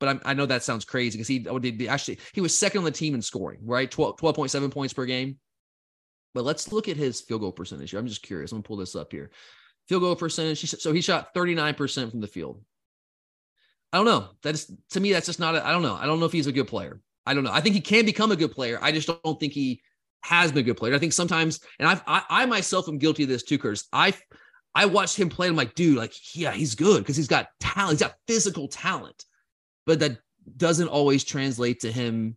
but 0.00 0.08
I'm, 0.08 0.20
i 0.24 0.34
know 0.34 0.46
that 0.46 0.64
sounds 0.64 0.84
crazy 0.84 1.16
because 1.16 1.28
he 1.28 1.46
oh, 1.48 1.58
did 1.58 1.86
actually 1.86 2.18
he 2.32 2.40
was 2.40 2.56
second 2.56 2.78
on 2.78 2.84
the 2.84 2.90
team 2.90 3.14
in 3.14 3.22
scoring, 3.22 3.60
right? 3.62 3.88
12, 3.88 4.16
12.7 4.16 4.70
points 4.72 4.92
per 4.92 5.06
game. 5.06 5.38
But 6.34 6.44
let's 6.44 6.72
look 6.72 6.88
at 6.88 6.96
his 6.96 7.20
field 7.20 7.42
goal 7.42 7.52
percentage. 7.52 7.90
Here. 7.90 8.00
I'm 8.00 8.06
just 8.06 8.22
curious. 8.22 8.50
I'm 8.50 8.56
gonna 8.58 8.64
pull 8.64 8.76
this 8.76 8.96
up 8.96 9.12
here. 9.12 9.30
Field 9.88 10.02
goal 10.02 10.16
percentage. 10.16 10.64
So 10.64 10.92
he 10.92 11.00
shot 11.00 11.34
39% 11.34 12.10
from 12.10 12.20
the 12.20 12.26
field. 12.26 12.62
I 13.92 13.98
don't 13.98 14.06
know. 14.06 14.28
That's 14.42 14.72
to 14.90 15.00
me, 15.00 15.12
that's 15.12 15.26
just 15.26 15.40
not. 15.40 15.56
I 15.56 15.72
don't 15.72 15.82
know. 15.82 15.96
I 15.96 16.06
don't 16.06 16.20
know 16.20 16.26
if 16.26 16.32
he's 16.32 16.46
a 16.46 16.52
good 16.52 16.68
player. 16.68 17.00
I 17.26 17.34
don't 17.34 17.44
know. 17.44 17.52
I 17.52 17.60
think 17.60 17.74
he 17.74 17.80
can 17.80 18.06
become 18.06 18.32
a 18.32 18.36
good 18.36 18.52
player. 18.52 18.78
I 18.80 18.92
just 18.92 19.08
don't 19.08 19.38
think 19.38 19.52
he 19.52 19.82
has 20.22 20.52
been 20.52 20.60
a 20.60 20.66
good 20.66 20.76
player. 20.76 20.94
I 20.94 20.98
think 20.98 21.12
sometimes, 21.12 21.60
and 21.78 21.88
I've, 21.88 22.02
I, 22.06 22.22
I 22.28 22.46
myself 22.46 22.88
am 22.88 22.98
guilty 22.98 23.24
of 23.24 23.28
this 23.28 23.42
too, 23.42 23.58
Curtis. 23.58 23.88
I, 23.92 24.14
I 24.74 24.86
watched 24.86 25.16
him 25.16 25.28
play. 25.28 25.48
And 25.48 25.54
I'm 25.54 25.56
like, 25.56 25.74
dude, 25.74 25.96
like, 25.96 26.14
yeah, 26.34 26.52
he's 26.52 26.74
good 26.74 27.00
because 27.00 27.16
he's 27.16 27.28
got 27.28 27.48
talent. 27.58 27.92
He's 27.92 28.06
got 28.06 28.14
physical 28.26 28.68
talent 28.68 29.24
but 29.90 29.98
that 29.98 30.18
doesn't 30.56 30.86
always 30.86 31.24
translate 31.24 31.80
to 31.80 31.90
him 31.90 32.36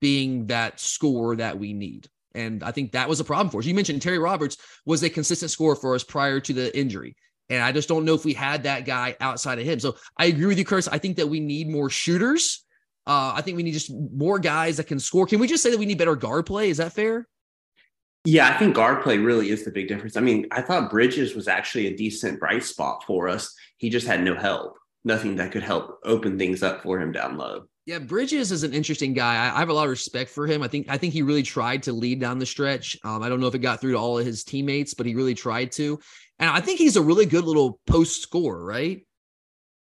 being 0.00 0.46
that 0.46 0.78
scorer 0.78 1.34
that 1.34 1.58
we 1.58 1.72
need. 1.72 2.06
And 2.32 2.62
I 2.62 2.70
think 2.70 2.92
that 2.92 3.08
was 3.08 3.18
a 3.18 3.24
problem 3.24 3.50
for 3.50 3.58
us. 3.58 3.66
You 3.66 3.74
mentioned 3.74 4.00
Terry 4.02 4.20
Roberts 4.20 4.56
was 4.84 5.02
a 5.02 5.10
consistent 5.10 5.50
scorer 5.50 5.74
for 5.74 5.96
us 5.96 6.04
prior 6.04 6.38
to 6.38 6.52
the 6.52 6.78
injury. 6.78 7.16
And 7.50 7.60
I 7.60 7.72
just 7.72 7.88
don't 7.88 8.04
know 8.04 8.14
if 8.14 8.24
we 8.24 8.34
had 8.34 8.62
that 8.62 8.84
guy 8.84 9.16
outside 9.20 9.58
of 9.58 9.64
him. 9.64 9.80
So 9.80 9.96
I 10.16 10.26
agree 10.26 10.46
with 10.46 10.58
you, 10.58 10.64
Curtis. 10.64 10.86
I 10.86 10.98
think 10.98 11.16
that 11.16 11.26
we 11.26 11.40
need 11.40 11.68
more 11.68 11.90
shooters. 11.90 12.64
Uh, 13.04 13.32
I 13.34 13.42
think 13.42 13.56
we 13.56 13.64
need 13.64 13.72
just 13.72 13.92
more 13.92 14.38
guys 14.38 14.76
that 14.76 14.86
can 14.86 15.00
score. 15.00 15.26
Can 15.26 15.40
we 15.40 15.48
just 15.48 15.64
say 15.64 15.72
that 15.72 15.78
we 15.78 15.86
need 15.86 15.98
better 15.98 16.14
guard 16.14 16.46
play? 16.46 16.70
Is 16.70 16.76
that 16.76 16.92
fair? 16.92 17.26
Yeah, 18.24 18.48
I 18.48 18.56
think 18.58 18.76
guard 18.76 19.02
play 19.02 19.18
really 19.18 19.50
is 19.50 19.64
the 19.64 19.72
big 19.72 19.88
difference. 19.88 20.16
I 20.16 20.20
mean, 20.20 20.46
I 20.52 20.62
thought 20.62 20.88
Bridges 20.88 21.34
was 21.34 21.48
actually 21.48 21.88
a 21.88 21.96
decent 21.96 22.38
bright 22.38 22.62
spot 22.62 23.02
for 23.04 23.28
us. 23.28 23.52
He 23.76 23.90
just 23.90 24.06
had 24.06 24.22
no 24.22 24.36
help 24.36 24.76
nothing 25.06 25.36
that 25.36 25.52
could 25.52 25.62
help 25.62 26.00
open 26.04 26.36
things 26.36 26.62
up 26.62 26.82
for 26.82 27.00
him 27.00 27.12
down 27.12 27.38
low. 27.38 27.64
Yeah, 27.86 28.00
Bridges 28.00 28.50
is 28.50 28.64
an 28.64 28.74
interesting 28.74 29.14
guy. 29.14 29.34
I, 29.34 29.60
have 29.60 29.68
a 29.68 29.72
lot 29.72 29.84
of 29.84 29.90
respect 29.90 30.30
for 30.30 30.44
him. 30.44 30.60
I 30.60 30.68
think 30.68 30.86
I 30.88 30.98
think 30.98 31.12
he 31.12 31.22
really 31.22 31.44
tried 31.44 31.84
to 31.84 31.92
lead 31.92 32.20
down 32.20 32.40
the 32.40 32.46
stretch. 32.46 32.98
Um, 33.04 33.22
I 33.22 33.28
don't 33.28 33.40
know 33.40 33.46
if 33.46 33.54
it 33.54 33.60
got 33.60 33.80
through 33.80 33.92
to 33.92 33.98
all 33.98 34.18
of 34.18 34.26
his 34.26 34.42
teammates, 34.42 34.92
but 34.92 35.06
he 35.06 35.14
really 35.14 35.36
tried 35.36 35.70
to. 35.72 36.00
And 36.40 36.50
I 36.50 36.60
think 36.60 36.78
he's 36.78 36.96
a 36.96 37.02
really 37.02 37.26
good 37.26 37.44
little 37.44 37.78
post 37.86 38.20
scorer, 38.20 38.64
right? 38.64 39.06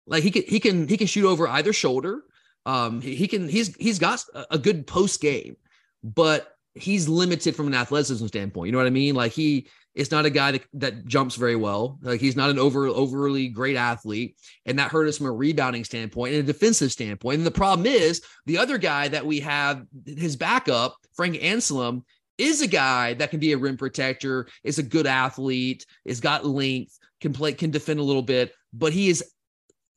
Like 0.09 0.25
he 0.25 0.33
can 0.33 0.43
he 0.49 0.59
can 0.59 0.89
he 0.89 0.97
can 0.97 1.07
shoot 1.07 1.27
over 1.27 1.47
either 1.47 1.73
shoulder. 1.73 2.25
Um, 2.67 3.01
he, 3.01 3.15
he 3.15 3.29
can 3.29 3.49
he's 3.49 3.77
he's 3.77 4.01
got 4.01 4.25
a 4.51 4.59
good 4.59 4.89
post 4.89 5.21
game, 5.21 5.57
but 6.03 6.53
he's 6.75 7.09
limited 7.09 7.55
from 7.55 7.69
an 7.69 7.75
athleticism 7.75 8.27
standpoint. 8.27 8.67
You 8.67 8.73
know 8.73 8.79
what 8.79 8.89
I 8.89 8.91
mean? 8.91 9.15
Like 9.15 9.31
he 9.31 9.69
is 9.97 10.11
not 10.11 10.27
a 10.27 10.31
guy 10.31 10.53
that, 10.53 10.65
that 10.75 11.07
jumps 11.07 11.35
very 11.35 11.57
well. 11.57 11.99
Like 12.03 12.21
he's 12.21 12.37
not 12.37 12.51
an 12.51 12.59
over 12.59 12.87
overly 12.87 13.49
great 13.49 13.77
athlete, 13.77 14.37
and 14.67 14.79
that 14.79 14.93
hurt 14.93 15.09
us 15.09 15.17
from 15.17 15.27
a 15.27 15.33
rebounding 15.33 15.85
standpoint 15.85 16.35
and 16.35 16.45
a 16.45 16.53
defensive 16.53 16.93
standpoint. 16.93 17.39
And 17.39 17.47
the 17.47 17.51
problem 17.51 17.87
is 17.87 18.23
the 18.45 18.59
other 18.59 18.79
guy 18.79 19.09
that 19.09 19.27
we 19.27 19.41
have, 19.41 19.83
his 20.05 20.37
backup, 20.37 20.97
Frank 21.15 21.37
Anselem, 21.37 22.03
is 22.37 22.61
a 22.61 22.67
guy 22.67 23.15
that 23.15 23.31
can 23.31 23.41
be 23.41 23.53
a 23.53 23.59
rim 23.59 23.79
protector, 23.79 24.47
is 24.63 24.79
a 24.79 24.83
good 24.83 25.07
athlete, 25.07 25.87
is 26.05 26.21
got 26.21 26.45
length, 26.45 26.99
can 27.23 27.33
play, 27.33 27.55
can 27.55 27.71
defend 27.71 27.99
a 27.99 28.05
little 28.05 28.23
bit, 28.23 28.53
but 28.75 28.93
he 28.93 29.09
is 29.09 29.25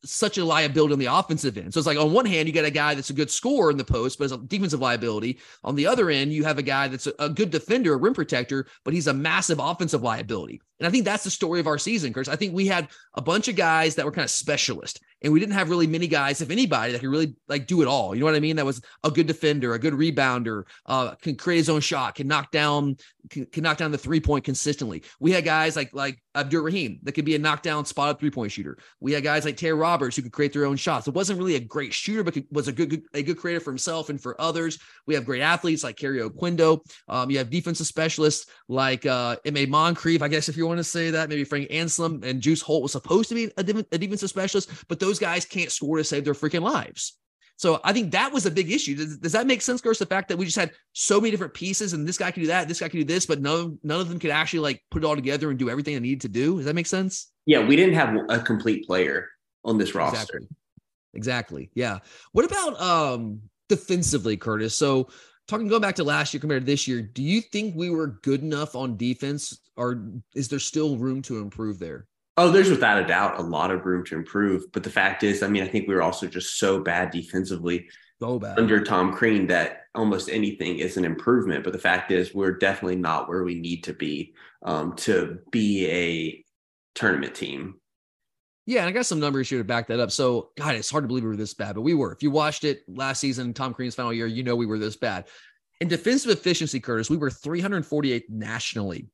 such 0.03 0.37
a 0.37 0.45
liability 0.45 0.93
on 0.93 0.99
the 0.99 1.05
offensive 1.05 1.57
end. 1.57 1.73
So 1.73 1.79
it's 1.79 1.87
like 1.87 1.97
on 1.97 2.13
one 2.13 2.25
hand, 2.25 2.47
you 2.47 2.53
got 2.53 2.65
a 2.65 2.71
guy 2.71 2.95
that's 2.95 3.09
a 3.09 3.13
good 3.13 3.29
scorer 3.29 3.71
in 3.71 3.77
the 3.77 3.83
post, 3.83 4.17
but 4.17 4.25
it's 4.25 4.33
a 4.33 4.37
defensive 4.37 4.79
liability. 4.79 5.39
On 5.63 5.75
the 5.75 5.87
other 5.87 6.09
end, 6.09 6.31
you 6.33 6.43
have 6.43 6.57
a 6.57 6.63
guy 6.63 6.87
that's 6.87 7.07
a, 7.07 7.13
a 7.19 7.29
good 7.29 7.49
defender, 7.49 7.93
a 7.93 7.97
rim 7.97 8.13
protector, 8.13 8.67
but 8.85 8.93
he's 8.93 9.07
a 9.07 9.13
massive 9.13 9.59
offensive 9.59 10.01
liability. 10.01 10.61
And 10.79 10.87
I 10.87 10.91
think 10.91 11.05
that's 11.05 11.23
the 11.23 11.29
story 11.29 11.59
of 11.59 11.67
our 11.67 11.77
season, 11.77 12.13
Chris. 12.13 12.27
I 12.27 12.35
think 12.35 12.53
we 12.53 12.67
had 12.67 12.87
a 13.13 13.21
bunch 13.21 13.47
of 13.47 13.55
guys 13.55 13.95
that 13.95 14.05
were 14.05 14.11
kind 14.11 14.23
of 14.23 14.31
specialist, 14.31 15.01
and 15.21 15.33
we 15.33 15.39
didn't 15.39 15.53
have 15.53 15.69
really 15.69 15.87
many 15.87 16.07
guys, 16.07 16.41
if 16.41 16.49
anybody, 16.49 16.93
that 16.93 16.99
could 16.99 17.09
really 17.09 17.35
like 17.47 17.67
do 17.67 17.81
it 17.81 17.87
all. 17.87 18.15
You 18.15 18.21
know 18.21 18.27
what 18.27 18.35
I 18.35 18.39
mean? 18.39 18.55
That 18.55 18.65
was 18.65 18.81
a 19.03 19.11
good 19.11 19.27
defender, 19.27 19.73
a 19.73 19.79
good 19.79 19.93
rebounder, 19.93 20.63
uh, 20.85 21.15
can 21.15 21.35
create 21.35 21.57
his 21.57 21.69
own 21.69 21.81
shot, 21.81 22.15
can 22.15 22.27
knock 22.27 22.51
down, 22.51 22.95
can, 23.29 23.45
can 23.47 23.63
knock 23.63 23.77
down 23.77 23.91
the 23.91 23.97
three 23.97 24.21
point 24.21 24.45
consistently. 24.45 25.03
We 25.19 25.31
had 25.31 25.43
guys 25.43 25.75
like 25.75 25.93
like 25.93 26.21
Abdur 26.35 26.61
Rahim 26.63 26.99
that 27.03 27.11
could 27.11 27.25
be 27.25 27.35
a 27.35 27.39
knockdown 27.39 27.85
spot 27.85 28.09
up 28.09 28.19
three 28.19 28.31
point 28.31 28.51
shooter. 28.51 28.77
We 29.01 29.11
had 29.11 29.23
guys 29.23 29.43
like 29.43 29.57
Terry 29.57 29.73
Roberts 29.73 30.15
who 30.15 30.21
could 30.21 30.31
create 30.31 30.53
their 30.53 30.65
own 30.65 30.77
shots. 30.77 31.07
It 31.07 31.13
wasn't 31.13 31.39
really 31.39 31.55
a 31.55 31.59
great 31.59 31.93
shooter, 31.93 32.23
but 32.23 32.37
was 32.51 32.67
a 32.69 32.71
good, 32.71 32.89
good 32.89 33.03
a 33.13 33.21
good 33.21 33.37
creator 33.37 33.59
for 33.59 33.71
himself 33.71 34.09
and 34.09 34.21
for 34.21 34.39
others. 34.39 34.79
We 35.05 35.15
have 35.15 35.25
great 35.25 35.41
athletes 35.41 35.83
like 35.83 35.97
Kario 35.97 36.29
Oquendo. 36.29 36.79
Um, 37.09 37.29
you 37.29 37.37
have 37.39 37.49
defensive 37.49 37.87
specialists 37.87 38.49
like 38.69 39.05
uh, 39.05 39.35
M.A. 39.43 39.65
Moncrieffe, 39.65 40.21
I 40.21 40.27
guess 40.29 40.47
if 40.47 40.55
you 40.55 40.68
want 40.69 40.79
to 40.79 40.83
say 40.83 41.11
that, 41.11 41.27
maybe 41.27 41.43
Frank 41.43 41.69
Anselem 41.69 42.23
and 42.23 42.41
Juice 42.41 42.61
Holt 42.61 42.83
was 42.83 42.93
supposed 42.93 43.29
to 43.29 43.35
be 43.35 43.45
a, 43.57 43.85
a 43.91 43.97
defensive 43.97 44.29
specialist, 44.29 44.71
but 44.87 44.99
those 44.99 45.19
guys 45.19 45.45
can't 45.45 45.71
score 45.71 45.97
to 45.97 46.03
save 46.03 46.23
their 46.23 46.33
freaking 46.33 46.61
lives. 46.61 47.17
So 47.59 47.81
I 47.83 47.91
think 47.91 48.11
that 48.13 48.31
was 48.31 48.45
a 48.45 48.51
big 48.51 48.71
issue. 48.71 48.95
Does, 48.95 49.17
does 49.17 49.33
that 49.33 49.45
make 49.45 49.61
sense, 49.61 49.81
Curse? 49.81 49.99
The 49.99 50.05
fact 50.05 50.29
that 50.29 50.37
we 50.37 50.45
just 50.45 50.57
had 50.57 50.71
so 50.93 51.19
many 51.19 51.29
different 51.29 51.53
pieces, 51.53 51.91
and 51.91 52.07
this 52.07 52.17
guy 52.17 52.31
can 52.31 52.43
do 52.43 52.47
that, 52.47 52.69
this 52.69 52.79
guy 52.79 52.87
can 52.87 53.01
do 53.01 53.05
this, 53.05 53.25
but 53.25 53.41
none 53.41 53.77
none 53.83 53.99
of 53.99 54.07
them 54.07 54.17
could 54.17 54.31
actually 54.31 54.61
like 54.61 54.81
put 54.89 55.03
it 55.03 55.05
all 55.05 55.15
together 55.15 55.49
and 55.49 55.59
do 55.59 55.69
everything 55.69 55.93
they 55.93 55.99
needed 55.99 56.21
to 56.21 56.29
do. 56.29 56.55
Does 56.55 56.65
that 56.65 56.73
make 56.73 56.87
sense? 56.87 57.33
Yeah, 57.45 57.65
we 57.65 57.75
didn't 57.75 57.95
have 57.95 58.15
a 58.29 58.39
complete 58.39 58.87
player 58.87 59.27
on 59.65 59.77
this 59.77 59.93
roster. 59.93 60.37
Exactly. 60.37 60.47
exactly. 61.13 61.69
Yeah. 61.73 61.99
What 62.31 62.45
about 62.45 62.79
um 62.79 63.41
defensively, 63.67 64.37
Curtis? 64.37 64.73
So 64.73 65.09
talking 65.49 65.67
going 65.67 65.81
back 65.81 65.95
to 65.95 66.03
last 66.03 66.33
year 66.33 66.39
compared 66.39 66.61
to 66.61 66.65
this 66.65 66.87
year, 66.87 67.01
do 67.01 67.23
you 67.23 67.41
think 67.41 67.75
we 67.75 67.89
were 67.89 68.19
good 68.21 68.41
enough 68.41 68.75
on 68.75 68.95
defense, 68.95 69.59
or 69.75 70.03
is 70.35 70.47
there 70.47 70.59
still 70.59 70.97
room 70.97 71.21
to 71.23 71.39
improve 71.39 71.79
there? 71.79 72.07
Oh, 72.37 72.51
there's 72.51 72.69
without 72.69 73.03
a 73.03 73.05
doubt 73.05 73.39
a 73.39 73.41
lot 73.41 73.71
of 73.71 73.85
room 73.85 74.05
to 74.05 74.15
improve. 74.15 74.71
But 74.71 74.83
the 74.83 74.89
fact 74.89 75.23
is, 75.23 75.43
I 75.43 75.47
mean, 75.47 75.63
I 75.63 75.67
think 75.67 75.87
we 75.87 75.95
were 75.95 76.01
also 76.01 76.27
just 76.27 76.57
so 76.57 76.79
bad 76.79 77.11
defensively 77.11 77.89
so 78.21 78.39
bad. 78.39 78.57
under 78.57 78.81
Tom 78.81 79.11
Crean 79.11 79.47
that 79.47 79.81
almost 79.95 80.29
anything 80.29 80.79
is 80.79 80.95
an 80.95 81.03
improvement. 81.03 81.63
But 81.63 81.73
the 81.73 81.79
fact 81.79 82.11
is, 82.11 82.33
we're 82.33 82.57
definitely 82.57 82.95
not 82.95 83.27
where 83.27 83.43
we 83.43 83.55
need 83.55 83.83
to 83.85 83.93
be 83.93 84.33
um, 84.63 84.95
to 84.97 85.39
be 85.51 85.89
a 85.89 86.45
tournament 86.95 87.35
team. 87.35 87.78
Yeah, 88.65 88.81
and 88.81 88.89
I 88.89 88.91
got 88.91 89.05
some 89.05 89.19
numbers 89.19 89.49
here 89.49 89.57
to 89.57 89.63
back 89.63 89.87
that 89.87 89.99
up. 89.99 90.11
So, 90.11 90.49
God, 90.57 90.75
it's 90.75 90.91
hard 90.91 91.03
to 91.03 91.07
believe 91.07 91.23
we 91.23 91.29
were 91.29 91.35
this 91.35 91.53
bad, 91.53 91.75
but 91.75 91.81
we 91.81 91.95
were. 91.95 92.11
If 92.11 92.21
you 92.21 92.29
watched 92.29 92.63
it 92.63 92.83
last 92.87 93.19
season, 93.19 93.53
Tom 93.53 93.73
Crean's 93.73 93.95
final 93.95 94.13
year, 94.13 94.27
you 94.27 94.43
know 94.43 94.55
we 94.55 94.67
were 94.67 94.77
this 94.77 94.95
bad. 94.95 95.25
In 95.81 95.87
defensive 95.87 96.31
efficiency, 96.31 96.79
Curtis, 96.79 97.09
we 97.09 97.17
were 97.17 97.31
348 97.31 98.29
nationally 98.29 99.07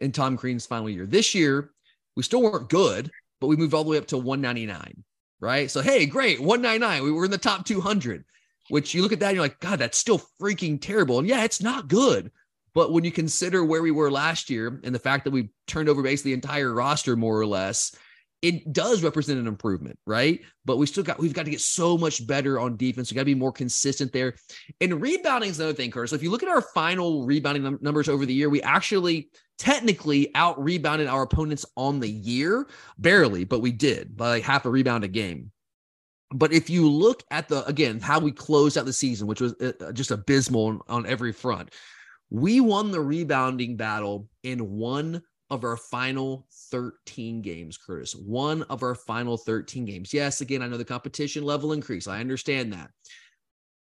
in 0.00 0.12
Tom 0.12 0.36
Crean's 0.36 0.66
final 0.66 0.88
year. 0.88 1.04
This 1.04 1.34
year, 1.34 1.72
we 2.16 2.22
still 2.22 2.42
weren't 2.42 2.70
good, 2.70 3.10
but 3.40 3.48
we 3.48 3.56
moved 3.56 3.74
all 3.74 3.84
the 3.84 3.90
way 3.90 3.98
up 3.98 4.06
to 4.08 4.18
199, 4.18 5.04
right? 5.40 5.70
So, 5.70 5.82
hey, 5.82 6.06
great, 6.06 6.40
199. 6.40 7.02
We 7.02 7.12
were 7.12 7.26
in 7.26 7.30
the 7.30 7.38
top 7.38 7.66
200, 7.66 8.24
which 8.70 8.94
you 8.94 9.02
look 9.02 9.12
at 9.12 9.20
that 9.20 9.28
and 9.28 9.36
you're 9.36 9.44
like, 9.44 9.60
God, 9.60 9.78
that's 9.78 9.98
still 9.98 10.22
freaking 10.40 10.80
terrible. 10.80 11.18
And 11.18 11.28
yeah, 11.28 11.44
it's 11.44 11.60
not 11.60 11.88
good. 11.88 12.30
But 12.72 12.92
when 12.92 13.04
you 13.04 13.12
consider 13.12 13.64
where 13.64 13.82
we 13.82 13.90
were 13.90 14.10
last 14.10 14.50
year 14.50 14.80
and 14.84 14.94
the 14.94 14.98
fact 14.98 15.24
that 15.24 15.30
we 15.30 15.50
turned 15.66 15.88
over 15.88 16.02
basically 16.02 16.32
the 16.32 16.34
entire 16.34 16.72
roster 16.72 17.16
more 17.16 17.38
or 17.38 17.46
less, 17.46 17.94
it 18.46 18.72
does 18.72 19.02
represent 19.02 19.40
an 19.40 19.48
improvement, 19.48 19.98
right? 20.06 20.40
But 20.64 20.76
we 20.76 20.86
still 20.86 21.02
got 21.02 21.18
we've 21.18 21.32
got 21.32 21.46
to 21.46 21.50
get 21.50 21.60
so 21.60 21.98
much 21.98 22.24
better 22.24 22.60
on 22.60 22.76
defense. 22.76 23.10
We 23.10 23.16
got 23.16 23.22
to 23.22 23.26
be 23.26 23.34
more 23.34 23.50
consistent 23.50 24.12
there. 24.12 24.36
And 24.80 25.02
rebounding 25.02 25.50
is 25.50 25.58
another 25.58 25.74
thing, 25.74 25.90
Curtis. 25.90 26.10
So 26.10 26.16
if 26.16 26.22
you 26.22 26.30
look 26.30 26.44
at 26.44 26.48
our 26.48 26.62
final 26.62 27.26
rebounding 27.26 27.64
num- 27.64 27.78
numbers 27.82 28.08
over 28.08 28.24
the 28.24 28.32
year, 28.32 28.48
we 28.48 28.62
actually 28.62 29.30
technically 29.58 30.32
out 30.36 30.62
rebounded 30.62 31.08
our 31.08 31.22
opponents 31.22 31.66
on 31.76 31.98
the 31.98 32.08
year, 32.08 32.68
barely, 32.98 33.42
but 33.42 33.62
we 33.62 33.72
did 33.72 34.16
by 34.16 34.28
like 34.28 34.44
half 34.44 34.64
a 34.64 34.70
rebound 34.70 35.02
a 35.02 35.08
game. 35.08 35.50
But 36.30 36.52
if 36.52 36.70
you 36.70 36.88
look 36.88 37.24
at 37.32 37.48
the 37.48 37.64
again 37.66 37.98
how 37.98 38.20
we 38.20 38.30
closed 38.30 38.78
out 38.78 38.84
the 38.84 38.92
season, 38.92 39.26
which 39.26 39.40
was 39.40 39.54
uh, 39.60 39.90
just 39.90 40.12
abysmal 40.12 40.66
on, 40.66 40.80
on 40.88 41.06
every 41.06 41.32
front, 41.32 41.74
we 42.30 42.60
won 42.60 42.92
the 42.92 43.00
rebounding 43.00 43.76
battle 43.76 44.28
in 44.44 44.70
one 44.70 45.22
of 45.50 45.64
our 45.64 45.76
final 45.76 46.46
13 46.70 47.42
games, 47.42 47.78
Curtis. 47.78 48.14
One 48.14 48.62
of 48.64 48.82
our 48.82 48.94
final 48.94 49.36
13 49.36 49.84
games. 49.84 50.12
Yes, 50.12 50.40
again, 50.40 50.62
I 50.62 50.66
know 50.66 50.76
the 50.76 50.84
competition 50.84 51.44
level 51.44 51.72
increase. 51.72 52.08
I 52.08 52.20
understand 52.20 52.72
that. 52.72 52.90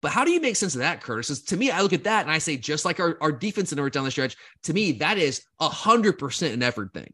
But 0.03 0.13
how 0.13 0.25
do 0.25 0.31
you 0.31 0.41
make 0.41 0.57
sense 0.57 0.75
of 0.75 0.81
that, 0.81 1.01
Curtis? 1.01 1.41
to 1.41 1.57
me, 1.57 1.71
I 1.71 1.81
look 1.81 1.95
at 1.95 2.05
that 2.05 2.23
and 2.23 2.31
I 2.31 2.37
say, 2.37 2.59
just 2.59 2.85
like 2.85 3.01
our, 3.01 3.17
our 3.23 3.33
defense 3.33 3.73
in 3.73 3.79
down 3.89 4.05
the 4.05 4.11
stretch, 4.11 4.37
to 4.65 4.75
me, 4.75 4.93
that 4.93 5.17
is 5.17 5.43
a 5.61 5.69
hundred 5.69 6.19
percent 6.19 6.53
an 6.53 6.63
effort 6.63 6.93
thing. 6.93 7.11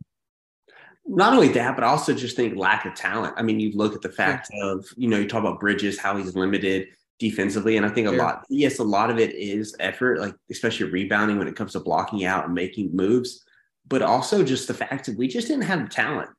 Not 1.07 1.33
only 1.33 1.49
that, 1.49 1.77
but 1.77 1.85
I 1.85 1.89
also 1.89 2.15
just 2.15 2.35
think 2.35 2.57
lack 2.57 2.87
of 2.87 2.95
talent. 2.95 3.35
I 3.37 3.43
mean, 3.43 3.61
you 3.61 3.73
look 3.73 3.95
at 3.95 4.03
the 4.03 4.11
fact 4.11 4.51
yeah. 4.53 4.73
of, 4.73 4.87
you 4.97 5.09
know, 5.09 5.19
you 5.19 5.29
talk 5.29 5.41
about 5.41 5.61
Bridges, 5.61 5.99
how 5.99 6.17
he's 6.17 6.35
limited 6.35 6.89
defensively. 7.21 7.77
And 7.77 7.87
I 7.87 7.91
think 7.91 8.09
a 8.09 8.13
yeah. 8.13 8.23
lot, 8.23 8.47
yes, 8.49 8.81
a 8.81 8.85
lot 8.85 9.11
of 9.11 9.19
it 9.19 9.35
is 9.35 9.77
effort, 9.79 10.19
like 10.19 10.35
especially 10.51 10.91
rebounding 10.91 11.39
when 11.39 11.47
it 11.47 11.55
comes 11.55 11.73
to 11.73 11.81
blocking 11.81 12.25
out 12.25 12.45
and 12.47 12.55
making 12.55 12.95
moves 12.95 13.45
but 13.91 14.01
also 14.01 14.43
just 14.43 14.69
the 14.69 14.75
fact 14.75 15.07
that 15.07 15.19
we 15.19 15.29
just 15.29 15.49
didn't 15.49 15.65
have 15.65 15.83
the 15.83 15.89
talent. 15.89 16.31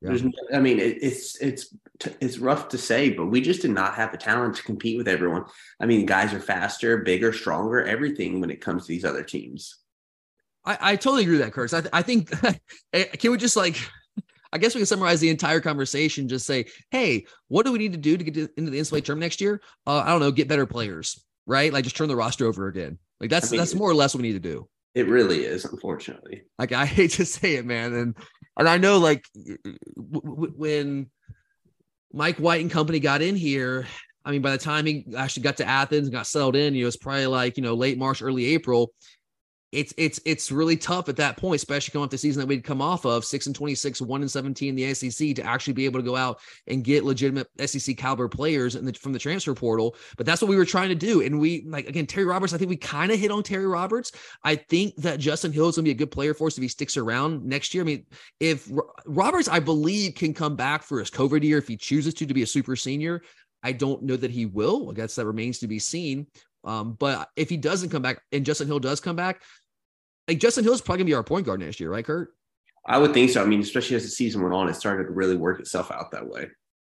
Yeah. 0.00 0.08
There's, 0.08 0.22
I 0.52 0.58
mean, 0.58 0.80
it, 0.80 0.98
it's 1.00 1.40
it's 1.40 1.74
it's 2.20 2.38
rough 2.38 2.68
to 2.70 2.78
say, 2.78 3.10
but 3.10 3.26
we 3.26 3.40
just 3.40 3.62
did 3.62 3.70
not 3.70 3.94
have 3.94 4.10
the 4.10 4.18
talent 4.18 4.56
to 4.56 4.62
compete 4.62 4.98
with 4.98 5.08
everyone. 5.08 5.44
I 5.80 5.86
mean, 5.86 6.04
guys 6.04 6.34
are 6.34 6.40
faster, 6.40 6.98
bigger, 6.98 7.32
stronger, 7.32 7.84
everything 7.84 8.40
when 8.40 8.50
it 8.50 8.60
comes 8.60 8.82
to 8.82 8.88
these 8.88 9.04
other 9.04 9.22
teams. 9.22 9.78
I, 10.64 10.78
I 10.80 10.96
totally 10.96 11.22
agree 11.22 11.36
with 11.36 11.46
that, 11.46 11.52
Curtis. 11.52 11.72
I, 11.72 11.80
th- 11.80 11.90
I 11.92 12.02
think 12.02 12.30
eh, 12.92 13.04
can 13.04 13.30
we 13.30 13.38
just 13.38 13.56
like 13.56 13.78
I 14.52 14.58
guess 14.58 14.74
we 14.74 14.80
can 14.80 14.86
summarize 14.86 15.20
the 15.20 15.30
entire 15.30 15.60
conversation. 15.60 16.28
Just 16.28 16.46
say, 16.46 16.66
hey, 16.90 17.26
what 17.48 17.64
do 17.64 17.72
we 17.72 17.78
need 17.78 17.92
to 17.92 17.98
do 17.98 18.16
to 18.16 18.24
get 18.24 18.34
to, 18.34 18.48
into 18.56 18.70
the 18.70 18.80
NCAA 18.80 19.04
term 19.04 19.18
next 19.18 19.40
year? 19.40 19.62
Uh, 19.86 20.02
I 20.04 20.08
don't 20.08 20.20
know, 20.20 20.30
get 20.30 20.48
better 20.48 20.66
players, 20.66 21.24
right? 21.46 21.72
Like 21.72 21.84
just 21.84 21.96
turn 21.96 22.08
the 22.08 22.16
roster 22.16 22.46
over 22.46 22.68
again. 22.68 22.98
Like 23.20 23.30
that's 23.30 23.48
I 23.48 23.52
mean, 23.52 23.58
that's 23.58 23.74
more 23.74 23.88
or 23.88 23.94
less 23.94 24.14
what 24.14 24.22
we 24.22 24.28
need 24.28 24.42
to 24.42 24.48
do. 24.50 24.68
It 24.96 25.08
really 25.08 25.44
is, 25.44 25.66
unfortunately. 25.66 26.44
Like 26.58 26.72
I 26.72 26.86
hate 26.96 27.12
to 27.12 27.26
say 27.26 27.56
it, 27.56 27.66
man, 27.66 27.92
and 27.92 28.16
and 28.58 28.68
I 28.68 28.78
know 28.78 28.96
like 28.96 29.26
w- 29.94 30.52
when 30.56 31.10
Mike 32.14 32.38
White 32.38 32.62
and 32.62 32.70
company 32.70 32.98
got 32.98 33.20
in 33.20 33.36
here. 33.36 33.86
I 34.24 34.32
mean, 34.32 34.42
by 34.42 34.50
the 34.50 34.58
time 34.58 34.86
he 34.86 35.06
actually 35.16 35.44
got 35.44 35.58
to 35.58 35.68
Athens 35.68 36.08
and 36.08 36.12
got 36.12 36.26
settled 36.26 36.56
in, 36.56 36.74
you 36.74 36.82
know, 36.82 36.88
it's 36.88 36.96
probably 36.96 37.26
like 37.26 37.58
you 37.58 37.62
know 37.62 37.74
late 37.74 37.98
March, 37.98 38.22
early 38.22 38.46
April 38.46 38.90
it's 39.76 39.92
it's 39.98 40.18
it's 40.24 40.50
really 40.50 40.76
tough 40.78 41.10
at 41.10 41.16
that 41.16 41.36
point, 41.36 41.56
especially 41.56 41.92
coming 41.92 42.04
off 42.04 42.10
the 42.10 42.16
season 42.16 42.40
that 42.40 42.46
we'd 42.46 42.64
come 42.64 42.80
off 42.80 43.04
of 43.04 43.26
six 43.26 43.46
and 43.46 43.54
26, 43.54 44.00
one 44.00 44.22
and 44.22 44.30
17 44.30 44.70
in 44.70 44.74
the 44.74 44.94
SEC 44.94 45.36
to 45.36 45.42
actually 45.42 45.74
be 45.74 45.84
able 45.84 46.00
to 46.00 46.04
go 46.04 46.16
out 46.16 46.40
and 46.66 46.82
get 46.82 47.04
legitimate 47.04 47.46
SEC 47.66 47.94
caliber 47.98 48.26
players 48.26 48.72
the, 48.72 48.92
from 48.94 49.12
the 49.12 49.18
transfer 49.18 49.54
portal. 49.54 49.94
But 50.16 50.24
that's 50.24 50.40
what 50.40 50.48
we 50.48 50.56
were 50.56 50.64
trying 50.64 50.88
to 50.88 50.94
do. 50.94 51.20
And 51.20 51.38
we 51.38 51.62
like 51.66 51.86
again, 51.86 52.06
Terry 52.06 52.24
Roberts, 52.24 52.54
I 52.54 52.58
think 52.58 52.70
we 52.70 52.76
kind 52.76 53.12
of 53.12 53.20
hit 53.20 53.30
on 53.30 53.42
Terry 53.42 53.66
Roberts. 53.66 54.12
I 54.42 54.56
think 54.56 54.96
that 54.96 55.20
Justin 55.20 55.52
Hill 55.52 55.68
is 55.68 55.76
gonna 55.76 55.84
be 55.84 55.90
a 55.90 55.94
good 55.94 56.10
player 56.10 56.32
for 56.32 56.46
us 56.46 56.56
if 56.56 56.62
he 56.62 56.68
sticks 56.68 56.96
around 56.96 57.44
next 57.44 57.74
year. 57.74 57.82
I 57.82 57.86
mean, 57.86 58.06
if 58.40 58.70
Roberts, 59.04 59.48
I 59.48 59.60
believe, 59.60 60.14
can 60.14 60.32
come 60.32 60.56
back 60.56 60.84
for 60.84 61.00
his 61.00 61.10
COVID 61.10 61.42
year 61.42 61.58
if 61.58 61.68
he 61.68 61.76
chooses 61.76 62.14
to 62.14 62.26
to 62.26 62.32
be 62.32 62.42
a 62.42 62.46
super 62.46 62.76
senior. 62.76 63.20
I 63.62 63.72
don't 63.72 64.04
know 64.04 64.16
that 64.16 64.30
he 64.30 64.46
will. 64.46 64.90
I 64.90 64.94
guess 64.94 65.16
that 65.16 65.26
remains 65.26 65.58
to 65.58 65.66
be 65.66 65.78
seen. 65.80 66.28
Um, 66.64 66.94
but 66.94 67.30
if 67.36 67.48
he 67.48 67.56
doesn't 67.56 67.90
come 67.90 68.02
back 68.02 68.20
and 68.32 68.44
Justin 68.44 68.66
Hill 68.66 68.80
does 68.80 69.00
come 69.00 69.16
back, 69.16 69.42
like 70.28 70.38
Justin 70.38 70.64
Hill's 70.64 70.80
probably 70.80 70.98
gonna 70.98 71.06
be 71.06 71.14
our 71.14 71.22
point 71.22 71.46
guard 71.46 71.60
next 71.60 71.80
year, 71.80 71.90
right, 71.90 72.04
Kurt? 72.04 72.34
I 72.86 72.98
would 72.98 73.12
think 73.12 73.30
so. 73.30 73.42
I 73.42 73.46
mean, 73.46 73.60
especially 73.60 73.96
as 73.96 74.04
the 74.04 74.10
season 74.10 74.42
went 74.42 74.54
on, 74.54 74.68
it 74.68 74.74
started 74.74 75.04
to 75.04 75.12
really 75.12 75.36
work 75.36 75.60
itself 75.60 75.90
out 75.90 76.10
that 76.12 76.26
way. 76.26 76.46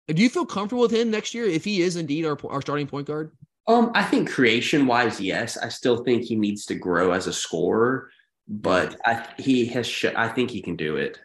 Do 0.08 0.22
you 0.22 0.30
feel 0.30 0.46
comfortable 0.46 0.82
with 0.82 0.92
him 0.92 1.12
next 1.12 1.34
year 1.34 1.46
if 1.46 1.64
he 1.64 1.82
is 1.82 1.96
indeed 1.96 2.26
our, 2.26 2.38
our 2.48 2.62
starting 2.62 2.88
point 2.88 3.08
guard? 3.08 3.32
Um, 3.68 3.92
I 3.94 4.04
think 4.04 4.30
creation 4.30 4.88
wise, 4.88 5.22
yes. 5.22 5.58
I 5.58 5.70
still 5.70 6.04
think 6.04 6.24
he 6.24 6.36
needs 6.36 6.66
to 6.66 6.76
grow 6.76 7.12
as 7.12 7.28
a 7.28 7.34
scorer, 7.34 8.10
but 8.48 9.00
I, 9.06 9.28
he 9.38 9.66
has. 9.68 9.86
Sh- 9.86 10.06
I 10.16 10.28
think 10.28 10.50
he 10.50 10.62
can 10.62 10.76
do 10.76 10.98
it 10.98 11.20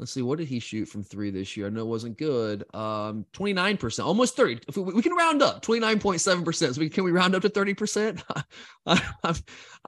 let's 0.00 0.12
see, 0.12 0.22
what 0.22 0.38
did 0.38 0.48
he 0.48 0.58
shoot 0.58 0.86
from 0.86 1.04
three 1.04 1.30
this 1.30 1.56
year? 1.56 1.66
I 1.66 1.70
know 1.70 1.82
it 1.82 1.86
wasn't 1.86 2.16
good. 2.16 2.64
Um, 2.74 3.26
29%, 3.34 4.04
almost 4.04 4.34
30. 4.34 4.60
If 4.66 4.76
we, 4.78 4.94
we 4.94 5.02
can 5.02 5.12
round 5.12 5.42
up 5.42 5.62
29.7%. 5.62 6.74
So 6.74 6.80
we, 6.80 6.88
can 6.88 7.04
we 7.04 7.12
round 7.12 7.34
up 7.34 7.42
to 7.42 7.50
30%? 7.50 8.22
I, 8.86 9.34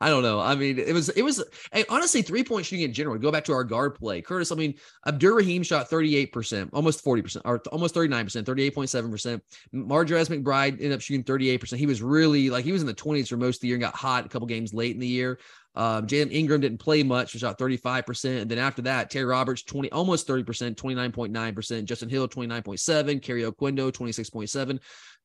I, 0.00 0.10
don't 0.10 0.22
know. 0.22 0.38
I 0.38 0.54
mean, 0.54 0.78
it 0.78 0.92
was, 0.92 1.08
it 1.08 1.22
was 1.22 1.42
hey, 1.72 1.86
honestly 1.88 2.20
three 2.20 2.44
point 2.44 2.66
shooting 2.66 2.84
in 2.84 2.92
general. 2.92 3.16
Go 3.16 3.32
back 3.32 3.44
to 3.44 3.52
our 3.52 3.64
guard 3.64 3.94
play. 3.94 4.20
Curtis, 4.20 4.52
I 4.52 4.54
mean, 4.54 4.74
Abdur 5.06 5.34
Rahim 5.34 5.62
shot 5.62 5.88
38%, 5.88 6.68
almost 6.74 7.02
40%, 7.02 7.40
or 7.46 7.60
almost 7.72 7.94
39%, 7.94 8.44
38.7%. 8.44 9.40
Mardrez 9.74 10.28
McBride 10.28 10.72
ended 10.72 10.92
up 10.92 11.00
shooting 11.00 11.24
38%. 11.24 11.78
He 11.78 11.86
was 11.86 12.02
really 12.02 12.50
like, 12.50 12.66
he 12.66 12.72
was 12.72 12.82
in 12.82 12.86
the 12.86 12.94
20s 12.94 13.28
for 13.28 13.38
most 13.38 13.56
of 13.56 13.60
the 13.62 13.68
year 13.68 13.76
and 13.76 13.82
got 13.82 13.96
hot 13.96 14.26
a 14.26 14.28
couple 14.28 14.46
games 14.46 14.74
late 14.74 14.94
in 14.94 15.00
the 15.00 15.06
year. 15.06 15.38
Um, 15.74 16.06
Jailyn 16.06 16.32
Ingram 16.32 16.60
didn't 16.60 16.78
play 16.78 17.02
much, 17.02 17.30
shot 17.30 17.58
35%. 17.58 18.42
And 18.42 18.50
then 18.50 18.58
after 18.58 18.82
that, 18.82 19.10
Terry 19.10 19.24
Roberts, 19.24 19.62
20, 19.62 19.90
almost 19.90 20.28
30%, 20.28 20.74
29.9%. 20.74 21.84
Justin 21.84 22.08
Hill, 22.08 22.28
29.7. 22.28 23.20
Kario 23.20 23.52
Oquendo, 23.52 23.90
26.7. 23.90 24.78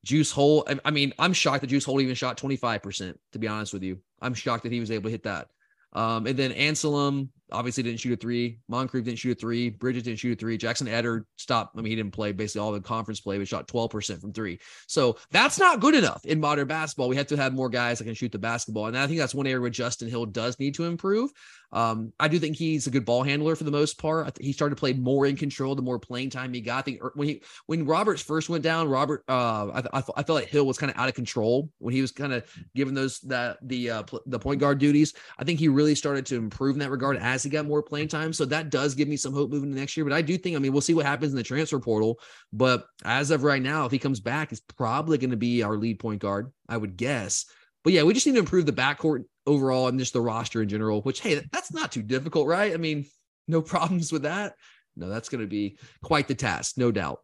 Juice 0.04 0.30
Holt. 0.30 0.70
I, 0.70 0.78
I, 0.86 0.90
mean, 0.90 1.12
I'm 1.18 1.32
shocked 1.32 1.62
that 1.62 1.66
Juice 1.66 1.84
Holt 1.84 2.00
even 2.00 2.14
shot 2.14 2.38
25%, 2.38 3.14
to 3.32 3.38
be 3.38 3.48
honest 3.48 3.72
with 3.72 3.82
you. 3.82 4.00
I'm 4.20 4.34
shocked 4.34 4.62
that 4.62 4.72
he 4.72 4.80
was 4.80 4.90
able 4.90 5.04
to 5.04 5.10
hit 5.10 5.24
that. 5.24 5.48
Um, 5.92 6.26
and 6.26 6.38
then 6.38 6.52
Anselem, 6.52 7.28
obviously 7.52 7.82
didn't 7.82 8.00
shoot 8.00 8.12
a 8.12 8.16
three. 8.16 8.58
Moncrieffe 8.70 9.04
didn't 9.04 9.18
shoot 9.18 9.36
a 9.36 9.40
three. 9.40 9.70
Bridges 9.70 10.02
didn't 10.02 10.18
shoot 10.18 10.32
a 10.32 10.36
three. 10.36 10.58
Jaxon 10.58 10.88
Etter 10.88 11.24
stopped. 11.36 11.76
I 11.76 11.82
mean, 11.82 11.90
he 11.90 11.96
didn't 11.96 12.12
play 12.12 12.32
basically 12.32 12.60
all 12.60 12.72
the 12.72 12.80
conference 12.80 13.20
play, 13.20 13.38
but 13.38 13.48
shot 13.48 13.68
12% 13.68 14.20
from 14.20 14.32
three. 14.32 14.58
So 14.86 15.16
that's 15.30 15.58
not 15.58 15.80
good 15.80 15.94
enough 15.94 16.24
in 16.24 16.40
modern 16.40 16.66
basketball. 16.66 17.08
We 17.08 17.16
have 17.16 17.26
to 17.28 17.36
have 17.36 17.54
more 17.54 17.68
guys 17.68 17.98
that 17.98 18.04
can 18.04 18.14
shoot 18.14 18.32
the 18.32 18.38
basketball. 18.38 18.86
And 18.86 18.98
I 18.98 19.06
think 19.06 19.18
that's 19.18 19.34
one 19.34 19.46
area 19.46 19.60
where 19.60 19.70
Justin 19.70 20.08
Hill 20.08 20.26
does 20.26 20.58
need 20.58 20.74
to 20.74 20.84
improve. 20.84 21.30
Um, 21.72 22.12
I 22.18 22.28
do 22.28 22.38
think 22.38 22.56
he's 22.56 22.86
a 22.86 22.90
good 22.90 23.04
ball 23.04 23.22
handler 23.22 23.54
for 23.54 23.64
the 23.64 23.70
most 23.70 23.98
part. 23.98 24.38
he 24.40 24.52
started 24.52 24.74
to 24.74 24.80
play 24.80 24.94
more 24.94 25.26
in 25.26 25.36
control 25.36 25.74
the 25.74 25.82
more 25.82 25.98
playing 25.98 26.30
time 26.30 26.52
he 26.52 26.60
got. 26.60 26.78
I 26.78 26.82
think 26.82 27.02
er, 27.02 27.12
when 27.14 27.28
he 27.28 27.42
when 27.66 27.84
Roberts 27.84 28.22
first 28.22 28.48
went 28.48 28.64
down, 28.64 28.88
Robert 28.88 29.22
uh, 29.28 29.68
I, 29.68 29.98
I, 29.98 30.02
I 30.16 30.22
felt 30.22 30.30
like 30.30 30.46
Hill 30.46 30.66
was 30.66 30.78
kind 30.78 30.90
of 30.90 30.98
out 30.98 31.08
of 31.08 31.14
control 31.14 31.70
when 31.78 31.92
he 31.92 32.00
was 32.00 32.10
kind 32.10 32.32
of 32.32 32.50
given 32.74 32.94
those 32.94 33.20
that 33.20 33.58
the 33.62 33.90
uh, 33.90 34.02
the 34.26 34.38
point 34.38 34.60
guard 34.60 34.78
duties. 34.78 35.12
I 35.38 35.44
think 35.44 35.58
he 35.58 35.68
really 35.68 35.94
started 35.94 36.24
to 36.26 36.36
improve 36.36 36.76
in 36.76 36.80
that 36.80 36.90
regard 36.90 37.18
as 37.18 37.37
he 37.42 37.50
got 37.50 37.66
more 37.66 37.82
playing 37.82 38.08
time. 38.08 38.32
So 38.32 38.44
that 38.46 38.70
does 38.70 38.94
give 38.94 39.08
me 39.08 39.16
some 39.16 39.32
hope 39.32 39.50
moving 39.50 39.70
to 39.70 39.78
next 39.78 39.96
year. 39.96 40.04
But 40.04 40.12
I 40.12 40.22
do 40.22 40.36
think 40.38 40.56
I 40.56 40.58
mean 40.58 40.72
we'll 40.72 40.80
see 40.80 40.94
what 40.94 41.06
happens 41.06 41.32
in 41.32 41.36
the 41.36 41.42
transfer 41.42 41.78
portal. 41.78 42.20
But 42.52 42.86
as 43.04 43.30
of 43.30 43.44
right 43.44 43.62
now, 43.62 43.86
if 43.86 43.92
he 43.92 43.98
comes 43.98 44.20
back, 44.20 44.50
he's 44.50 44.60
probably 44.60 45.18
going 45.18 45.30
to 45.30 45.36
be 45.36 45.62
our 45.62 45.76
lead 45.76 45.98
point 45.98 46.20
guard. 46.20 46.52
I 46.68 46.76
would 46.76 46.96
guess. 46.96 47.46
But 47.84 47.92
yeah, 47.92 48.02
we 48.02 48.14
just 48.14 48.26
need 48.26 48.34
to 48.34 48.40
improve 48.40 48.66
the 48.66 48.72
backcourt 48.72 49.24
overall 49.46 49.88
and 49.88 49.98
just 49.98 50.12
the 50.12 50.20
roster 50.20 50.62
in 50.62 50.68
general, 50.68 51.00
which, 51.02 51.20
hey, 51.20 51.40
that's 51.52 51.72
not 51.72 51.92
too 51.92 52.02
difficult, 52.02 52.46
right? 52.46 52.74
I 52.74 52.76
mean, 52.76 53.06
no 53.48 53.62
problems 53.62 54.12
with 54.12 54.22
that. 54.22 54.54
No, 54.96 55.08
that's 55.08 55.28
going 55.28 55.40
to 55.40 55.46
be 55.46 55.78
quite 56.02 56.28
the 56.28 56.34
task, 56.34 56.76
no 56.76 56.90
doubt. 56.90 57.20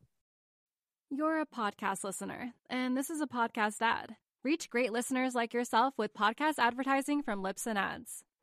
You're 1.10 1.40
a 1.40 1.46
podcast 1.46 2.02
listener, 2.02 2.52
and 2.70 2.96
this 2.96 3.10
is 3.10 3.20
a 3.20 3.26
podcast 3.26 3.82
ad. 3.82 4.16
Reach 4.42 4.70
great 4.70 4.92
listeners 4.92 5.34
like 5.34 5.54
yourself 5.54 5.94
with 5.96 6.14
podcast 6.14 6.54
advertising 6.58 7.22
from 7.22 7.42
Libsyn 7.42 7.76
Ads. 7.76 8.24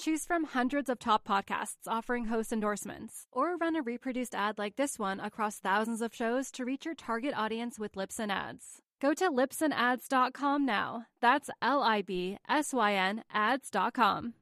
Choose 0.00 0.24
from 0.24 0.44
hundreds 0.44 0.88
of 0.88 0.98
top 0.98 1.28
podcasts 1.28 1.86
offering 1.86 2.24
host 2.24 2.54
endorsements, 2.54 3.26
or 3.30 3.58
run 3.58 3.76
a 3.76 3.82
reproduced 3.82 4.34
ad 4.34 4.56
like 4.56 4.76
this 4.76 4.98
one 4.98 5.20
across 5.20 5.58
thousands 5.58 6.00
of 6.00 6.14
shows 6.14 6.50
to 6.52 6.64
reach 6.64 6.86
your 6.86 6.94
target 6.94 7.34
audience 7.36 7.78
with 7.78 7.92
Libsyn 7.92 8.30
Ads. 8.30 8.80
Go 8.98 9.12
to 9.12 9.30
libsynads.com 9.30 10.64
now. 10.64 11.04
That's 11.20 11.50
L 11.60 11.82
I 11.82 12.00
B 12.00 12.38
S 12.48 12.72
Y 12.72 12.94
N 12.94 13.24
ads.com. 13.30 14.32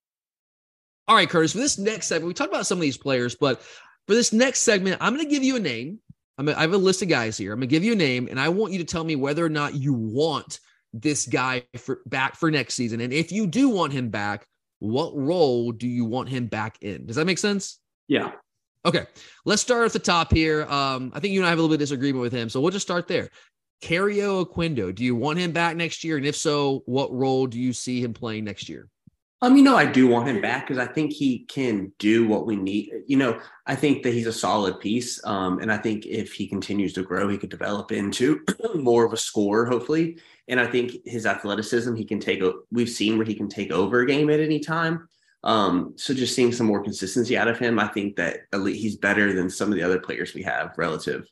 All 1.09 1.17
right, 1.17 1.29
Curtis, 1.29 1.53
for 1.53 1.59
this 1.59 1.77
next 1.77 2.07
segment, 2.07 2.29
we 2.29 2.35
talked 2.35 2.53
about 2.53 2.67
some 2.67 2.79
of 2.79 2.83
these 2.83 2.97
players, 2.97 3.35
but 3.35 3.61
for 4.07 4.15
this 4.15 4.33
next 4.33 4.63
segment, 4.63 4.99
I'm 5.01 5.13
going 5.13 5.27
to 5.27 5.35
give 5.35 5.43
you 5.43 5.57
a 5.57 5.61
name 5.61 5.99
I'm 6.39 6.49
a, 6.49 6.53
I 6.53 6.61
have 6.61 6.73
a 6.73 6.79
list 6.79 7.03
of 7.03 7.09
guys 7.09 7.37
here. 7.37 7.53
I'm 7.53 7.59
gonna 7.59 7.67
give 7.67 7.83
you 7.83 7.95
a 7.95 7.97
name, 7.97 8.29
and 8.31 8.39
I 8.39 8.49
want 8.49 8.73
you 8.73 8.79
to 8.79 8.85
tell 8.85 9.03
me 9.03 9.17
whether 9.17 9.45
or 9.45 9.49
not 9.49 9.75
you 9.75 9.93
want 9.93 10.61
this 10.93 11.27
guy 11.27 11.65
for, 11.77 11.99
back 12.07 12.37
for 12.37 12.49
next 12.49 12.75
season. 12.75 13.01
And 13.01 13.13
if 13.13 13.33
you 13.33 13.49
do 13.49 13.69
want 13.69 13.93
him 13.93 14.09
back, 14.09 14.47
what 14.79 15.16
role 15.16 15.72
do 15.72 15.89
you 15.89 16.05
want 16.05 16.29
him 16.29 16.47
back 16.47 16.79
in? 16.83 17.07
Does 17.07 17.16
that 17.16 17.26
make 17.26 17.39
sense? 17.39 17.79
Yeah. 18.07 18.33
Okay. 18.85 19.07
Let's 19.45 19.62
start 19.62 19.87
at 19.87 19.93
the 19.93 19.99
top 19.99 20.33
here. 20.33 20.64
Um, 20.64 21.12
I 21.14 21.20
think 21.20 21.35
you 21.35 21.41
and 21.41 21.47
I 21.47 21.51
have 21.51 21.59
a 21.59 21.62
little 21.62 21.76
bit 21.76 21.83
of 21.83 21.89
disagreement 21.89 22.22
with 22.22 22.33
him, 22.33 22.49
so 22.49 22.61
we'll 22.61 22.70
just 22.70 22.87
start 22.87 23.09
there. 23.09 23.31
Kario 23.83 24.45
Oquendo, 24.45 24.95
do 24.95 25.05
you 25.05 25.14
want 25.14 25.39
him 25.39 25.53
back 25.53 25.76
next 25.76 26.03
year? 26.03 26.16
And 26.16 26.26
if 26.26 26.37
so, 26.37 26.83
what 26.87 27.12
role 27.12 27.47
do 27.47 27.61
you 27.61 27.72
see 27.72 28.03
him 28.03 28.12
playing 28.12 28.45
next 28.45 28.68
year? 28.68 28.89
Um, 29.41 29.57
you 29.57 29.62
know, 29.62 29.76
I 29.76 29.85
do 29.87 30.09
want 30.09 30.29
him 30.29 30.41
back 30.41 30.66
because 30.66 30.85
I 30.85 30.93
think 30.93 31.12
he 31.12 31.45
can 31.45 31.93
do 32.01 32.26
what 32.26 32.45
we 32.45 32.57
need. 32.57 32.91
You 33.07 33.18
know, 33.18 33.41
I 33.66 33.76
think 33.76 34.03
that 34.03 34.12
he's 34.12 34.26
a 34.26 34.33
solid 34.33 34.81
piece. 34.81 35.24
Um, 35.24 35.61
and 35.61 35.70
I 35.70 35.76
think 35.76 36.07
if 36.07 36.33
he 36.33 36.49
continues 36.49 36.93
to 36.95 37.05
grow, 37.05 37.29
he 37.29 37.39
could 37.39 37.51
develop 37.51 37.93
into 37.93 38.41
more 38.74 39.05
of 39.05 39.12
a 39.12 39.16
scorer, 39.16 39.66
hopefully. 39.66 40.18
And 40.49 40.59
I 40.59 40.67
think 40.67 40.97
his 41.05 41.27
athleticism, 41.27 41.95
he 41.95 42.05
can 42.05 42.21
take. 42.21 42.43
We've 42.71 42.89
seen 42.89 43.17
where 43.17 43.27
he 43.27 43.35
can 43.35 43.49
take 43.49 43.71
over 43.71 44.01
a 44.01 44.07
game 44.07 44.31
at 44.31 44.41
any 44.41 44.61
time. 44.61 45.09
Um, 45.45 45.95
so 45.97 46.15
just 46.15 46.35
seeing 46.35 46.53
some 46.53 46.67
more 46.67 46.83
consistency 46.83 47.37
out 47.37 47.49
of 47.49 47.59
him, 47.59 47.79
I 47.79 47.89
think 47.89 48.17
that 48.17 48.41
he's 48.53 48.97
better 48.97 49.33
than 49.33 49.51
some 49.51 49.71
of 49.71 49.77
the 49.77 49.85
other 49.85 50.01
players 50.01 50.35
we 50.35 50.43
have 50.43 50.75
relative. 50.77 51.27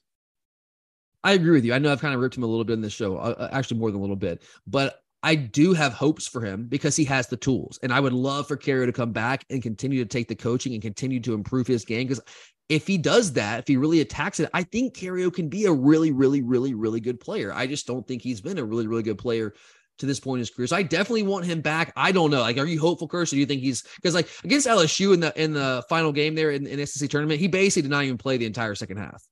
I 1.25 1.33
agree 1.33 1.53
with 1.53 1.65
you. 1.65 1.75
I 1.75 1.79
know 1.79 1.91
I've 1.91 2.01
kind 2.01 2.15
of 2.15 2.21
ripped 2.21 2.37
him 2.37 2.45
a 2.45 2.47
little 2.47 2.65
bit 2.65 2.75
in 2.75 2.83
this 2.83 2.93
show, 2.93 3.17
uh, 3.17 3.35
uh 3.37 3.49
actually 3.53 3.79
more 3.79 3.91
than 3.91 3.99
a 3.99 4.03
little 4.03 4.15
bit, 4.15 4.43
but 4.67 5.03
I 5.27 5.35
do 5.35 5.73
have 5.73 5.93
hopes 5.93 6.29
for 6.29 6.41
him 6.41 6.69
because 6.69 6.95
he 6.95 7.03
has 7.07 7.27
the 7.27 7.37
tools. 7.37 7.81
And 7.83 7.93
I 7.93 7.99
would 7.99 8.13
love 8.13 8.47
for 8.47 8.57
Kario 8.57 8.87
to 8.87 8.93
come 8.93 9.11
back 9.11 9.45
and 9.51 9.61
continue 9.61 9.99
to 9.99 10.09
take 10.09 10.29
the 10.29 10.37
coaching 10.37 10.73
and 10.73 10.81
continue 10.81 11.19
to 11.23 11.35
improve 11.35 11.67
his 11.67 11.85
game. 11.85 12.07
Because 12.07 12.23
if 12.69 12.87
he 12.87 12.97
does 12.97 13.33
that, 13.33 13.59
if 13.59 13.67
he 13.67 13.77
really 13.77 14.01
attacks 14.01 14.39
it, 14.39 14.49
I 14.55 14.63
think 14.63 14.95
Kario 14.95 15.35
can 15.35 15.49
be 15.49 15.65
a 15.65 15.73
really, 15.73 16.13
really, 16.13 16.43
really, 16.43 16.75
really 16.75 17.01
good 17.01 17.19
player. 17.19 17.53
I 17.53 17.67
just 17.67 17.89
don't 17.89 18.07
think 18.07 18.23
he's 18.23 18.41
been 18.41 18.59
a 18.59 18.65
really, 18.65 18.87
really 18.87 19.03
good 19.03 19.19
player 19.19 19.53
to 19.99 20.07
this 20.07 20.21
point 20.21 20.39
in 20.39 20.41
his 20.43 20.51
career. 20.51 20.69
So 20.69 20.77
I 20.77 20.85
definitely 20.85 21.25
want 21.25 21.45
him 21.45 21.61
back. 21.61 21.93
I 21.97 22.13
don't 22.13 22.31
know. 22.31 22.43
Like, 22.43 22.59
are 22.59 22.65
you 22.65 22.79
hopeful, 22.79 23.09
Curse? 23.09 23.33
Or 23.33 23.35
do 23.35 23.41
you 23.41 23.47
think 23.47 23.63
he's 23.63 23.83
because 23.97 24.15
like 24.15 24.29
against 24.45 24.69
LSU 24.69 25.13
in 25.13 25.19
the 25.19 25.33
in 25.43 25.55
the 25.55 25.83
final 25.89 26.13
game 26.13 26.37
there 26.37 26.53
in, 26.53 26.69
in 26.69 26.87
SEC 26.87 27.11
tournament, 27.11 27.41
he 27.41 27.49
basically 27.49 27.83
did 27.83 27.91
not 27.91 28.05
even 28.05 28.17
play 28.17 28.37
the 28.37 28.47
entire 28.47 28.77
second 28.77 28.99
half. 28.99 29.25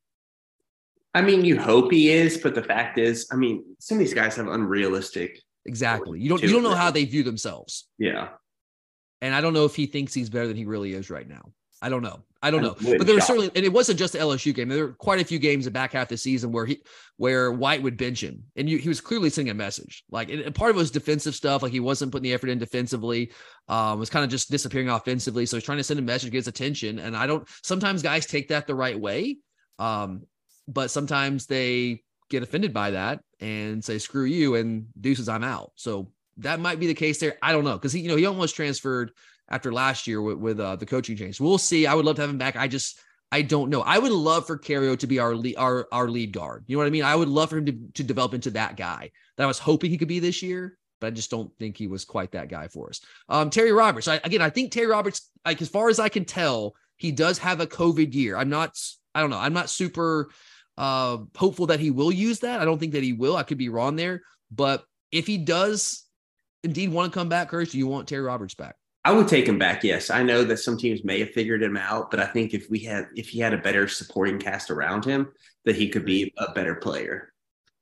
I 1.14 1.22
mean, 1.22 1.44
you 1.44 1.60
hope 1.60 1.92
he 1.92 2.10
is, 2.10 2.38
but 2.38 2.56
the 2.56 2.64
fact 2.64 2.98
is, 2.98 3.28
I 3.30 3.36
mean, 3.36 3.76
some 3.78 3.98
of 3.98 4.00
these 4.00 4.14
guys 4.14 4.34
have 4.34 4.48
unrealistic 4.48 5.38
Exactly. 5.66 6.20
You 6.20 6.28
don't 6.28 6.42
you 6.42 6.50
don't 6.50 6.62
know 6.62 6.74
how 6.74 6.90
they 6.90 7.04
view 7.04 7.22
themselves. 7.22 7.88
Yeah. 7.98 8.28
And 9.22 9.34
I 9.34 9.40
don't 9.40 9.54
know 9.54 9.64
if 9.64 9.74
he 9.74 9.86
thinks 9.86 10.12
he's 10.12 10.28
better 10.28 10.46
than 10.46 10.56
he 10.56 10.66
really 10.66 10.92
is 10.92 11.08
right 11.08 11.26
now. 11.26 11.52
I 11.80 11.88
don't 11.88 12.02
know. 12.02 12.22
I 12.42 12.50
don't 12.50 12.62
know. 12.62 12.76
But 12.80 13.06
there 13.06 13.14
was 13.14 13.26
certainly, 13.26 13.50
and 13.54 13.64
it 13.64 13.72
wasn't 13.72 13.98
just 13.98 14.14
the 14.14 14.18
LSU 14.18 14.54
game. 14.54 14.68
There 14.68 14.86
were 14.86 14.92
quite 14.92 15.20
a 15.20 15.24
few 15.24 15.38
games 15.38 15.66
in 15.66 15.72
the 15.72 15.78
back 15.78 15.92
half 15.92 16.04
of 16.04 16.08
the 16.08 16.16
season 16.16 16.50
where 16.52 16.64
he, 16.64 16.82
where 17.16 17.52
White 17.52 17.82
would 17.82 17.96
bench 17.96 18.22
him, 18.22 18.44
and 18.56 18.68
you, 18.68 18.78
he 18.78 18.88
was 18.88 19.02
clearly 19.02 19.28
sending 19.30 19.50
a 19.50 19.54
message. 19.54 20.02
Like, 20.10 20.30
and 20.30 20.54
part 20.54 20.70
of 20.70 20.76
it 20.76 20.78
was 20.78 20.90
defensive 20.90 21.34
stuff. 21.34 21.62
Like 21.62 21.72
he 21.72 21.80
wasn't 21.80 22.12
putting 22.12 22.24
the 22.24 22.32
effort 22.32 22.48
in 22.48 22.58
defensively. 22.58 23.32
Um, 23.68 23.98
was 23.98 24.10
kind 24.10 24.24
of 24.24 24.30
just 24.30 24.50
disappearing 24.50 24.88
offensively. 24.88 25.44
So 25.46 25.56
he's 25.56 25.64
trying 25.64 25.78
to 25.78 25.84
send 25.84 25.98
a 25.98 26.02
message, 26.02 26.30
get 26.32 26.38
his 26.38 26.48
attention. 26.48 26.98
And 26.98 27.16
I 27.16 27.26
don't. 27.26 27.46
Sometimes 27.62 28.02
guys 28.02 28.26
take 28.26 28.48
that 28.48 28.66
the 28.66 28.74
right 28.74 28.98
way, 28.98 29.38
um, 29.78 30.24
but 30.68 30.90
sometimes 30.90 31.46
they 31.46 32.02
get 32.30 32.42
offended 32.42 32.72
by 32.72 32.92
that 32.92 33.20
and 33.40 33.84
say 33.84 33.98
screw 33.98 34.24
you 34.24 34.54
and 34.54 34.86
deuces 35.00 35.28
I'm 35.28 35.44
out. 35.44 35.72
So 35.76 36.10
that 36.38 36.60
might 36.60 36.80
be 36.80 36.86
the 36.86 36.94
case 36.94 37.18
there. 37.18 37.36
I 37.42 37.52
don't 37.52 37.64
know 37.64 37.74
because 37.74 37.92
he 37.92 38.00
you 38.00 38.08
know 38.08 38.16
he 38.16 38.26
almost 38.26 38.56
transferred 38.56 39.12
after 39.48 39.72
last 39.72 40.06
year 40.06 40.22
with, 40.22 40.38
with 40.38 40.60
uh, 40.60 40.76
the 40.76 40.86
coaching 40.86 41.16
change. 41.16 41.40
We'll 41.40 41.58
see. 41.58 41.86
I 41.86 41.94
would 41.94 42.04
love 42.04 42.16
to 42.16 42.22
have 42.22 42.30
him 42.30 42.38
back. 42.38 42.56
I 42.56 42.68
just 42.68 42.98
I 43.30 43.42
don't 43.42 43.70
know. 43.70 43.82
I 43.82 43.98
would 43.98 44.12
love 44.12 44.46
for 44.46 44.58
Kario 44.58 44.98
to 44.98 45.06
be 45.06 45.18
our 45.18 45.34
lead 45.34 45.56
our 45.56 45.86
our 45.92 46.08
lead 46.08 46.32
guard. 46.32 46.64
You 46.66 46.76
know 46.76 46.80
what 46.80 46.86
I 46.86 46.90
mean? 46.90 47.04
I 47.04 47.16
would 47.16 47.28
love 47.28 47.50
for 47.50 47.58
him 47.58 47.66
to, 47.66 47.72
to 47.94 48.04
develop 48.04 48.34
into 48.34 48.50
that 48.52 48.76
guy 48.76 49.10
that 49.36 49.44
I 49.44 49.46
was 49.46 49.58
hoping 49.58 49.90
he 49.90 49.98
could 49.98 50.08
be 50.08 50.20
this 50.20 50.42
year, 50.42 50.78
but 51.00 51.08
I 51.08 51.10
just 51.10 51.30
don't 51.30 51.52
think 51.58 51.76
he 51.76 51.86
was 51.86 52.04
quite 52.04 52.32
that 52.32 52.48
guy 52.48 52.68
for 52.68 52.88
us. 52.90 53.00
Um, 53.28 53.50
Terry 53.50 53.72
Roberts. 53.72 54.08
I, 54.08 54.20
again, 54.24 54.42
I 54.42 54.50
think 54.50 54.72
Terry 54.72 54.86
Roberts, 54.86 55.30
like 55.44 55.60
as 55.60 55.68
far 55.68 55.88
as 55.88 55.98
I 55.98 56.08
can 56.08 56.24
tell, 56.24 56.74
he 56.96 57.12
does 57.12 57.38
have 57.38 57.60
a 57.60 57.66
COVID 57.66 58.14
year. 58.14 58.36
I'm 58.36 58.50
not. 58.50 58.78
I 59.14 59.20
don't 59.20 59.30
know. 59.30 59.38
I'm 59.38 59.52
not 59.52 59.70
super 59.70 60.30
uh, 60.76 61.18
hopeful 61.36 61.66
that 61.66 61.80
he 61.80 61.90
will 61.90 62.12
use 62.12 62.40
that. 62.40 62.60
I 62.60 62.64
don't 62.64 62.78
think 62.78 62.92
that 62.92 63.02
he 63.02 63.12
will. 63.12 63.36
I 63.36 63.42
could 63.42 63.58
be 63.58 63.68
wrong 63.68 63.96
there, 63.96 64.22
but 64.50 64.84
if 65.12 65.26
he 65.26 65.38
does 65.38 66.04
indeed 66.62 66.90
want 66.90 67.12
to 67.12 67.18
come 67.18 67.28
back, 67.28 67.48
Curtis, 67.48 67.72
do 67.72 67.78
you 67.78 67.86
want 67.86 68.08
Terry 68.08 68.22
Roberts 68.22 68.54
back? 68.54 68.76
I 69.06 69.12
would 69.12 69.28
take 69.28 69.46
him 69.46 69.58
back. 69.58 69.84
Yes, 69.84 70.08
I 70.08 70.22
know 70.22 70.44
that 70.44 70.56
some 70.56 70.78
teams 70.78 71.04
may 71.04 71.20
have 71.20 71.30
figured 71.30 71.62
him 71.62 71.76
out, 71.76 72.10
but 72.10 72.20
I 72.20 72.26
think 72.26 72.54
if 72.54 72.70
we 72.70 72.78
had 72.78 73.08
if 73.14 73.28
he 73.28 73.38
had 73.38 73.52
a 73.52 73.58
better 73.58 73.86
supporting 73.86 74.38
cast 74.38 74.70
around 74.70 75.04
him, 75.04 75.30
that 75.66 75.76
he 75.76 75.90
could 75.90 76.06
be 76.06 76.32
a 76.38 76.52
better 76.52 76.74
player. 76.76 77.33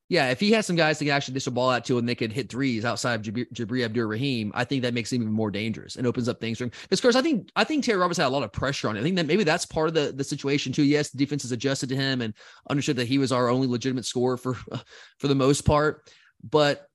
Yeah, 0.08 0.30
if 0.30 0.40
he 0.40 0.52
has 0.52 0.66
some 0.66 0.76
guys 0.76 0.98
to 0.98 1.08
actually 1.08 1.34
dish 1.34 1.46
a 1.46 1.50
ball 1.50 1.70
out 1.70 1.86
to 1.86 1.96
and 1.96 2.06
they 2.06 2.14
could 2.14 2.32
hit 2.32 2.50
threes 2.50 2.84
outside 2.84 3.14
of 3.14 3.22
Jabri, 3.22 3.50
Jabri 3.52 3.84
Abdur 3.84 4.06
Rahim, 4.06 4.52
I 4.54 4.64
think 4.64 4.82
that 4.82 4.92
makes 4.92 5.10
him 5.10 5.22
even 5.22 5.32
more 5.32 5.50
dangerous 5.50 5.96
and 5.96 6.06
opens 6.06 6.28
up 6.28 6.38
things 6.38 6.58
for 6.58 6.64
him. 6.64 6.72
Because, 6.82 6.98
of 6.98 7.02
course, 7.02 7.16
I 7.16 7.22
think 7.22 7.50
I 7.56 7.64
think 7.64 7.84
Terry 7.84 7.98
Roberts 7.98 8.18
had 8.18 8.26
a 8.26 8.28
lot 8.28 8.42
of 8.42 8.52
pressure 8.52 8.88
on 8.88 8.96
him. 8.96 9.00
I 9.00 9.04
think 9.04 9.16
that 9.16 9.26
maybe 9.26 9.44
that's 9.44 9.64
part 9.64 9.88
of 9.88 9.94
the, 9.94 10.12
the 10.12 10.24
situation 10.24 10.72
too. 10.72 10.82
Yes, 10.82 11.10
the 11.10 11.18
defense 11.18 11.42
has 11.42 11.52
adjusted 11.52 11.88
to 11.90 11.96
him 11.96 12.20
and 12.20 12.34
understood 12.68 12.96
that 12.96 13.08
he 13.08 13.18
was 13.18 13.32
our 13.32 13.48
only 13.48 13.66
legitimate 13.66 14.04
scorer 14.04 14.36
for 14.36 14.54
for 15.18 15.28
the 15.28 15.34
most 15.34 15.62
part, 15.62 16.06
but 16.42 16.86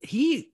he 0.00 0.52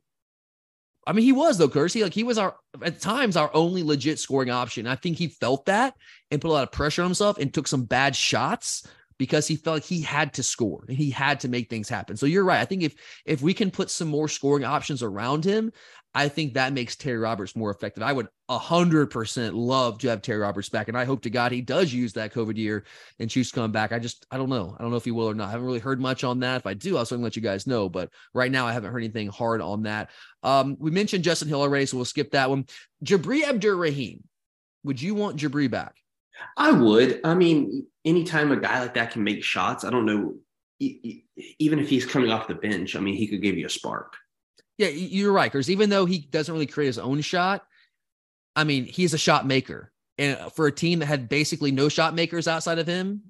I 1.08 1.12
mean, 1.12 1.24
he 1.24 1.32
was 1.32 1.56
though. 1.56 1.68
He 1.86 2.02
like 2.02 2.12
he 2.12 2.22
was 2.22 2.36
our 2.36 2.54
at 2.82 3.00
times 3.00 3.36
our 3.36 3.50
only 3.54 3.82
legit 3.82 4.18
scoring 4.18 4.50
option. 4.50 4.86
I 4.86 4.94
think 4.94 5.16
he 5.16 5.28
felt 5.28 5.64
that 5.64 5.94
and 6.30 6.38
put 6.38 6.48
a 6.48 6.52
lot 6.52 6.64
of 6.64 6.70
pressure 6.70 7.00
on 7.00 7.08
himself 7.08 7.38
and 7.38 7.52
took 7.52 7.66
some 7.66 7.84
bad 7.84 8.14
shots 8.14 8.86
because 9.18 9.46
he 9.46 9.56
felt 9.56 9.76
like 9.76 9.84
he 9.84 10.00
had 10.00 10.32
to 10.34 10.42
score 10.42 10.84
and 10.88 10.96
he 10.96 11.10
had 11.10 11.40
to 11.40 11.48
make 11.48 11.68
things 11.68 11.88
happen. 11.88 12.16
So 12.16 12.26
you're 12.26 12.44
right. 12.44 12.60
I 12.60 12.64
think 12.64 12.82
if 12.82 12.94
if 13.26 13.42
we 13.42 13.52
can 13.52 13.70
put 13.70 13.90
some 13.90 14.08
more 14.08 14.28
scoring 14.28 14.64
options 14.64 15.02
around 15.02 15.44
him, 15.44 15.72
I 16.14 16.28
think 16.28 16.54
that 16.54 16.72
makes 16.72 16.96
Terry 16.96 17.18
Roberts 17.18 17.54
more 17.54 17.70
effective. 17.70 18.02
I 18.02 18.12
would 18.12 18.28
hundred 18.48 19.10
percent 19.10 19.54
love 19.54 19.98
to 19.98 20.08
have 20.08 20.22
Terry 20.22 20.38
Roberts 20.38 20.68
back, 20.68 20.88
and 20.88 20.96
I 20.96 21.04
hope 21.04 21.22
to 21.22 21.30
God 21.30 21.52
he 21.52 21.60
does 21.60 21.92
use 21.92 22.14
that 22.14 22.32
COVID 22.32 22.56
year 22.56 22.84
and 23.18 23.28
choose 23.28 23.50
to 23.50 23.54
come 23.56 23.72
back. 23.72 23.92
I 23.92 23.98
just 23.98 24.24
I 24.30 24.38
don't 24.38 24.48
know. 24.48 24.74
I 24.78 24.82
don't 24.82 24.90
know 24.90 24.96
if 24.96 25.04
he 25.04 25.10
will 25.10 25.28
or 25.28 25.34
not. 25.34 25.48
I 25.48 25.50
haven't 25.50 25.66
really 25.66 25.78
heard 25.80 26.00
much 26.00 26.24
on 26.24 26.40
that. 26.40 26.56
If 26.56 26.66
I 26.66 26.74
do, 26.74 26.96
I'll 26.96 27.04
certainly 27.04 27.26
let 27.26 27.36
you 27.36 27.42
guys 27.42 27.66
know. 27.66 27.88
But 27.88 28.10
right 28.32 28.50
now, 28.50 28.66
I 28.66 28.72
haven't 28.72 28.92
heard 28.92 29.02
anything 29.02 29.28
hard 29.28 29.60
on 29.60 29.82
that. 29.82 30.10
Um, 30.42 30.76
we 30.78 30.90
mentioned 30.90 31.24
Justin 31.24 31.48
Hill 31.48 31.60
already, 31.60 31.86
so 31.86 31.96
we'll 31.96 32.06
skip 32.06 32.30
that 32.30 32.48
one. 32.48 32.66
Jabri 33.04 33.42
Abdur-Rahim, 33.42 34.22
would 34.84 35.02
you 35.02 35.14
want 35.14 35.36
Jabri 35.36 35.70
back? 35.70 35.96
I 36.56 36.72
would. 36.72 37.20
I 37.24 37.34
mean, 37.34 37.86
anytime 38.04 38.52
a 38.52 38.56
guy 38.56 38.80
like 38.80 38.94
that 38.94 39.12
can 39.12 39.24
make 39.24 39.44
shots, 39.44 39.84
I 39.84 39.90
don't 39.90 40.06
know. 40.06 40.36
Even 40.80 41.78
if 41.78 41.88
he's 41.88 42.06
coming 42.06 42.30
off 42.30 42.48
the 42.48 42.54
bench, 42.54 42.96
I 42.96 43.00
mean, 43.00 43.14
he 43.14 43.26
could 43.26 43.42
give 43.42 43.56
you 43.56 43.66
a 43.66 43.70
spark. 43.70 44.14
Yeah, 44.76 44.88
you're 44.88 45.32
right. 45.32 45.50
Because 45.50 45.70
even 45.70 45.90
though 45.90 46.06
he 46.06 46.18
doesn't 46.18 46.52
really 46.52 46.66
create 46.66 46.86
his 46.86 46.98
own 46.98 47.20
shot, 47.20 47.64
I 48.54 48.64
mean, 48.64 48.84
he's 48.84 49.14
a 49.14 49.18
shot 49.18 49.46
maker. 49.46 49.92
And 50.18 50.36
uh, 50.36 50.48
for 50.48 50.66
a 50.66 50.72
team 50.72 50.98
that 50.98 51.06
had 51.06 51.28
basically 51.28 51.70
no 51.70 51.88
shot 51.88 52.14
makers 52.14 52.48
outside 52.48 52.78
of 52.78 52.86
him, 52.86 53.22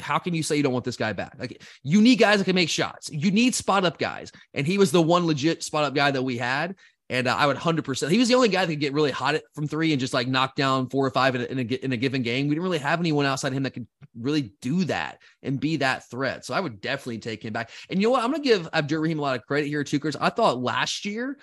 how 0.00 0.18
can 0.18 0.34
you 0.34 0.42
say 0.42 0.56
you 0.56 0.62
don't 0.62 0.72
want 0.72 0.84
this 0.84 0.96
guy 0.96 1.12
back? 1.12 1.36
Like 1.38 1.62
you 1.84 2.00
need 2.00 2.16
guys 2.16 2.38
that 2.38 2.44
can 2.44 2.56
make 2.56 2.68
shots. 2.68 3.10
You 3.10 3.30
need 3.30 3.54
spot 3.54 3.84
up 3.84 3.98
guys. 3.98 4.32
And 4.54 4.66
he 4.66 4.78
was 4.78 4.90
the 4.90 5.02
one 5.02 5.26
legit 5.26 5.62
spot 5.62 5.84
up 5.84 5.94
guy 5.94 6.10
that 6.10 6.22
we 6.22 6.36
had. 6.36 6.74
And 7.12 7.28
uh, 7.28 7.36
I 7.36 7.46
would 7.46 7.58
100%. 7.58 8.08
He 8.08 8.16
was 8.16 8.28
the 8.28 8.34
only 8.34 8.48
guy 8.48 8.64
that 8.64 8.72
could 8.72 8.80
get 8.80 8.94
really 8.94 9.10
hot 9.10 9.36
from 9.54 9.68
three 9.68 9.92
and 9.92 10.00
just 10.00 10.14
like 10.14 10.28
knock 10.28 10.56
down 10.56 10.88
four 10.88 11.06
or 11.06 11.10
five 11.10 11.34
in 11.34 11.42
a, 11.42 11.44
in 11.44 11.58
a, 11.58 11.84
in 11.84 11.92
a 11.92 11.96
given 11.98 12.22
game. 12.22 12.48
We 12.48 12.54
didn't 12.54 12.64
really 12.64 12.78
have 12.78 13.00
anyone 13.00 13.26
outside 13.26 13.52
him 13.52 13.64
that 13.64 13.72
could 13.72 13.86
really 14.18 14.54
do 14.62 14.84
that 14.84 15.18
and 15.42 15.60
be 15.60 15.76
that 15.76 16.08
threat. 16.08 16.46
So 16.46 16.54
I 16.54 16.60
would 16.60 16.80
definitely 16.80 17.18
take 17.18 17.44
him 17.44 17.52
back. 17.52 17.68
And 17.90 18.00
you 18.00 18.06
know 18.06 18.12
what? 18.12 18.24
I'm 18.24 18.30
going 18.30 18.42
to 18.42 18.48
give 18.48 18.66
Abdur-Rahim 18.72 19.18
a 19.18 19.22
lot 19.22 19.36
of 19.36 19.44
credit 19.44 19.66
here, 19.66 19.84
too, 19.84 19.98
because 19.98 20.16
I 20.16 20.30
thought 20.30 20.62
last 20.62 21.04
year 21.04 21.36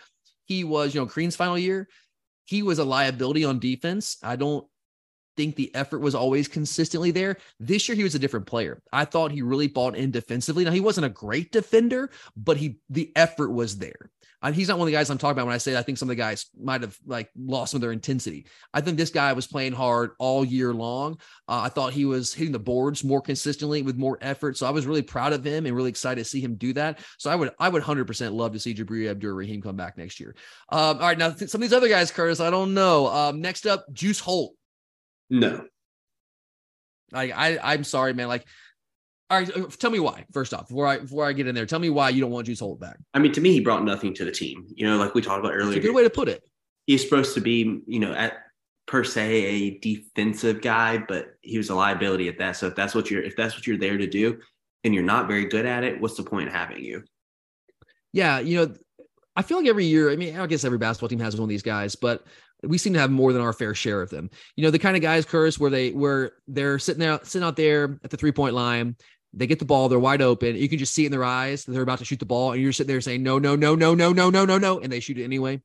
he 0.45 0.63
was, 0.63 0.95
you 0.95 1.01
know, 1.01 1.05
Crean's 1.05 1.35
final 1.35 1.57
year, 1.57 1.87
he 2.45 2.63
was 2.63 2.79
a 2.79 2.83
liability 2.83 3.45
on 3.45 3.59
defense. 3.59 4.17
I 4.23 4.37
don't 4.37 4.65
think 5.37 5.55
the 5.55 5.73
effort 5.75 5.99
was 5.99 6.15
always 6.15 6.47
consistently 6.47 7.11
there. 7.11 7.37
This 7.59 7.87
year 7.87 7.95
he 7.95 8.03
was 8.03 8.15
a 8.15 8.19
different 8.19 8.47
player. 8.47 8.81
I 8.91 9.05
thought 9.05 9.31
he 9.31 9.43
really 9.43 9.67
bought 9.67 9.95
in 9.95 10.09
defensively. 10.09 10.65
Now 10.65 10.71
he 10.71 10.79
wasn't 10.79 11.05
a 11.05 11.09
great 11.09 11.51
defender, 11.51 12.09
but 12.35 12.57
he 12.57 12.79
the 12.89 13.11
effort 13.15 13.51
was 13.51 13.77
there. 13.77 14.09
Uh, 14.41 14.51
he's 14.51 14.67
not 14.67 14.77
one 14.77 14.87
of 14.87 14.91
the 14.91 14.97
guys 14.97 15.09
I'm 15.09 15.17
talking 15.17 15.33
about 15.33 15.47
when 15.47 15.55
I 15.55 15.59
say 15.59 15.77
I 15.77 15.81
think 15.81 15.97
some 15.97 16.07
of 16.07 16.15
the 16.15 16.21
guys 16.21 16.45
might 16.59 16.81
have 16.81 16.97
like 17.05 17.29
lost 17.37 17.71
some 17.71 17.77
of 17.77 17.81
their 17.81 17.91
intensity. 17.91 18.45
I 18.73 18.81
think 18.81 18.97
this 18.97 19.09
guy 19.09 19.33
was 19.33 19.47
playing 19.47 19.73
hard 19.73 20.11
all 20.17 20.45
year 20.45 20.73
long. 20.73 21.19
Uh, 21.47 21.61
I 21.63 21.69
thought 21.69 21.93
he 21.93 22.05
was 22.05 22.33
hitting 22.33 22.53
the 22.53 22.59
boards 22.59 23.03
more 23.03 23.21
consistently 23.21 23.81
with 23.81 23.97
more 23.97 24.17
effort. 24.21 24.57
So 24.57 24.65
I 24.65 24.71
was 24.71 24.85
really 24.85 25.01
proud 25.01 25.33
of 25.33 25.43
him 25.43 25.65
and 25.65 25.75
really 25.75 25.89
excited 25.89 26.23
to 26.23 26.29
see 26.29 26.39
him 26.39 26.55
do 26.55 26.73
that. 26.73 26.99
So 27.17 27.29
I 27.29 27.35
would 27.35 27.51
I 27.59 27.69
would 27.69 27.83
100% 27.83 28.33
love 28.33 28.53
to 28.53 28.59
see 28.59 28.73
Jabri 28.73 29.09
Abdur-Rahim 29.09 29.61
come 29.61 29.75
back 29.75 29.97
next 29.97 30.19
year. 30.19 30.35
Um, 30.69 30.97
all 30.97 31.07
right, 31.07 31.17
now 31.17 31.31
th- 31.31 31.49
some 31.49 31.61
of 31.61 31.69
these 31.69 31.75
other 31.75 31.89
guys, 31.89 32.11
Curtis, 32.11 32.39
I 32.39 32.49
don't 32.49 32.73
know. 32.73 33.07
Um, 33.07 33.41
next 33.41 33.65
up, 33.65 33.85
Juice 33.91 34.19
Holt. 34.19 34.53
No. 35.29 35.65
Like 37.11 37.31
I, 37.35 37.57
I'm 37.61 37.83
sorry, 37.83 38.13
man. 38.13 38.27
Like 38.27 38.45
all 39.29 39.39
right, 39.39 39.57
uh, 39.57 39.67
tell 39.77 39.91
me 39.91 39.99
why. 39.99 40.25
First 40.33 40.53
off, 40.53 40.67
before 40.67 40.87
I 40.87 40.99
before 40.99 41.25
I 41.25 41.33
get 41.33 41.47
in 41.47 41.53
there, 41.53 41.65
tell 41.65 41.79
me 41.79 41.89
why 41.89 42.09
you 42.09 42.21
don't 42.21 42.31
want 42.31 42.47
Juice 42.47 42.59
Holt 42.59 42.79
back. 42.79 42.97
I 43.13 43.19
mean, 43.19 43.31
to 43.33 43.41
me, 43.41 43.51
he 43.51 43.59
brought 43.59 43.83
nothing 43.83 44.13
to 44.15 44.25
the 44.25 44.31
team. 44.31 44.65
You 44.75 44.87
know, 44.87 44.97
like 44.97 45.13
we 45.13 45.21
talked 45.21 45.39
about 45.39 45.53
earlier. 45.53 45.77
It's 45.77 45.85
a 45.85 45.87
good 45.87 45.95
way 45.95 46.03
to 46.03 46.09
put 46.09 46.27
it. 46.27 46.43
He's 46.87 47.03
supposed 47.03 47.35
to 47.35 47.41
be, 47.41 47.81
you 47.85 47.99
know, 47.99 48.13
at 48.13 48.33
per 48.87 49.03
se 49.03 49.45
a 49.45 49.77
defensive 49.79 50.61
guy, 50.61 50.97
but 50.97 51.35
he 51.41 51.57
was 51.59 51.69
a 51.69 51.75
liability 51.75 52.27
at 52.27 52.39
that. 52.39 52.53
So 52.53 52.67
if 52.67 52.75
that's 52.75 52.95
what 52.95 53.11
you're 53.11 53.21
if 53.21 53.35
that's 53.35 53.55
what 53.55 53.67
you're 53.67 53.77
there 53.77 53.97
to 53.97 54.07
do, 54.07 54.39
and 54.83 54.93
you're 54.93 55.03
not 55.03 55.27
very 55.27 55.45
good 55.45 55.65
at 55.65 55.83
it, 55.83 56.01
what's 56.01 56.17
the 56.17 56.23
point 56.23 56.47
of 56.47 56.53
having 56.53 56.83
you? 56.83 57.03
Yeah, 58.11 58.39
you 58.39 58.57
know, 58.57 58.73
I 59.35 59.43
feel 59.43 59.57
like 59.57 59.67
every 59.67 59.85
year. 59.85 60.09
I 60.09 60.15
mean, 60.15 60.39
I 60.39 60.47
guess 60.47 60.63
every 60.63 60.79
basketball 60.79 61.09
team 61.09 61.19
has 61.19 61.35
one 61.35 61.43
of 61.43 61.49
these 61.49 61.61
guys, 61.61 61.95
but 61.95 62.25
we 62.63 62.77
seem 62.77 62.93
to 62.93 62.99
have 62.99 63.11
more 63.11 63.31
than 63.31 63.41
our 63.41 63.53
fair 63.53 63.73
share 63.73 64.01
of 64.01 64.09
them. 64.09 64.29
You 64.55 64.63
know, 64.63 64.71
the 64.71 64.79
kind 64.79 64.95
of 64.95 65.01
guys, 65.01 65.25
Curtis, 65.25 65.59
where 65.59 65.69
they 65.69 65.91
where 65.91 66.33
they're 66.47 66.79
sitting 66.79 66.99
there 66.99 67.19
sitting 67.23 67.47
out 67.47 67.55
there 67.55 67.99
at 68.03 68.09
the 68.09 68.17
three 68.17 68.31
point 68.31 68.55
line 68.55 68.95
they 69.33 69.47
get 69.47 69.59
the 69.59 69.65
ball, 69.65 69.89
they're 69.89 69.99
wide 69.99 70.21
open. 70.21 70.55
You 70.55 70.69
can 70.69 70.79
just 70.79 70.93
see 70.93 71.03
it 71.03 71.07
in 71.07 71.11
their 71.11 71.23
eyes 71.23 71.65
that 71.65 71.71
they're 71.71 71.83
about 71.83 71.99
to 71.99 72.05
shoot 72.05 72.19
the 72.19 72.25
ball, 72.25 72.53
and 72.53 72.61
you're 72.61 72.73
sitting 72.73 72.87
there 72.87 73.01
saying, 73.01 73.23
no, 73.23 73.39
no, 73.39 73.55
no, 73.55 73.75
no, 73.75 73.93
no, 73.93 74.11
no, 74.11 74.29
no, 74.29 74.45
no, 74.45 74.57
no, 74.57 74.79
and 74.79 74.91
they 74.91 74.99
shoot 74.99 75.17
it 75.17 75.23
anyway. 75.23 75.61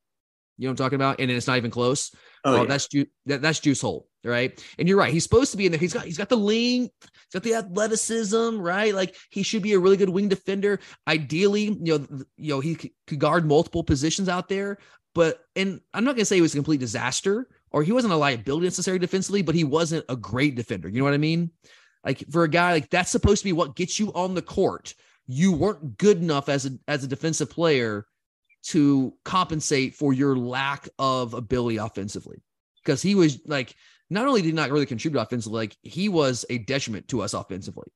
You 0.57 0.67
know 0.67 0.71
what 0.71 0.81
I'm 0.81 0.85
talking 0.85 0.97
about? 0.97 1.21
And 1.21 1.31
it's 1.31 1.47
not 1.47 1.57
even 1.57 1.71
close. 1.71 2.15
Oh, 2.45 2.53
well, 2.53 2.63
yeah. 2.63 2.69
that's 2.69 2.89
Ju- 2.89 3.07
that, 3.27 3.43
that's 3.43 3.59
Juice 3.59 3.81
Holt, 3.81 4.07
right? 4.23 4.63
And 4.79 4.87
you're 4.87 4.99
right. 4.99 5.13
He's 5.13 5.25
supposed 5.25 5.51
to 5.51 5.57
be 5.57 5.67
in 5.67 5.73
there. 5.73 5.81
He's 5.81 5.93
got 5.93 6.05
he's 6.05 6.19
got 6.19 6.29
the 6.29 6.37
length, 6.37 6.93
he's 7.01 7.33
got 7.33 7.43
the 7.43 7.55
athleticism, 7.55 8.59
right? 8.59 8.95
Like 8.95 9.17
he 9.31 9.43
should 9.43 9.63
be 9.63 9.73
a 9.73 9.79
really 9.79 9.97
good 9.97 10.11
wing 10.11 10.29
defender. 10.29 10.79
Ideally, 11.09 11.77
you 11.83 11.99
know, 11.99 12.07
you 12.37 12.51
know, 12.51 12.61
he 12.61 12.77
could 12.77 13.19
guard 13.19 13.47
multiple 13.47 13.83
positions 13.83 14.29
out 14.29 14.49
there. 14.49 14.79
But 15.15 15.41
and 15.57 15.81
I'm 15.93 16.05
not 16.05 16.15
gonna 16.15 16.25
say 16.25 16.37
he 16.37 16.43
was 16.43 16.55
a 16.55 16.59
complete 16.59 16.81
disaster 16.81 17.49
or 17.71 17.83
he 17.83 17.93
wasn't 17.93 18.13
a 18.13 18.17
liability 18.17 18.67
necessarily 18.67 19.01
defensively, 19.01 19.43
but 19.43 19.57
he 19.57 19.65
wasn't 19.65 20.05
a 20.09 20.17
great 20.17 20.55
defender. 20.55 20.89
You 20.89 20.99
know 20.99 21.05
what 21.05 21.15
I 21.15 21.19
mean? 21.19 21.51
Like 22.05 22.25
for 22.31 22.45
a 22.45 22.49
guy 22.49 22.73
like 22.73 22.91
that's 22.91 23.11
supposed 23.11 23.41
to 23.41 23.45
be 23.45 23.53
what 23.53 23.77
gets 23.77 23.99
you 23.99 24.13
on 24.13 24.35
the 24.35 24.43
court. 24.43 24.95
You 25.27 25.53
weren't 25.53 25.97
good 25.97 26.19
enough 26.19 26.49
as 26.49 26.67
a 26.67 26.71
as 26.87 27.03
a 27.03 27.09
defensive 27.09 27.51
player 27.51 28.07
to 28.65 29.15
compensate 29.25 29.95
for 29.95 30.13
your 30.13 30.37
lack 30.37 30.89
of 30.99 31.35
ability 31.35 31.79
offensively. 31.79 32.43
Because 32.85 33.01
he 33.01 33.15
was 33.15 33.41
like 33.47 33.75
not 34.11 34.27
only 34.27 34.43
did 34.43 34.49
he 34.49 34.53
not 34.53 34.71
really 34.71 34.87
contribute 34.87 35.21
offensively, 35.21 35.57
like 35.57 35.77
he 35.83 36.09
was 36.11 36.45
a 36.51 36.59
detriment 36.59 37.09
to 37.09 37.23
us 37.23 37.33
offensively. 37.33 37.89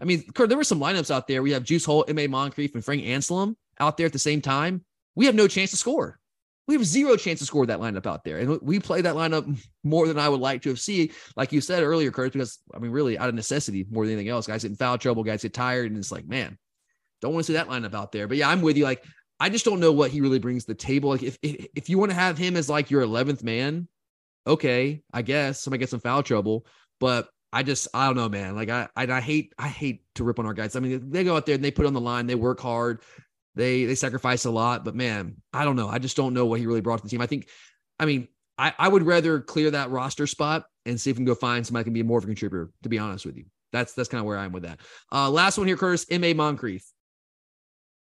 I 0.00 0.04
mean, 0.04 0.22
Kurt, 0.34 0.48
there 0.48 0.58
were 0.58 0.64
some 0.64 0.80
lineups 0.80 1.10
out 1.10 1.26
there. 1.26 1.42
We 1.42 1.52
have 1.52 1.64
Juice 1.64 1.84
Holt, 1.84 2.08
M.A. 2.08 2.26
Moncrieffe, 2.26 2.74
and 2.74 2.84
Frank 2.84 3.02
Anselem 3.02 3.54
out 3.78 3.96
there 3.96 4.06
at 4.06 4.14
the 4.14 4.18
same 4.18 4.40
time. 4.40 4.84
We 5.14 5.26
have 5.26 5.34
no 5.34 5.46
chance 5.48 5.70
to 5.70 5.76
score 5.76 6.19
we 6.70 6.76
have 6.76 6.86
zero 6.86 7.16
chance 7.16 7.40
to 7.40 7.44
score 7.44 7.66
that 7.66 7.80
lineup 7.80 8.06
out 8.06 8.22
there. 8.22 8.38
And 8.38 8.60
we 8.62 8.78
play 8.78 9.00
that 9.00 9.16
lineup 9.16 9.60
more 9.82 10.06
than 10.06 10.20
I 10.20 10.28
would 10.28 10.38
like 10.38 10.62
to 10.62 10.68
have 10.68 10.78
seen, 10.78 11.10
like 11.34 11.50
you 11.50 11.60
said 11.60 11.82
earlier, 11.82 12.12
Kurt, 12.12 12.32
because 12.32 12.60
I 12.72 12.78
mean, 12.78 12.92
really 12.92 13.18
out 13.18 13.28
of 13.28 13.34
necessity 13.34 13.84
more 13.90 14.06
than 14.06 14.14
anything 14.14 14.28
else. 14.28 14.46
Guys 14.46 14.62
get 14.62 14.70
in 14.70 14.76
foul 14.76 14.96
trouble, 14.96 15.24
guys 15.24 15.42
get 15.42 15.52
tired, 15.52 15.90
and 15.90 15.98
it's 15.98 16.12
like, 16.12 16.28
man, 16.28 16.56
don't 17.20 17.32
want 17.32 17.44
to 17.44 17.52
see 17.52 17.54
that 17.54 17.66
lineup 17.66 17.92
out 17.92 18.12
there. 18.12 18.28
But 18.28 18.36
yeah, 18.36 18.48
I'm 18.48 18.62
with 18.62 18.76
you. 18.76 18.84
Like, 18.84 19.04
I 19.40 19.48
just 19.48 19.64
don't 19.64 19.80
know 19.80 19.90
what 19.90 20.12
he 20.12 20.20
really 20.20 20.38
brings 20.38 20.64
to 20.66 20.68
the 20.68 20.76
table. 20.76 21.10
Like, 21.10 21.24
if 21.24 21.38
if, 21.42 21.66
if 21.74 21.88
you 21.88 21.98
want 21.98 22.12
to 22.12 22.16
have 22.16 22.38
him 22.38 22.56
as 22.56 22.68
like 22.70 22.88
your 22.88 23.02
11th 23.02 23.42
man, 23.42 23.88
okay, 24.46 25.02
I 25.12 25.22
guess 25.22 25.60
somebody 25.60 25.80
gets 25.80 25.90
some 25.90 25.98
foul 25.98 26.22
trouble, 26.22 26.66
but 27.00 27.28
I 27.52 27.64
just 27.64 27.88
I 27.92 28.06
don't 28.06 28.16
know, 28.16 28.28
man. 28.28 28.54
Like 28.54 28.68
I, 28.68 28.86
I 28.94 29.10
I 29.10 29.20
hate 29.20 29.54
I 29.58 29.66
hate 29.66 30.04
to 30.14 30.22
rip 30.22 30.38
on 30.38 30.46
our 30.46 30.54
guys. 30.54 30.76
I 30.76 30.78
mean, 30.78 31.10
they 31.10 31.24
go 31.24 31.34
out 31.34 31.46
there 31.46 31.56
and 31.56 31.64
they 31.64 31.72
put 31.72 31.86
on 31.86 31.94
the 31.94 32.00
line, 32.00 32.28
they 32.28 32.36
work 32.36 32.60
hard, 32.60 33.02
they 33.54 33.84
they 33.84 33.94
sacrifice 33.94 34.44
a 34.44 34.50
lot, 34.50 34.84
but 34.84 34.94
man, 34.94 35.36
I 35.52 35.64
don't 35.64 35.76
know. 35.76 35.88
I 35.88 35.98
just 35.98 36.16
don't 36.16 36.34
know 36.34 36.46
what 36.46 36.60
he 36.60 36.66
really 36.66 36.80
brought 36.80 36.98
to 36.98 37.02
the 37.02 37.08
team. 37.08 37.20
I 37.20 37.26
think, 37.26 37.48
I 37.98 38.06
mean, 38.06 38.28
I, 38.56 38.72
I 38.78 38.88
would 38.88 39.02
rather 39.02 39.40
clear 39.40 39.70
that 39.72 39.90
roster 39.90 40.26
spot 40.26 40.64
and 40.86 41.00
see 41.00 41.10
if 41.10 41.16
we 41.16 41.18
can 41.18 41.24
go 41.24 41.34
find 41.34 41.66
somebody 41.66 41.84
can 41.84 41.92
be 41.92 42.02
more 42.02 42.18
of 42.18 42.24
a 42.24 42.26
contributor. 42.26 42.70
To 42.82 42.88
be 42.88 42.98
honest 42.98 43.26
with 43.26 43.36
you, 43.36 43.44
that's 43.72 43.92
that's 43.94 44.08
kind 44.08 44.20
of 44.20 44.26
where 44.26 44.38
I 44.38 44.44
am 44.44 44.52
with 44.52 44.62
that. 44.64 44.80
Uh, 45.12 45.30
last 45.30 45.58
one 45.58 45.66
here, 45.66 45.76
Curtis. 45.76 46.06
M. 46.10 46.24
A. 46.24 46.34
Moncrieffe. 46.34 46.86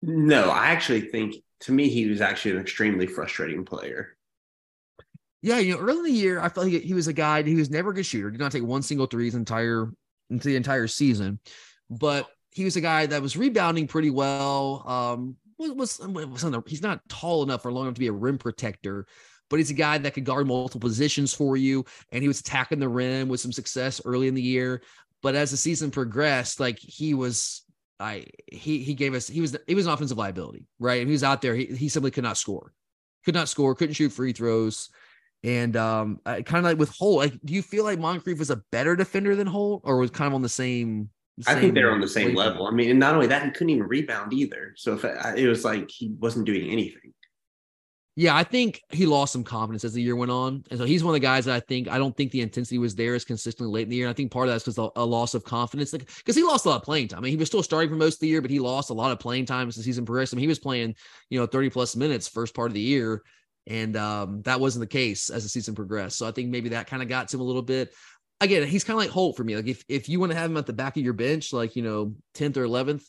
No, 0.02 0.50
I 0.50 0.68
actually 0.68 1.02
think 1.02 1.36
to 1.60 1.72
me 1.72 1.88
he 1.88 2.08
was 2.08 2.20
actually 2.20 2.52
an 2.52 2.58
extremely 2.58 3.06
frustrating 3.06 3.64
player. 3.64 4.16
Yeah, 5.42 5.58
you 5.58 5.74
know, 5.74 5.80
early 5.80 5.98
in 5.98 6.04
the 6.04 6.10
year, 6.10 6.40
I 6.40 6.48
felt 6.48 6.66
like 6.66 6.82
he 6.82 6.94
was 6.94 7.06
a 7.06 7.12
guy. 7.12 7.42
He 7.42 7.54
was 7.54 7.70
never 7.70 7.90
a 7.90 7.94
good 7.94 8.06
shooter. 8.06 8.30
Did 8.30 8.40
not 8.40 8.52
take 8.52 8.64
one 8.64 8.82
single 8.82 9.06
three 9.06 9.26
his 9.26 9.34
entire 9.34 9.90
into 10.30 10.48
the 10.48 10.56
entire 10.56 10.88
season, 10.88 11.38
but 11.88 12.28
he 12.58 12.64
was 12.64 12.74
a 12.74 12.80
guy 12.80 13.06
that 13.06 13.22
was 13.22 13.36
rebounding 13.36 13.86
pretty 13.86 14.10
well. 14.10 14.82
Um, 14.84 15.36
was, 15.58 16.00
was, 16.00 16.42
was 16.42 16.64
he's 16.66 16.82
not 16.82 17.08
tall 17.08 17.44
enough 17.44 17.64
or 17.64 17.70
long 17.70 17.84
enough 17.84 17.94
to 17.94 18.00
be 18.00 18.08
a 18.08 18.12
rim 18.12 18.36
protector, 18.36 19.06
but 19.48 19.58
he's 19.60 19.70
a 19.70 19.74
guy 19.74 19.96
that 19.96 20.12
could 20.12 20.24
guard 20.24 20.48
multiple 20.48 20.80
positions 20.80 21.32
for 21.32 21.56
you. 21.56 21.84
And 22.10 22.20
he 22.20 22.26
was 22.26 22.40
attacking 22.40 22.80
the 22.80 22.88
rim 22.88 23.28
with 23.28 23.40
some 23.40 23.52
success 23.52 24.00
early 24.04 24.26
in 24.26 24.34
the 24.34 24.42
year. 24.42 24.82
But 25.22 25.36
as 25.36 25.52
the 25.52 25.56
season 25.56 25.92
progressed, 25.92 26.58
like 26.58 26.80
he 26.80 27.14
was, 27.14 27.62
I 28.00 28.26
he 28.48 28.82
he 28.82 28.94
gave 28.94 29.14
us 29.14 29.28
he 29.28 29.40
was 29.40 29.56
he 29.68 29.76
was 29.76 29.86
an 29.86 29.92
offensive 29.92 30.18
liability, 30.18 30.66
right? 30.80 31.00
And 31.00 31.08
he 31.08 31.12
was 31.12 31.24
out 31.24 31.40
there. 31.40 31.54
He 31.54 31.66
he 31.66 31.88
simply 31.88 32.10
could 32.10 32.24
not 32.24 32.38
score, 32.38 32.72
could 33.24 33.34
not 33.34 33.48
score, 33.48 33.76
couldn't 33.76 33.94
shoot 33.94 34.10
free 34.10 34.32
throws. 34.32 34.90
And 35.44 35.76
um, 35.76 36.20
kind 36.24 36.56
of 36.56 36.64
like 36.64 36.78
with 36.78 36.90
Holt, 36.90 37.18
like, 37.18 37.34
do 37.44 37.54
you 37.54 37.62
feel 37.62 37.84
like 37.84 38.00
Moncrieffe 38.00 38.40
was 38.40 38.50
a 38.50 38.62
better 38.72 38.96
defender 38.96 39.36
than 39.36 39.46
Holt, 39.46 39.82
or 39.84 39.98
was 39.98 40.10
kind 40.10 40.26
of 40.26 40.34
on 40.34 40.42
the 40.42 40.48
same 40.48 41.10
I 41.46 41.54
think 41.54 41.74
they're 41.74 41.92
on 41.92 42.00
the 42.00 42.08
same 42.08 42.34
level. 42.34 42.66
I 42.66 42.70
mean, 42.70 42.90
and 42.90 42.98
not 42.98 43.14
only 43.14 43.28
that, 43.28 43.44
he 43.44 43.50
couldn't 43.50 43.70
even 43.70 43.86
rebound 43.86 44.32
either. 44.32 44.74
So 44.76 44.94
if 44.94 45.04
it 45.04 45.48
was 45.48 45.64
like 45.64 45.90
he 45.90 46.08
wasn't 46.18 46.46
doing 46.46 46.70
anything. 46.70 47.12
Yeah, 48.16 48.34
I 48.34 48.42
think 48.42 48.82
he 48.90 49.06
lost 49.06 49.32
some 49.32 49.44
confidence 49.44 49.84
as 49.84 49.92
the 49.92 50.02
year 50.02 50.16
went 50.16 50.32
on, 50.32 50.64
and 50.70 50.78
so 50.80 50.84
he's 50.84 51.04
one 51.04 51.12
of 51.12 51.20
the 51.20 51.24
guys 51.24 51.44
that 51.44 51.54
I 51.54 51.60
think 51.60 51.86
I 51.86 51.98
don't 51.98 52.16
think 52.16 52.32
the 52.32 52.40
intensity 52.40 52.76
was 52.78 52.96
there 52.96 53.14
as 53.14 53.24
consistently 53.24 53.72
late 53.72 53.84
in 53.84 53.90
the 53.90 53.94
year. 53.94 54.06
And 54.06 54.10
I 54.10 54.12
think 54.12 54.32
part 54.32 54.48
of 54.48 54.54
that's 54.54 54.64
because 54.64 54.90
a 54.96 55.06
loss 55.06 55.34
of 55.34 55.44
confidence, 55.44 55.92
because 55.92 56.24
like, 56.26 56.34
he 56.34 56.42
lost 56.42 56.66
a 56.66 56.70
lot 56.70 56.78
of 56.78 56.82
playing 56.82 57.06
time. 57.06 57.20
I 57.20 57.22
mean, 57.22 57.30
he 57.30 57.36
was 57.36 57.46
still 57.46 57.62
starting 57.62 57.90
for 57.90 57.94
most 57.94 58.14
of 58.14 58.20
the 58.20 58.26
year, 58.26 58.42
but 58.42 58.50
he 58.50 58.58
lost 58.58 58.90
a 58.90 58.94
lot 58.94 59.12
of 59.12 59.20
playing 59.20 59.46
time 59.46 59.68
as 59.68 59.76
the 59.76 59.84
season 59.84 60.04
progressed. 60.04 60.34
I 60.34 60.36
mean, 60.36 60.42
he 60.42 60.48
was 60.48 60.58
playing, 60.58 60.96
you 61.30 61.38
know, 61.38 61.46
thirty 61.46 61.70
plus 61.70 61.94
minutes 61.94 62.26
first 62.26 62.54
part 62.54 62.72
of 62.72 62.74
the 62.74 62.80
year, 62.80 63.22
And 63.68 63.96
um, 63.96 64.42
that 64.42 64.60
wasn't 64.60 64.80
the 64.80 64.86
case 64.86 65.28
as 65.28 65.42
the 65.42 65.48
season 65.48 65.74
progressed. 65.74 66.16
So 66.16 66.26
I 66.26 66.32
think 66.32 66.48
maybe 66.48 66.70
that 66.70 66.86
kind 66.86 67.02
of 67.02 67.08
got 67.08 67.28
to 67.28 67.36
him 67.36 67.42
a 67.42 67.44
little 67.44 67.62
bit. 67.62 67.92
Again, 68.40 68.66
he's 68.66 68.84
kind 68.84 68.96
of 68.96 69.00
like 69.00 69.10
Holt 69.10 69.36
for 69.36 69.44
me. 69.44 69.56
Like 69.56 69.66
if, 69.66 69.84
if 69.88 70.08
you 70.08 70.20
want 70.20 70.32
to 70.32 70.38
have 70.38 70.50
him 70.50 70.56
at 70.56 70.66
the 70.66 70.72
back 70.72 70.96
of 70.96 71.02
your 71.02 71.12
bench, 71.12 71.52
like, 71.52 71.74
you 71.74 71.82
know, 71.82 72.14
10th 72.34 72.56
or 72.56 72.66
11th, 72.66 73.04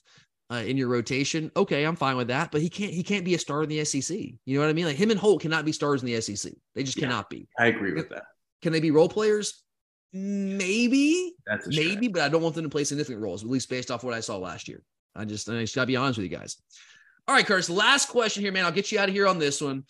uh, 0.51 0.63
in 0.65 0.77
your 0.77 0.87
rotation, 0.87 1.51
okay, 1.55 1.83
I'm 1.83 1.95
fine 1.95 2.17
with 2.17 2.29
that. 2.29 2.51
But 2.51 2.61
he 2.61 2.69
can't 2.69 2.91
he 2.91 3.03
can't 3.03 3.23
be 3.23 3.35
a 3.35 3.39
star 3.39 3.63
in 3.63 3.69
the 3.69 3.85
SEC. 3.85 4.17
You 4.17 4.35
know 4.47 4.61
what 4.61 4.69
I 4.69 4.73
mean? 4.73 4.85
Like 4.85 4.95
him 4.95 5.11
and 5.11 5.19
Holt 5.19 5.41
cannot 5.41 5.65
be 5.65 5.71
stars 5.71 6.01
in 6.01 6.07
the 6.07 6.19
SEC. 6.21 6.53
They 6.73 6.83
just 6.83 6.97
yeah, 6.97 7.03
cannot 7.03 7.29
be. 7.29 7.47
I 7.57 7.67
agree 7.67 7.93
with 7.93 8.09
that. 8.09 8.23
Can 8.61 8.73
they 8.73 8.79
be 8.79 8.91
role 8.91 9.09
players? 9.09 9.63
Maybe. 10.11 11.35
That's 11.45 11.67
maybe, 11.67 12.07
but 12.07 12.23
I 12.23 12.29
don't 12.29 12.41
want 12.41 12.55
them 12.55 12.63
to 12.63 12.69
play 12.69 12.83
significant 12.83 13.21
roles, 13.21 13.43
at 13.43 13.49
least 13.49 13.69
based 13.69 13.91
off 13.91 14.03
what 14.03 14.13
I 14.13 14.21
saw 14.21 14.37
last 14.37 14.67
year. 14.67 14.81
I 15.15 15.25
just 15.25 15.47
I 15.49 15.59
just 15.61 15.75
gotta 15.75 15.87
be 15.87 15.95
honest 15.95 16.17
with 16.17 16.29
you 16.29 16.35
guys. 16.35 16.57
All 17.27 17.35
right, 17.35 17.45
Curtis, 17.45 17.69
last 17.69 18.09
question 18.09 18.41
here, 18.41 18.51
man. 18.51 18.65
I'll 18.65 18.71
get 18.71 18.91
you 18.91 18.99
out 18.99 19.07
of 19.07 19.13
here 19.13 19.27
on 19.27 19.37
this 19.37 19.61
one. 19.61 19.83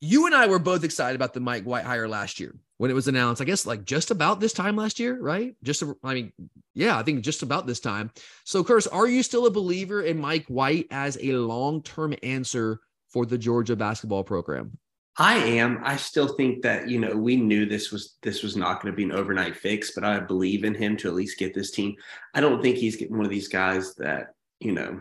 You 0.00 0.26
and 0.26 0.34
I 0.34 0.46
were 0.46 0.58
both 0.58 0.84
excited 0.84 1.16
about 1.16 1.32
the 1.32 1.40
Mike 1.40 1.64
White 1.64 1.84
hire 1.84 2.06
last 2.06 2.38
year 2.38 2.54
when 2.76 2.90
it 2.90 2.94
was 2.94 3.08
announced. 3.08 3.40
I 3.40 3.46
guess 3.46 3.66
like 3.66 3.84
just 3.84 4.10
about 4.10 4.40
this 4.40 4.52
time 4.52 4.76
last 4.76 5.00
year, 5.00 5.18
right? 5.20 5.54
Just, 5.62 5.82
I 6.04 6.14
mean, 6.14 6.32
yeah, 6.74 6.98
I 6.98 7.02
think 7.02 7.22
just 7.22 7.42
about 7.42 7.66
this 7.66 7.80
time. 7.80 8.10
So, 8.44 8.62
Curtis, 8.62 8.86
are 8.86 9.06
you 9.06 9.22
still 9.22 9.46
a 9.46 9.50
believer 9.50 10.02
in 10.02 10.20
Mike 10.20 10.46
White 10.48 10.86
as 10.90 11.16
a 11.20 11.32
long 11.32 11.82
term 11.82 12.14
answer 12.22 12.80
for 13.08 13.24
the 13.24 13.38
Georgia 13.38 13.76
basketball 13.76 14.24
program? 14.24 14.78
I 15.18 15.36
am. 15.36 15.80
I 15.82 15.96
still 15.96 16.28
think 16.28 16.62
that 16.62 16.90
you 16.90 17.00
know 17.00 17.16
we 17.16 17.36
knew 17.36 17.64
this 17.64 17.90
was 17.90 18.16
this 18.22 18.42
was 18.42 18.54
not 18.54 18.82
going 18.82 18.92
to 18.92 18.96
be 18.96 19.04
an 19.04 19.12
overnight 19.12 19.56
fix, 19.56 19.92
but 19.92 20.04
I 20.04 20.20
believe 20.20 20.64
in 20.64 20.74
him 20.74 20.96
to 20.98 21.08
at 21.08 21.14
least 21.14 21.38
get 21.38 21.54
this 21.54 21.70
team. 21.70 21.94
I 22.34 22.42
don't 22.42 22.60
think 22.60 22.76
he's 22.76 22.96
getting 22.96 23.16
one 23.16 23.24
of 23.24 23.30
these 23.30 23.48
guys 23.48 23.94
that 23.94 24.34
you 24.60 24.72
know 24.72 25.00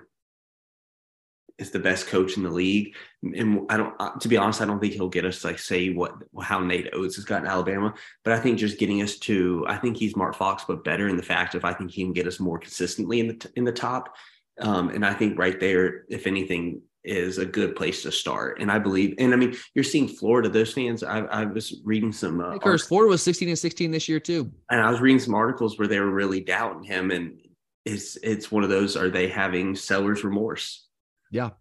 is 1.57 1.71
the 1.71 1.79
best 1.79 2.07
coach 2.07 2.37
in 2.37 2.43
the 2.43 2.49
league. 2.49 2.95
And 3.23 3.61
I 3.69 3.77
don't, 3.77 4.21
to 4.21 4.27
be 4.27 4.37
honest, 4.37 4.61
I 4.61 4.65
don't 4.65 4.79
think 4.79 4.93
he'll 4.93 5.09
get 5.09 5.25
us 5.25 5.43
like 5.43 5.59
say 5.59 5.89
what 5.89 6.13
how 6.41 6.59
Nate 6.59 6.89
Oats 6.93 7.15
has 7.15 7.25
gotten 7.25 7.47
Alabama, 7.47 7.93
but 8.23 8.33
I 8.33 8.39
think 8.39 8.59
just 8.59 8.79
getting 8.79 9.01
us 9.01 9.17
to, 9.19 9.65
I 9.67 9.77
think 9.77 9.97
he's 9.97 10.15
Mark 10.15 10.35
Fox, 10.35 10.65
but 10.67 10.83
better 10.83 11.07
in 11.07 11.17
the 11.17 11.23
fact 11.23 11.55
of 11.55 11.63
I 11.65 11.73
think 11.73 11.91
he 11.91 12.03
can 12.03 12.13
get 12.13 12.27
us 12.27 12.39
more 12.39 12.59
consistently 12.59 13.19
in 13.19 13.27
the 13.27 13.51
in 13.55 13.63
the 13.63 13.71
top. 13.71 14.15
Um, 14.59 14.89
and 14.89 15.05
I 15.05 15.13
think 15.13 15.37
right 15.37 15.59
there, 15.59 16.05
if 16.09 16.27
anything, 16.27 16.81
is 17.05 17.37
a 17.37 17.45
good 17.45 17.75
place 17.75 18.01
to 18.03 18.11
start. 18.11 18.59
And 18.59 18.71
I 18.71 18.79
believe, 18.79 19.15
and 19.19 19.33
I 19.33 19.37
mean, 19.37 19.55
you're 19.75 19.83
seeing 19.83 20.07
Florida. 20.07 20.49
Those 20.49 20.73
fans, 20.73 21.03
I, 21.03 21.19
I 21.19 21.45
was 21.45 21.81
reading 21.83 22.11
some. 22.11 22.41
Uh, 22.41 22.57
hey, 22.63 22.77
Florida 22.77 23.09
was 23.09 23.21
16 23.21 23.47
and 23.47 23.59
16 23.59 23.91
this 23.91 24.09
year 24.09 24.19
too. 24.19 24.51
And 24.69 24.81
I 24.81 24.89
was 24.89 25.01
reading 25.01 25.19
some 25.19 25.35
articles 25.35 25.77
where 25.77 25.87
they 25.87 25.99
were 25.99 26.11
really 26.11 26.41
doubting 26.41 26.83
him, 26.83 27.11
and 27.11 27.39
it's 27.85 28.17
it's 28.17 28.51
one 28.51 28.63
of 28.63 28.69
those. 28.69 28.97
Are 28.97 29.09
they 29.09 29.27
having 29.27 29.75
seller's 29.75 30.23
remorse? 30.23 30.84
Yeah. 31.32 31.51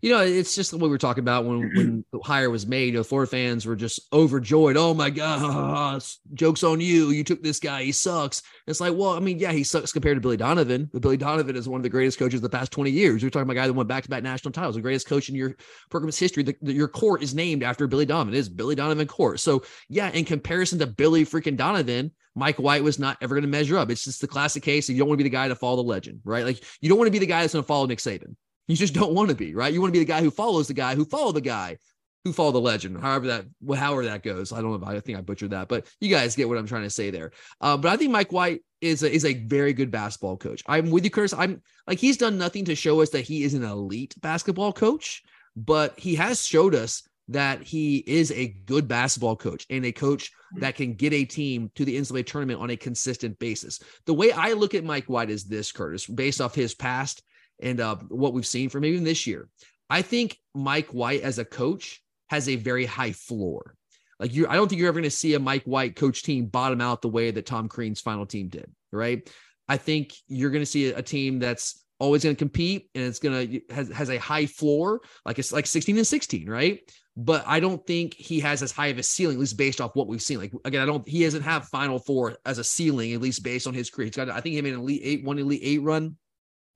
You 0.00 0.12
know, 0.12 0.20
it's 0.20 0.54
just 0.54 0.72
what 0.72 0.82
we 0.82 0.88
were 0.88 0.98
talking 0.98 1.22
about 1.22 1.44
when 1.44 1.72
when 1.74 2.04
the 2.12 2.18
hire 2.24 2.50
was 2.50 2.66
made. 2.66 2.86
You 2.86 2.92
know, 2.94 3.04
Florida 3.04 3.30
fans 3.30 3.64
were 3.64 3.76
just 3.76 4.12
overjoyed. 4.12 4.76
Oh 4.76 4.94
my 4.94 5.10
God, 5.10 6.02
jokes 6.34 6.64
on 6.64 6.80
you! 6.80 7.10
You 7.10 7.22
took 7.24 7.42
this 7.42 7.60
guy. 7.60 7.84
He 7.84 7.92
sucks. 7.92 8.42
It's 8.66 8.80
like, 8.80 8.94
well, 8.94 9.10
I 9.10 9.20
mean, 9.20 9.38
yeah, 9.38 9.52
he 9.52 9.64
sucks 9.64 9.92
compared 9.92 10.16
to 10.16 10.20
Billy 10.20 10.36
Donovan, 10.36 10.90
but 10.92 11.02
Billy 11.02 11.16
Donovan 11.16 11.56
is 11.56 11.68
one 11.68 11.78
of 11.78 11.82
the 11.84 11.88
greatest 11.88 12.18
coaches 12.18 12.38
of 12.38 12.42
the 12.42 12.48
past 12.48 12.72
twenty 12.72 12.90
years. 12.90 13.22
You're 13.22 13.30
talking 13.30 13.44
about 13.44 13.52
a 13.52 13.60
guy 13.60 13.66
that 13.66 13.72
went 13.72 13.88
back-to-back 13.88 14.22
national 14.22 14.52
titles, 14.52 14.74
the 14.74 14.80
greatest 14.80 15.06
coach 15.06 15.28
in 15.28 15.34
your 15.34 15.56
program's 15.90 16.18
history. 16.18 16.42
The, 16.42 16.56
the, 16.60 16.72
your 16.72 16.88
court 16.88 17.22
is 17.22 17.34
named 17.34 17.62
after 17.62 17.86
Billy 17.86 18.06
Donovan. 18.06 18.34
It 18.34 18.38
is 18.38 18.48
Billy 18.48 18.74
Donovan 18.74 19.06
court. 19.06 19.40
So 19.40 19.62
yeah, 19.88 20.10
in 20.10 20.24
comparison 20.24 20.78
to 20.80 20.86
Billy 20.86 21.24
freaking 21.24 21.56
Donovan, 21.56 22.10
Mike 22.34 22.58
White 22.58 22.82
was 22.82 22.98
not 22.98 23.16
ever 23.20 23.34
going 23.34 23.42
to 23.42 23.48
measure 23.48 23.78
up. 23.78 23.90
It's 23.90 24.04
just 24.04 24.20
the 24.20 24.28
classic 24.28 24.62
case. 24.62 24.88
You 24.88 24.98
don't 24.98 25.08
want 25.08 25.18
to 25.18 25.24
be 25.24 25.30
the 25.30 25.34
guy 25.34 25.48
to 25.48 25.54
follow 25.54 25.76
the 25.76 25.88
legend, 25.88 26.20
right? 26.24 26.44
Like 26.44 26.64
you 26.80 26.88
don't 26.88 26.98
want 26.98 27.06
to 27.06 27.12
be 27.12 27.18
the 27.20 27.26
guy 27.26 27.42
that's 27.42 27.52
going 27.52 27.62
to 27.62 27.66
follow 27.66 27.86
Nick 27.86 27.98
Saban. 27.98 28.34
You 28.68 28.76
just 28.76 28.94
don't 28.94 29.14
want 29.14 29.30
to 29.30 29.34
be, 29.34 29.54
right? 29.54 29.72
You 29.72 29.80
want 29.80 29.92
to 29.92 29.98
be 29.98 30.04
the 30.04 30.12
guy 30.12 30.20
who 30.20 30.30
follows 30.30 30.68
the 30.68 30.74
guy 30.74 30.94
who 30.94 31.04
followed 31.04 31.34
the 31.34 31.40
guy 31.40 31.78
who 32.24 32.32
followed 32.32 32.52
the 32.52 32.60
legend, 32.60 33.00
however 33.00 33.26
that, 33.26 33.44
however 33.76 34.04
that 34.04 34.22
goes. 34.22 34.52
I 34.52 34.60
don't 34.60 34.80
know. 34.80 34.86
I 34.86 35.00
think 35.00 35.16
I 35.18 35.20
butchered 35.22 35.50
that, 35.50 35.68
but 35.68 35.86
you 36.00 36.10
guys 36.10 36.36
get 36.36 36.48
what 36.48 36.58
I'm 36.58 36.66
trying 36.66 36.82
to 36.82 36.90
say 36.90 37.10
there. 37.10 37.32
Uh, 37.60 37.76
but 37.76 37.90
I 37.90 37.96
think 37.96 38.10
Mike 38.10 38.32
White 38.32 38.62
is 38.80 39.02
a, 39.02 39.10
is 39.10 39.24
a 39.24 39.34
very 39.34 39.72
good 39.72 39.90
basketball 39.90 40.36
coach. 40.36 40.62
I'm 40.66 40.90
with 40.90 41.04
you, 41.04 41.10
Curtis. 41.10 41.32
I'm 41.32 41.62
like 41.86 41.98
he's 41.98 42.16
done 42.16 42.38
nothing 42.38 42.64
to 42.66 42.74
show 42.74 43.00
us 43.00 43.10
that 43.10 43.22
he 43.22 43.42
is 43.42 43.54
an 43.54 43.64
elite 43.64 44.14
basketball 44.20 44.72
coach, 44.72 45.22
but 45.56 45.98
he 45.98 46.14
has 46.16 46.44
showed 46.44 46.74
us 46.74 47.02
that 47.28 47.62
he 47.62 47.98
is 48.06 48.32
a 48.32 48.48
good 48.64 48.88
basketball 48.88 49.36
coach 49.36 49.66
and 49.68 49.84
a 49.84 49.92
coach 49.92 50.30
that 50.56 50.74
can 50.74 50.94
get 50.94 51.12
a 51.12 51.24
team 51.24 51.70
to 51.74 51.84
the 51.84 51.96
NCAA 51.98 52.26
tournament 52.26 52.60
on 52.60 52.70
a 52.70 52.76
consistent 52.76 53.38
basis. 53.38 53.80
The 54.06 54.14
way 54.14 54.32
I 54.32 54.54
look 54.54 54.74
at 54.74 54.84
Mike 54.84 55.06
White 55.06 55.28
is 55.28 55.44
this, 55.44 55.70
Curtis, 55.70 56.06
based 56.06 56.40
off 56.40 56.54
his 56.54 56.74
past 56.74 57.22
and 57.60 57.80
uh, 57.80 57.96
what 58.08 58.32
we've 58.32 58.46
seen 58.46 58.68
from 58.68 58.84
even 58.84 59.04
this 59.04 59.26
year. 59.26 59.48
I 59.90 60.02
think 60.02 60.38
Mike 60.54 60.88
White 60.88 61.22
as 61.22 61.38
a 61.38 61.44
coach 61.44 62.02
has 62.28 62.48
a 62.48 62.56
very 62.56 62.84
high 62.84 63.12
floor. 63.12 63.74
Like 64.20 64.34
you, 64.34 64.46
I 64.48 64.56
don't 64.56 64.68
think 64.68 64.78
you're 64.80 64.88
ever 64.88 65.00
going 65.00 65.04
to 65.04 65.10
see 65.10 65.34
a 65.34 65.38
Mike 65.38 65.64
White 65.64 65.96
coach 65.96 66.22
team 66.22 66.46
bottom 66.46 66.80
out 66.80 67.02
the 67.02 67.08
way 67.08 67.30
that 67.30 67.46
Tom 67.46 67.68
Crean's 67.68 68.00
final 68.00 68.26
team 68.26 68.48
did. 68.48 68.70
Right. 68.92 69.28
I 69.68 69.76
think 69.76 70.14
you're 70.26 70.50
going 70.50 70.62
to 70.62 70.66
see 70.66 70.90
a, 70.90 71.02
team 71.02 71.38
that's 71.38 71.84
always 72.00 72.24
going 72.24 72.34
to 72.34 72.38
compete 72.38 72.88
and 72.94 73.04
it's 73.04 73.18
going 73.18 73.48
to 73.48 73.74
has, 73.74 73.88
has 73.90 74.08
a 74.08 74.16
high 74.16 74.46
floor, 74.46 75.00
like 75.26 75.38
it's 75.38 75.52
like 75.52 75.66
16 75.66 75.96
and 75.96 76.06
16. 76.06 76.48
Right. 76.48 76.80
But 77.16 77.44
I 77.46 77.60
don't 77.60 77.84
think 77.86 78.14
he 78.14 78.40
has 78.40 78.62
as 78.62 78.72
high 78.72 78.86
of 78.86 78.98
a 78.98 79.02
ceiling, 79.02 79.36
at 79.36 79.40
least 79.40 79.58
based 79.58 79.80
off 79.80 79.94
what 79.94 80.06
we've 80.06 80.22
seen. 80.22 80.38
Like 80.38 80.52
again, 80.64 80.80
I 80.80 80.86
don't. 80.86 81.06
He 81.06 81.24
doesn't 81.24 81.42
have 81.42 81.66
Final 81.66 81.98
Four 81.98 82.36
as 82.46 82.58
a 82.58 82.64
ceiling, 82.64 83.12
at 83.12 83.20
least 83.20 83.42
based 83.42 83.66
on 83.66 83.74
his 83.74 83.90
career. 83.90 84.06
He's 84.06 84.14
got. 84.14 84.30
I 84.30 84.40
think 84.40 84.54
he 84.54 84.62
made 84.62 84.74
an 84.74 84.80
elite 84.80 85.00
eight, 85.02 85.24
one 85.24 85.36
elite 85.40 85.62
eight 85.64 85.82
run 85.82 86.16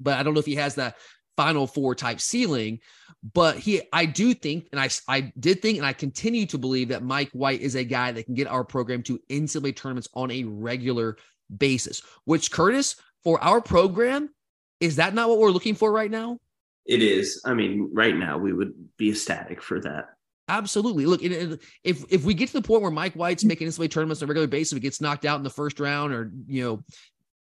but 0.03 0.19
I 0.19 0.23
don't 0.23 0.35
know 0.35 0.41
if 0.41 0.47
he 0.47 0.57
has 0.57 0.77
that 0.77 0.97
final 1.37 1.67
four 1.67 1.95
type 1.95 2.21
ceiling. 2.21 2.81
But 3.35 3.57
he, 3.57 3.83
I 3.93 4.07
do 4.07 4.35
think, 4.35 4.69
and 4.73 4.81
I, 4.81 4.89
I 5.07 5.33
did 5.39 5.63
think, 5.63 5.79
and 5.79 5.87
I 5.87 5.93
continue 5.93 6.45
to 6.47 6.59
believe 6.59 6.89
that 6.89 7.05
Mike 7.05 7.31
White 7.33 7.61
is 7.61 7.77
a 7.77 7.85
guy 7.85 8.11
that 8.11 8.25
can 8.25 8.35
get 8.35 8.49
our 8.49 8.65
program 8.65 9.03
to 9.05 9.21
NCAA 9.31 9.77
tournaments 9.77 10.09
on 10.15 10.31
a 10.33 10.43
regular 10.45 11.17
basis. 11.57 12.03
Which 12.25 12.51
Curtis, 12.51 12.97
for 13.23 13.43
our 13.43 13.61
program, 13.61 14.31
is 14.81 14.97
that 14.97 15.15
not 15.15 15.29
what 15.29 15.39
we're 15.39 15.51
looking 15.51 15.77
for 15.77 15.93
right 15.93 16.11
now? 16.11 16.39
It 16.85 17.01
is. 17.01 17.41
I 17.45 17.55
mean, 17.55 17.91
right 17.93 18.17
now 18.17 18.39
we 18.39 18.53
would 18.53 18.73
be 18.97 19.11
ecstatic 19.11 19.63
for 19.63 19.81
that. 19.81 20.07
Absolutely. 20.49 21.07
Look, 21.07 21.23
if 21.23 21.61
if 21.85 22.25
we 22.25 22.35
get 22.35 22.49
to 22.49 22.55
the 22.55 22.63
point 22.63 22.83
where 22.83 22.91
Mike 22.91 23.15
White's 23.15 23.45
making 23.45 23.69
NCAA 23.69 23.91
tournaments 23.91 24.21
on 24.21 24.27
a 24.27 24.29
regular 24.29 24.49
basis, 24.49 24.73
if 24.73 24.77
he 24.77 24.81
gets 24.81 25.01
knocked 25.01 25.25
out 25.25 25.39
in 25.39 25.45
the 25.45 25.51
first 25.51 25.79
round, 25.79 26.13
or 26.13 26.33
you 26.47 26.65
know, 26.65 26.85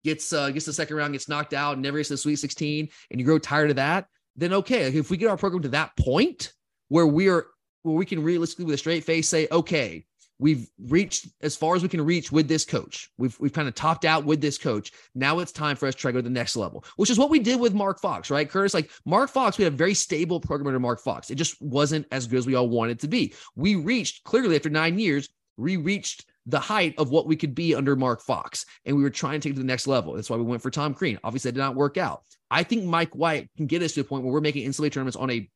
gets 0.03 0.33
uh, 0.33 0.49
gets 0.49 0.65
the 0.65 0.73
second 0.73 0.95
round, 0.95 1.13
gets 1.13 1.29
knocked 1.29 1.53
out, 1.53 1.73
and 1.73 1.81
never 1.81 1.97
gets 1.97 2.09
to 2.09 2.13
the 2.13 2.17
Sweet 2.17 2.37
16, 2.37 2.89
and 3.09 3.19
you 3.19 3.25
grow 3.25 3.39
tired 3.39 3.69
of 3.69 3.75
that, 3.77 4.07
then 4.35 4.53
okay. 4.53 4.83
If 4.83 5.09
we 5.09 5.17
get 5.17 5.29
our 5.29 5.37
program 5.37 5.63
to 5.63 5.69
that 5.69 5.95
point 5.97 6.53
where 6.89 7.07
we 7.07 7.29
are 7.29 7.47
where 7.83 7.95
we 7.95 8.05
can 8.05 8.21
realistically 8.23 8.65
with 8.65 8.75
a 8.75 8.77
straight 8.77 9.03
face 9.03 9.27
say, 9.27 9.47
okay, 9.51 10.05
we've 10.41 10.67
reached 10.87 11.27
as 11.41 11.55
far 11.55 11.75
as 11.75 11.83
we 11.83 11.89
can 11.89 12.01
reach 12.03 12.31
with 12.31 12.47
this 12.47 12.65
coach. 12.65 13.09
We've 13.17 13.39
we've 13.39 13.53
kind 13.53 13.67
of 13.67 13.75
topped 13.75 14.05
out 14.05 14.25
with 14.25 14.41
this 14.41 14.57
coach. 14.57 14.91
Now 15.15 15.39
it's 15.39 15.51
time 15.51 15.75
for 15.75 15.87
us 15.87 15.95
to 15.95 16.01
try 16.01 16.09
to 16.09 16.13
go 16.13 16.19
to 16.19 16.23
the 16.23 16.29
next 16.29 16.55
level, 16.55 16.83
which 16.97 17.09
is 17.09 17.19
what 17.19 17.29
we 17.29 17.39
did 17.39 17.59
with 17.59 17.73
Mark 17.73 18.01
Fox, 18.01 18.29
right? 18.29 18.49
Curtis, 18.49 18.73
like 18.73 18.89
Mark 19.05 19.29
Fox, 19.29 19.57
we 19.57 19.63
had 19.63 19.73
a 19.73 19.77
very 19.77 19.93
stable 19.93 20.39
program 20.39 20.67
under 20.67 20.79
Mark 20.79 20.99
Fox. 20.99 21.29
It 21.29 21.35
just 21.35 21.61
wasn't 21.61 22.07
as 22.11 22.27
good 22.27 22.39
as 22.39 22.47
we 22.47 22.55
all 22.55 22.69
wanted 22.69 22.99
to 23.01 23.07
be. 23.07 23.33
We 23.55 23.75
reached 23.75 24.23
clearly 24.23 24.55
after 24.55 24.69
nine 24.69 24.97
years, 24.97 25.29
we 25.57 25.77
reached 25.77 26.25
the 26.45 26.59
height 26.59 26.95
of 26.97 27.11
what 27.11 27.27
we 27.27 27.35
could 27.35 27.55
be 27.55 27.75
under 27.75 27.95
Mark 27.95 28.21
Fox. 28.21 28.65
And 28.85 28.95
we 28.95 29.03
were 29.03 29.09
trying 29.09 29.39
to 29.39 29.47
take 29.47 29.53
it 29.53 29.55
to 29.55 29.61
the 29.61 29.67
next 29.67 29.87
level. 29.87 30.13
That's 30.13 30.29
why 30.29 30.37
we 30.37 30.43
went 30.43 30.61
for 30.61 30.71
Tom 30.71 30.93
Crean. 30.93 31.19
Obviously, 31.23 31.49
that 31.49 31.55
did 31.55 31.61
not 31.61 31.75
work 31.75 31.97
out. 31.97 32.23
I 32.49 32.63
think 32.63 32.83
Mike 32.83 33.15
White 33.15 33.49
can 33.57 33.67
get 33.67 33.81
us 33.81 33.93
to 33.93 34.01
a 34.01 34.03
point 34.03 34.23
where 34.23 34.33
we're 34.33 34.41
making 34.41 34.67
NCAA 34.67 34.91
tournaments 34.91 35.15
on 35.15 35.29
a 35.29 35.49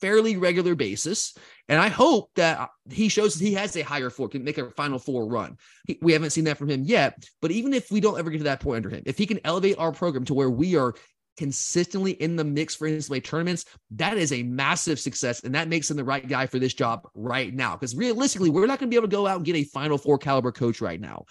fairly 0.00 0.36
regular 0.36 0.74
basis. 0.74 1.36
And 1.68 1.80
I 1.80 1.88
hope 1.88 2.30
that 2.36 2.70
he 2.90 3.08
shows 3.08 3.34
that 3.34 3.44
he 3.44 3.54
has 3.54 3.76
a 3.76 3.82
higher 3.82 4.10
four, 4.10 4.28
can 4.28 4.44
make 4.44 4.58
a 4.58 4.70
final 4.70 4.98
four 4.98 5.26
run. 5.26 5.56
He, 5.86 5.98
we 6.00 6.12
haven't 6.12 6.30
seen 6.30 6.44
that 6.44 6.58
from 6.58 6.70
him 6.70 6.84
yet. 6.84 7.24
But 7.42 7.50
even 7.50 7.74
if 7.74 7.90
we 7.90 8.00
don't 8.00 8.18
ever 8.18 8.30
get 8.30 8.38
to 8.38 8.44
that 8.44 8.60
point 8.60 8.76
under 8.76 8.90
him, 8.90 9.02
if 9.06 9.18
he 9.18 9.26
can 9.26 9.40
elevate 9.44 9.78
our 9.78 9.92
program 9.92 10.24
to 10.26 10.34
where 10.34 10.50
we 10.50 10.76
are 10.76 10.94
consistently 11.38 12.12
in 12.12 12.36
the 12.36 12.44
mix 12.44 12.74
for 12.74 12.88
NCAA 12.88 13.24
tournaments, 13.24 13.64
that 13.92 14.18
is 14.18 14.32
a 14.32 14.42
massive 14.42 15.00
success. 15.00 15.40
And 15.44 15.54
that 15.54 15.68
makes 15.68 15.90
him 15.90 15.96
the 15.96 16.04
right 16.04 16.26
guy 16.26 16.46
for 16.46 16.58
this 16.58 16.74
job 16.74 17.08
right 17.14 17.54
now. 17.54 17.76
Because 17.76 17.96
realistically, 17.96 18.50
we're 18.50 18.66
not 18.66 18.78
going 18.78 18.90
to 18.90 18.94
be 18.94 18.96
able 18.96 19.08
to 19.08 19.16
go 19.16 19.26
out 19.26 19.36
and 19.36 19.46
get 19.46 19.56
a 19.56 19.64
Final 19.64 19.96
Four 19.96 20.18
caliber 20.18 20.52
coach 20.52 20.82
right 20.82 21.00
now. 21.00 21.24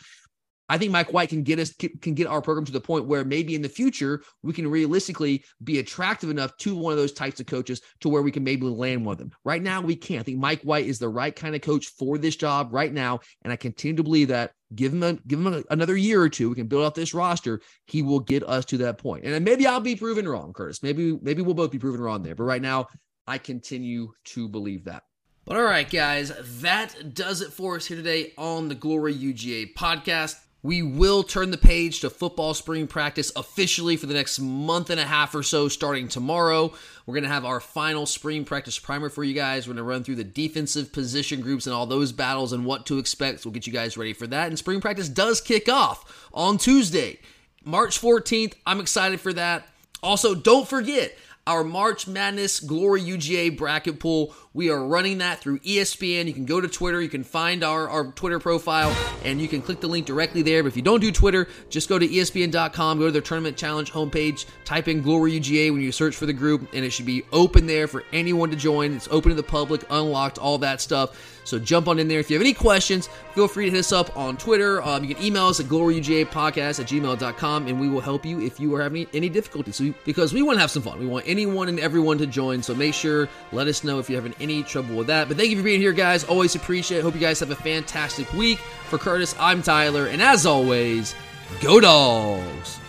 I 0.69 0.77
think 0.77 0.91
Mike 0.91 1.13
White 1.13 1.29
can 1.29 1.43
get 1.43 1.59
us 1.59 1.73
can 2.01 2.13
get 2.13 2.27
our 2.27 2.41
program 2.41 2.65
to 2.65 2.71
the 2.71 2.81
point 2.81 3.05
where 3.05 3.23
maybe 3.23 3.55
in 3.55 3.61
the 3.61 3.69
future 3.69 4.21
we 4.43 4.53
can 4.53 4.67
realistically 4.67 5.43
be 5.63 5.79
attractive 5.79 6.29
enough 6.29 6.55
to 6.57 6.75
one 6.75 6.91
of 6.91 6.97
those 6.97 7.13
types 7.13 7.39
of 7.39 7.45
coaches 7.45 7.81
to 8.01 8.09
where 8.09 8.21
we 8.21 8.31
can 8.31 8.43
maybe 8.43 8.65
land 8.65 9.05
one 9.05 9.13
of 9.13 9.19
them. 9.19 9.31
Right 9.43 9.61
now 9.61 9.81
we 9.81 9.95
can't. 9.95 10.21
I 10.21 10.23
think 10.23 10.39
Mike 10.39 10.61
White 10.63 10.85
is 10.85 10.99
the 10.99 11.09
right 11.09 11.35
kind 11.35 11.55
of 11.55 11.61
coach 11.61 11.87
for 11.87 12.17
this 12.17 12.35
job 12.35 12.73
right 12.73 12.93
now, 12.93 13.19
and 13.43 13.53
I 13.53 13.55
continue 13.55 13.97
to 13.97 14.03
believe 14.03 14.29
that. 14.29 14.51
Give 14.75 14.91
him 14.91 15.01
a, 15.01 15.13
give 15.13 15.39
him 15.39 15.47
a, 15.47 15.63
another 15.69 15.95
year 15.95 16.21
or 16.21 16.27
two. 16.27 16.49
We 16.49 16.55
can 16.55 16.67
build 16.67 16.83
out 16.83 16.93
this 16.93 17.13
roster. 17.13 17.61
He 17.85 18.01
will 18.01 18.19
get 18.19 18.43
us 18.43 18.65
to 18.65 18.77
that 18.79 18.97
point. 18.97 19.23
And 19.23 19.45
maybe 19.45 19.65
I'll 19.65 19.79
be 19.79 19.95
proven 19.95 20.27
wrong, 20.27 20.51
Curtis. 20.51 20.83
Maybe 20.83 21.17
maybe 21.21 21.41
we'll 21.41 21.53
both 21.53 21.71
be 21.71 21.79
proven 21.79 22.01
wrong 22.01 22.21
there. 22.21 22.35
But 22.35 22.43
right 22.43 22.61
now, 22.61 22.87
I 23.25 23.37
continue 23.37 24.11
to 24.25 24.49
believe 24.49 24.83
that. 24.83 25.03
But 25.45 25.55
all 25.55 25.63
right, 25.63 25.89
guys, 25.89 26.33
that 26.61 27.13
does 27.13 27.39
it 27.39 27.53
for 27.53 27.77
us 27.77 27.85
here 27.85 27.95
today 27.95 28.33
on 28.37 28.67
the 28.67 28.75
Glory 28.75 29.15
UGA 29.15 29.73
podcast. 29.75 30.35
We 30.67 30.81
will 30.81 31.23
turn 31.23 31.51
the 31.51 31.57
page 31.57 32.01
to 32.01 32.09
football 32.09 32.53
spring 32.53 32.87
practice 32.87 33.31
officially 33.37 33.95
for 33.95 34.05
the 34.05 34.13
next 34.13 34.37
month 34.37 34.89
and 34.89 34.99
a 34.99 35.05
half 35.05 35.33
or 35.33 35.41
so, 35.41 35.69
starting 35.69 36.09
tomorrow. 36.09 36.73
We're 37.05 37.13
going 37.13 37.23
to 37.23 37.29
have 37.29 37.45
our 37.45 37.61
final 37.61 38.05
spring 38.05 38.43
practice 38.43 38.77
primer 38.77 39.07
for 39.07 39.23
you 39.23 39.33
guys. 39.33 39.65
We're 39.65 39.75
going 39.75 39.85
to 39.85 39.89
run 39.89 40.03
through 40.03 40.15
the 40.15 40.25
defensive 40.25 40.91
position 40.91 41.39
groups 41.39 41.67
and 41.67 41.73
all 41.73 41.85
those 41.85 42.11
battles 42.11 42.51
and 42.51 42.65
what 42.65 42.85
to 42.87 42.97
expect. 42.97 43.39
So 43.39 43.47
we'll 43.47 43.53
get 43.53 43.65
you 43.65 43.71
guys 43.71 43.95
ready 43.95 44.11
for 44.11 44.27
that. 44.27 44.49
And 44.49 44.59
spring 44.59 44.81
practice 44.81 45.07
does 45.07 45.39
kick 45.39 45.69
off 45.69 46.27
on 46.33 46.57
Tuesday, 46.57 47.19
March 47.63 48.01
14th. 48.01 48.55
I'm 48.65 48.81
excited 48.81 49.21
for 49.21 49.31
that. 49.31 49.69
Also, 50.03 50.35
don't 50.35 50.67
forget, 50.67 51.17
our 51.47 51.63
March 51.63 52.07
Madness 52.09 52.59
Glory 52.59 53.01
UGA 53.01 53.57
bracket 53.57 54.01
pool. 54.01 54.35
We 54.57 54.71
are 54.71 54.83
running 54.83 55.19
that 55.19 55.39
through 55.39 55.59
ESPN. 55.59 56.25
You 56.25 56.33
can 56.33 56.45
go 56.45 56.59
to 56.59 56.67
Twitter, 56.67 56.99
you 56.99 57.09
can 57.09 57.23
find 57.23 57.63
our, 57.63 57.87
our 57.87 58.05
Twitter 58.13 58.39
profile, 58.39 58.89
and 59.23 59.39
you 59.39 59.47
can 59.47 59.61
click 59.61 59.81
the 59.81 59.87
link 59.87 60.07
directly 60.07 60.41
there. 60.41 60.63
But 60.63 60.69
if 60.69 60.75
you 60.75 60.81
don't 60.81 60.99
do 60.99 61.11
Twitter, 61.11 61.47
just 61.69 61.87
go 61.87 61.99
to 61.99 62.07
ESPN.com, 62.07 62.97
go 62.97 63.05
to 63.05 63.11
their 63.11 63.21
Tournament 63.21 63.55
Challenge 63.55 63.91
homepage, 63.91 64.45
type 64.65 64.87
in 64.87 65.03
Glory 65.03 65.39
UGA 65.39 65.71
when 65.71 65.81
you 65.81 65.91
search 65.91 66.15
for 66.15 66.25
the 66.25 66.33
group, 66.33 66.67
and 66.73 66.83
it 66.83 66.89
should 66.89 67.05
be 67.05 67.21
open 67.31 67.67
there 67.67 67.87
for 67.87 68.03
anyone 68.11 68.49
to 68.49 68.55
join. 68.55 68.95
It's 68.95 69.07
open 69.11 69.29
to 69.29 69.35
the 69.35 69.43
public, 69.43 69.85
unlocked, 69.91 70.39
all 70.39 70.57
that 70.57 70.81
stuff. 70.81 71.37
So 71.47 71.57
jump 71.57 71.87
on 71.87 71.97
in 71.97 72.09
there. 72.09 72.19
If 72.19 72.29
you 72.29 72.35
have 72.35 72.41
any 72.41 72.53
questions, 72.53 73.07
feel 73.33 73.47
free 73.47 73.65
to 73.65 73.71
hit 73.71 73.79
us 73.79 73.93
up 73.93 74.15
on 74.17 74.35
Twitter. 74.35 74.81
Um, 74.81 75.05
you 75.05 75.15
can 75.15 75.23
email 75.23 75.45
us 75.45 75.61
at 75.61 75.67
gloryugapodcast 75.67 76.81
at 76.81 76.87
gmail.com, 76.87 77.67
and 77.67 77.79
we 77.79 77.87
will 77.87 78.01
help 78.01 78.25
you 78.25 78.41
if 78.41 78.59
you 78.59 78.75
are 78.75 78.81
having 78.81 79.07
any 79.13 79.29
difficulties. 79.29 79.77
So, 79.77 79.93
because 80.03 80.33
we 80.33 80.41
want 80.41 80.57
to 80.57 80.61
have 80.61 80.71
some 80.71 80.83
fun. 80.83 80.99
We 80.99 81.05
want 81.05 81.25
anyone 81.25 81.69
and 81.69 81.79
everyone 81.79 82.17
to 82.17 82.27
join. 82.27 82.61
So 82.61 82.75
make 82.75 82.93
sure, 82.93 83.29
let 83.53 83.67
us 83.67 83.85
know 83.85 83.97
if 83.97 84.09
you're 84.09 84.21
having 84.21 84.35
any 84.49 84.63
trouble 84.63 84.95
with 84.95 85.07
that. 85.07 85.27
But 85.27 85.37
thank 85.37 85.49
you 85.49 85.57
for 85.57 85.63
being 85.63 85.81
here, 85.81 85.93
guys. 85.93 86.23
Always 86.23 86.55
appreciate 86.55 86.99
it. 86.99 87.01
Hope 87.01 87.13
you 87.13 87.19
guys 87.19 87.39
have 87.41 87.51
a 87.51 87.55
fantastic 87.55 88.31
week. 88.33 88.59
For 88.89 88.97
Curtis, 88.97 89.35
I'm 89.39 89.61
Tyler. 89.61 90.07
And 90.07 90.21
as 90.21 90.45
always, 90.45 91.13
go 91.61 91.79
dogs. 91.79 92.79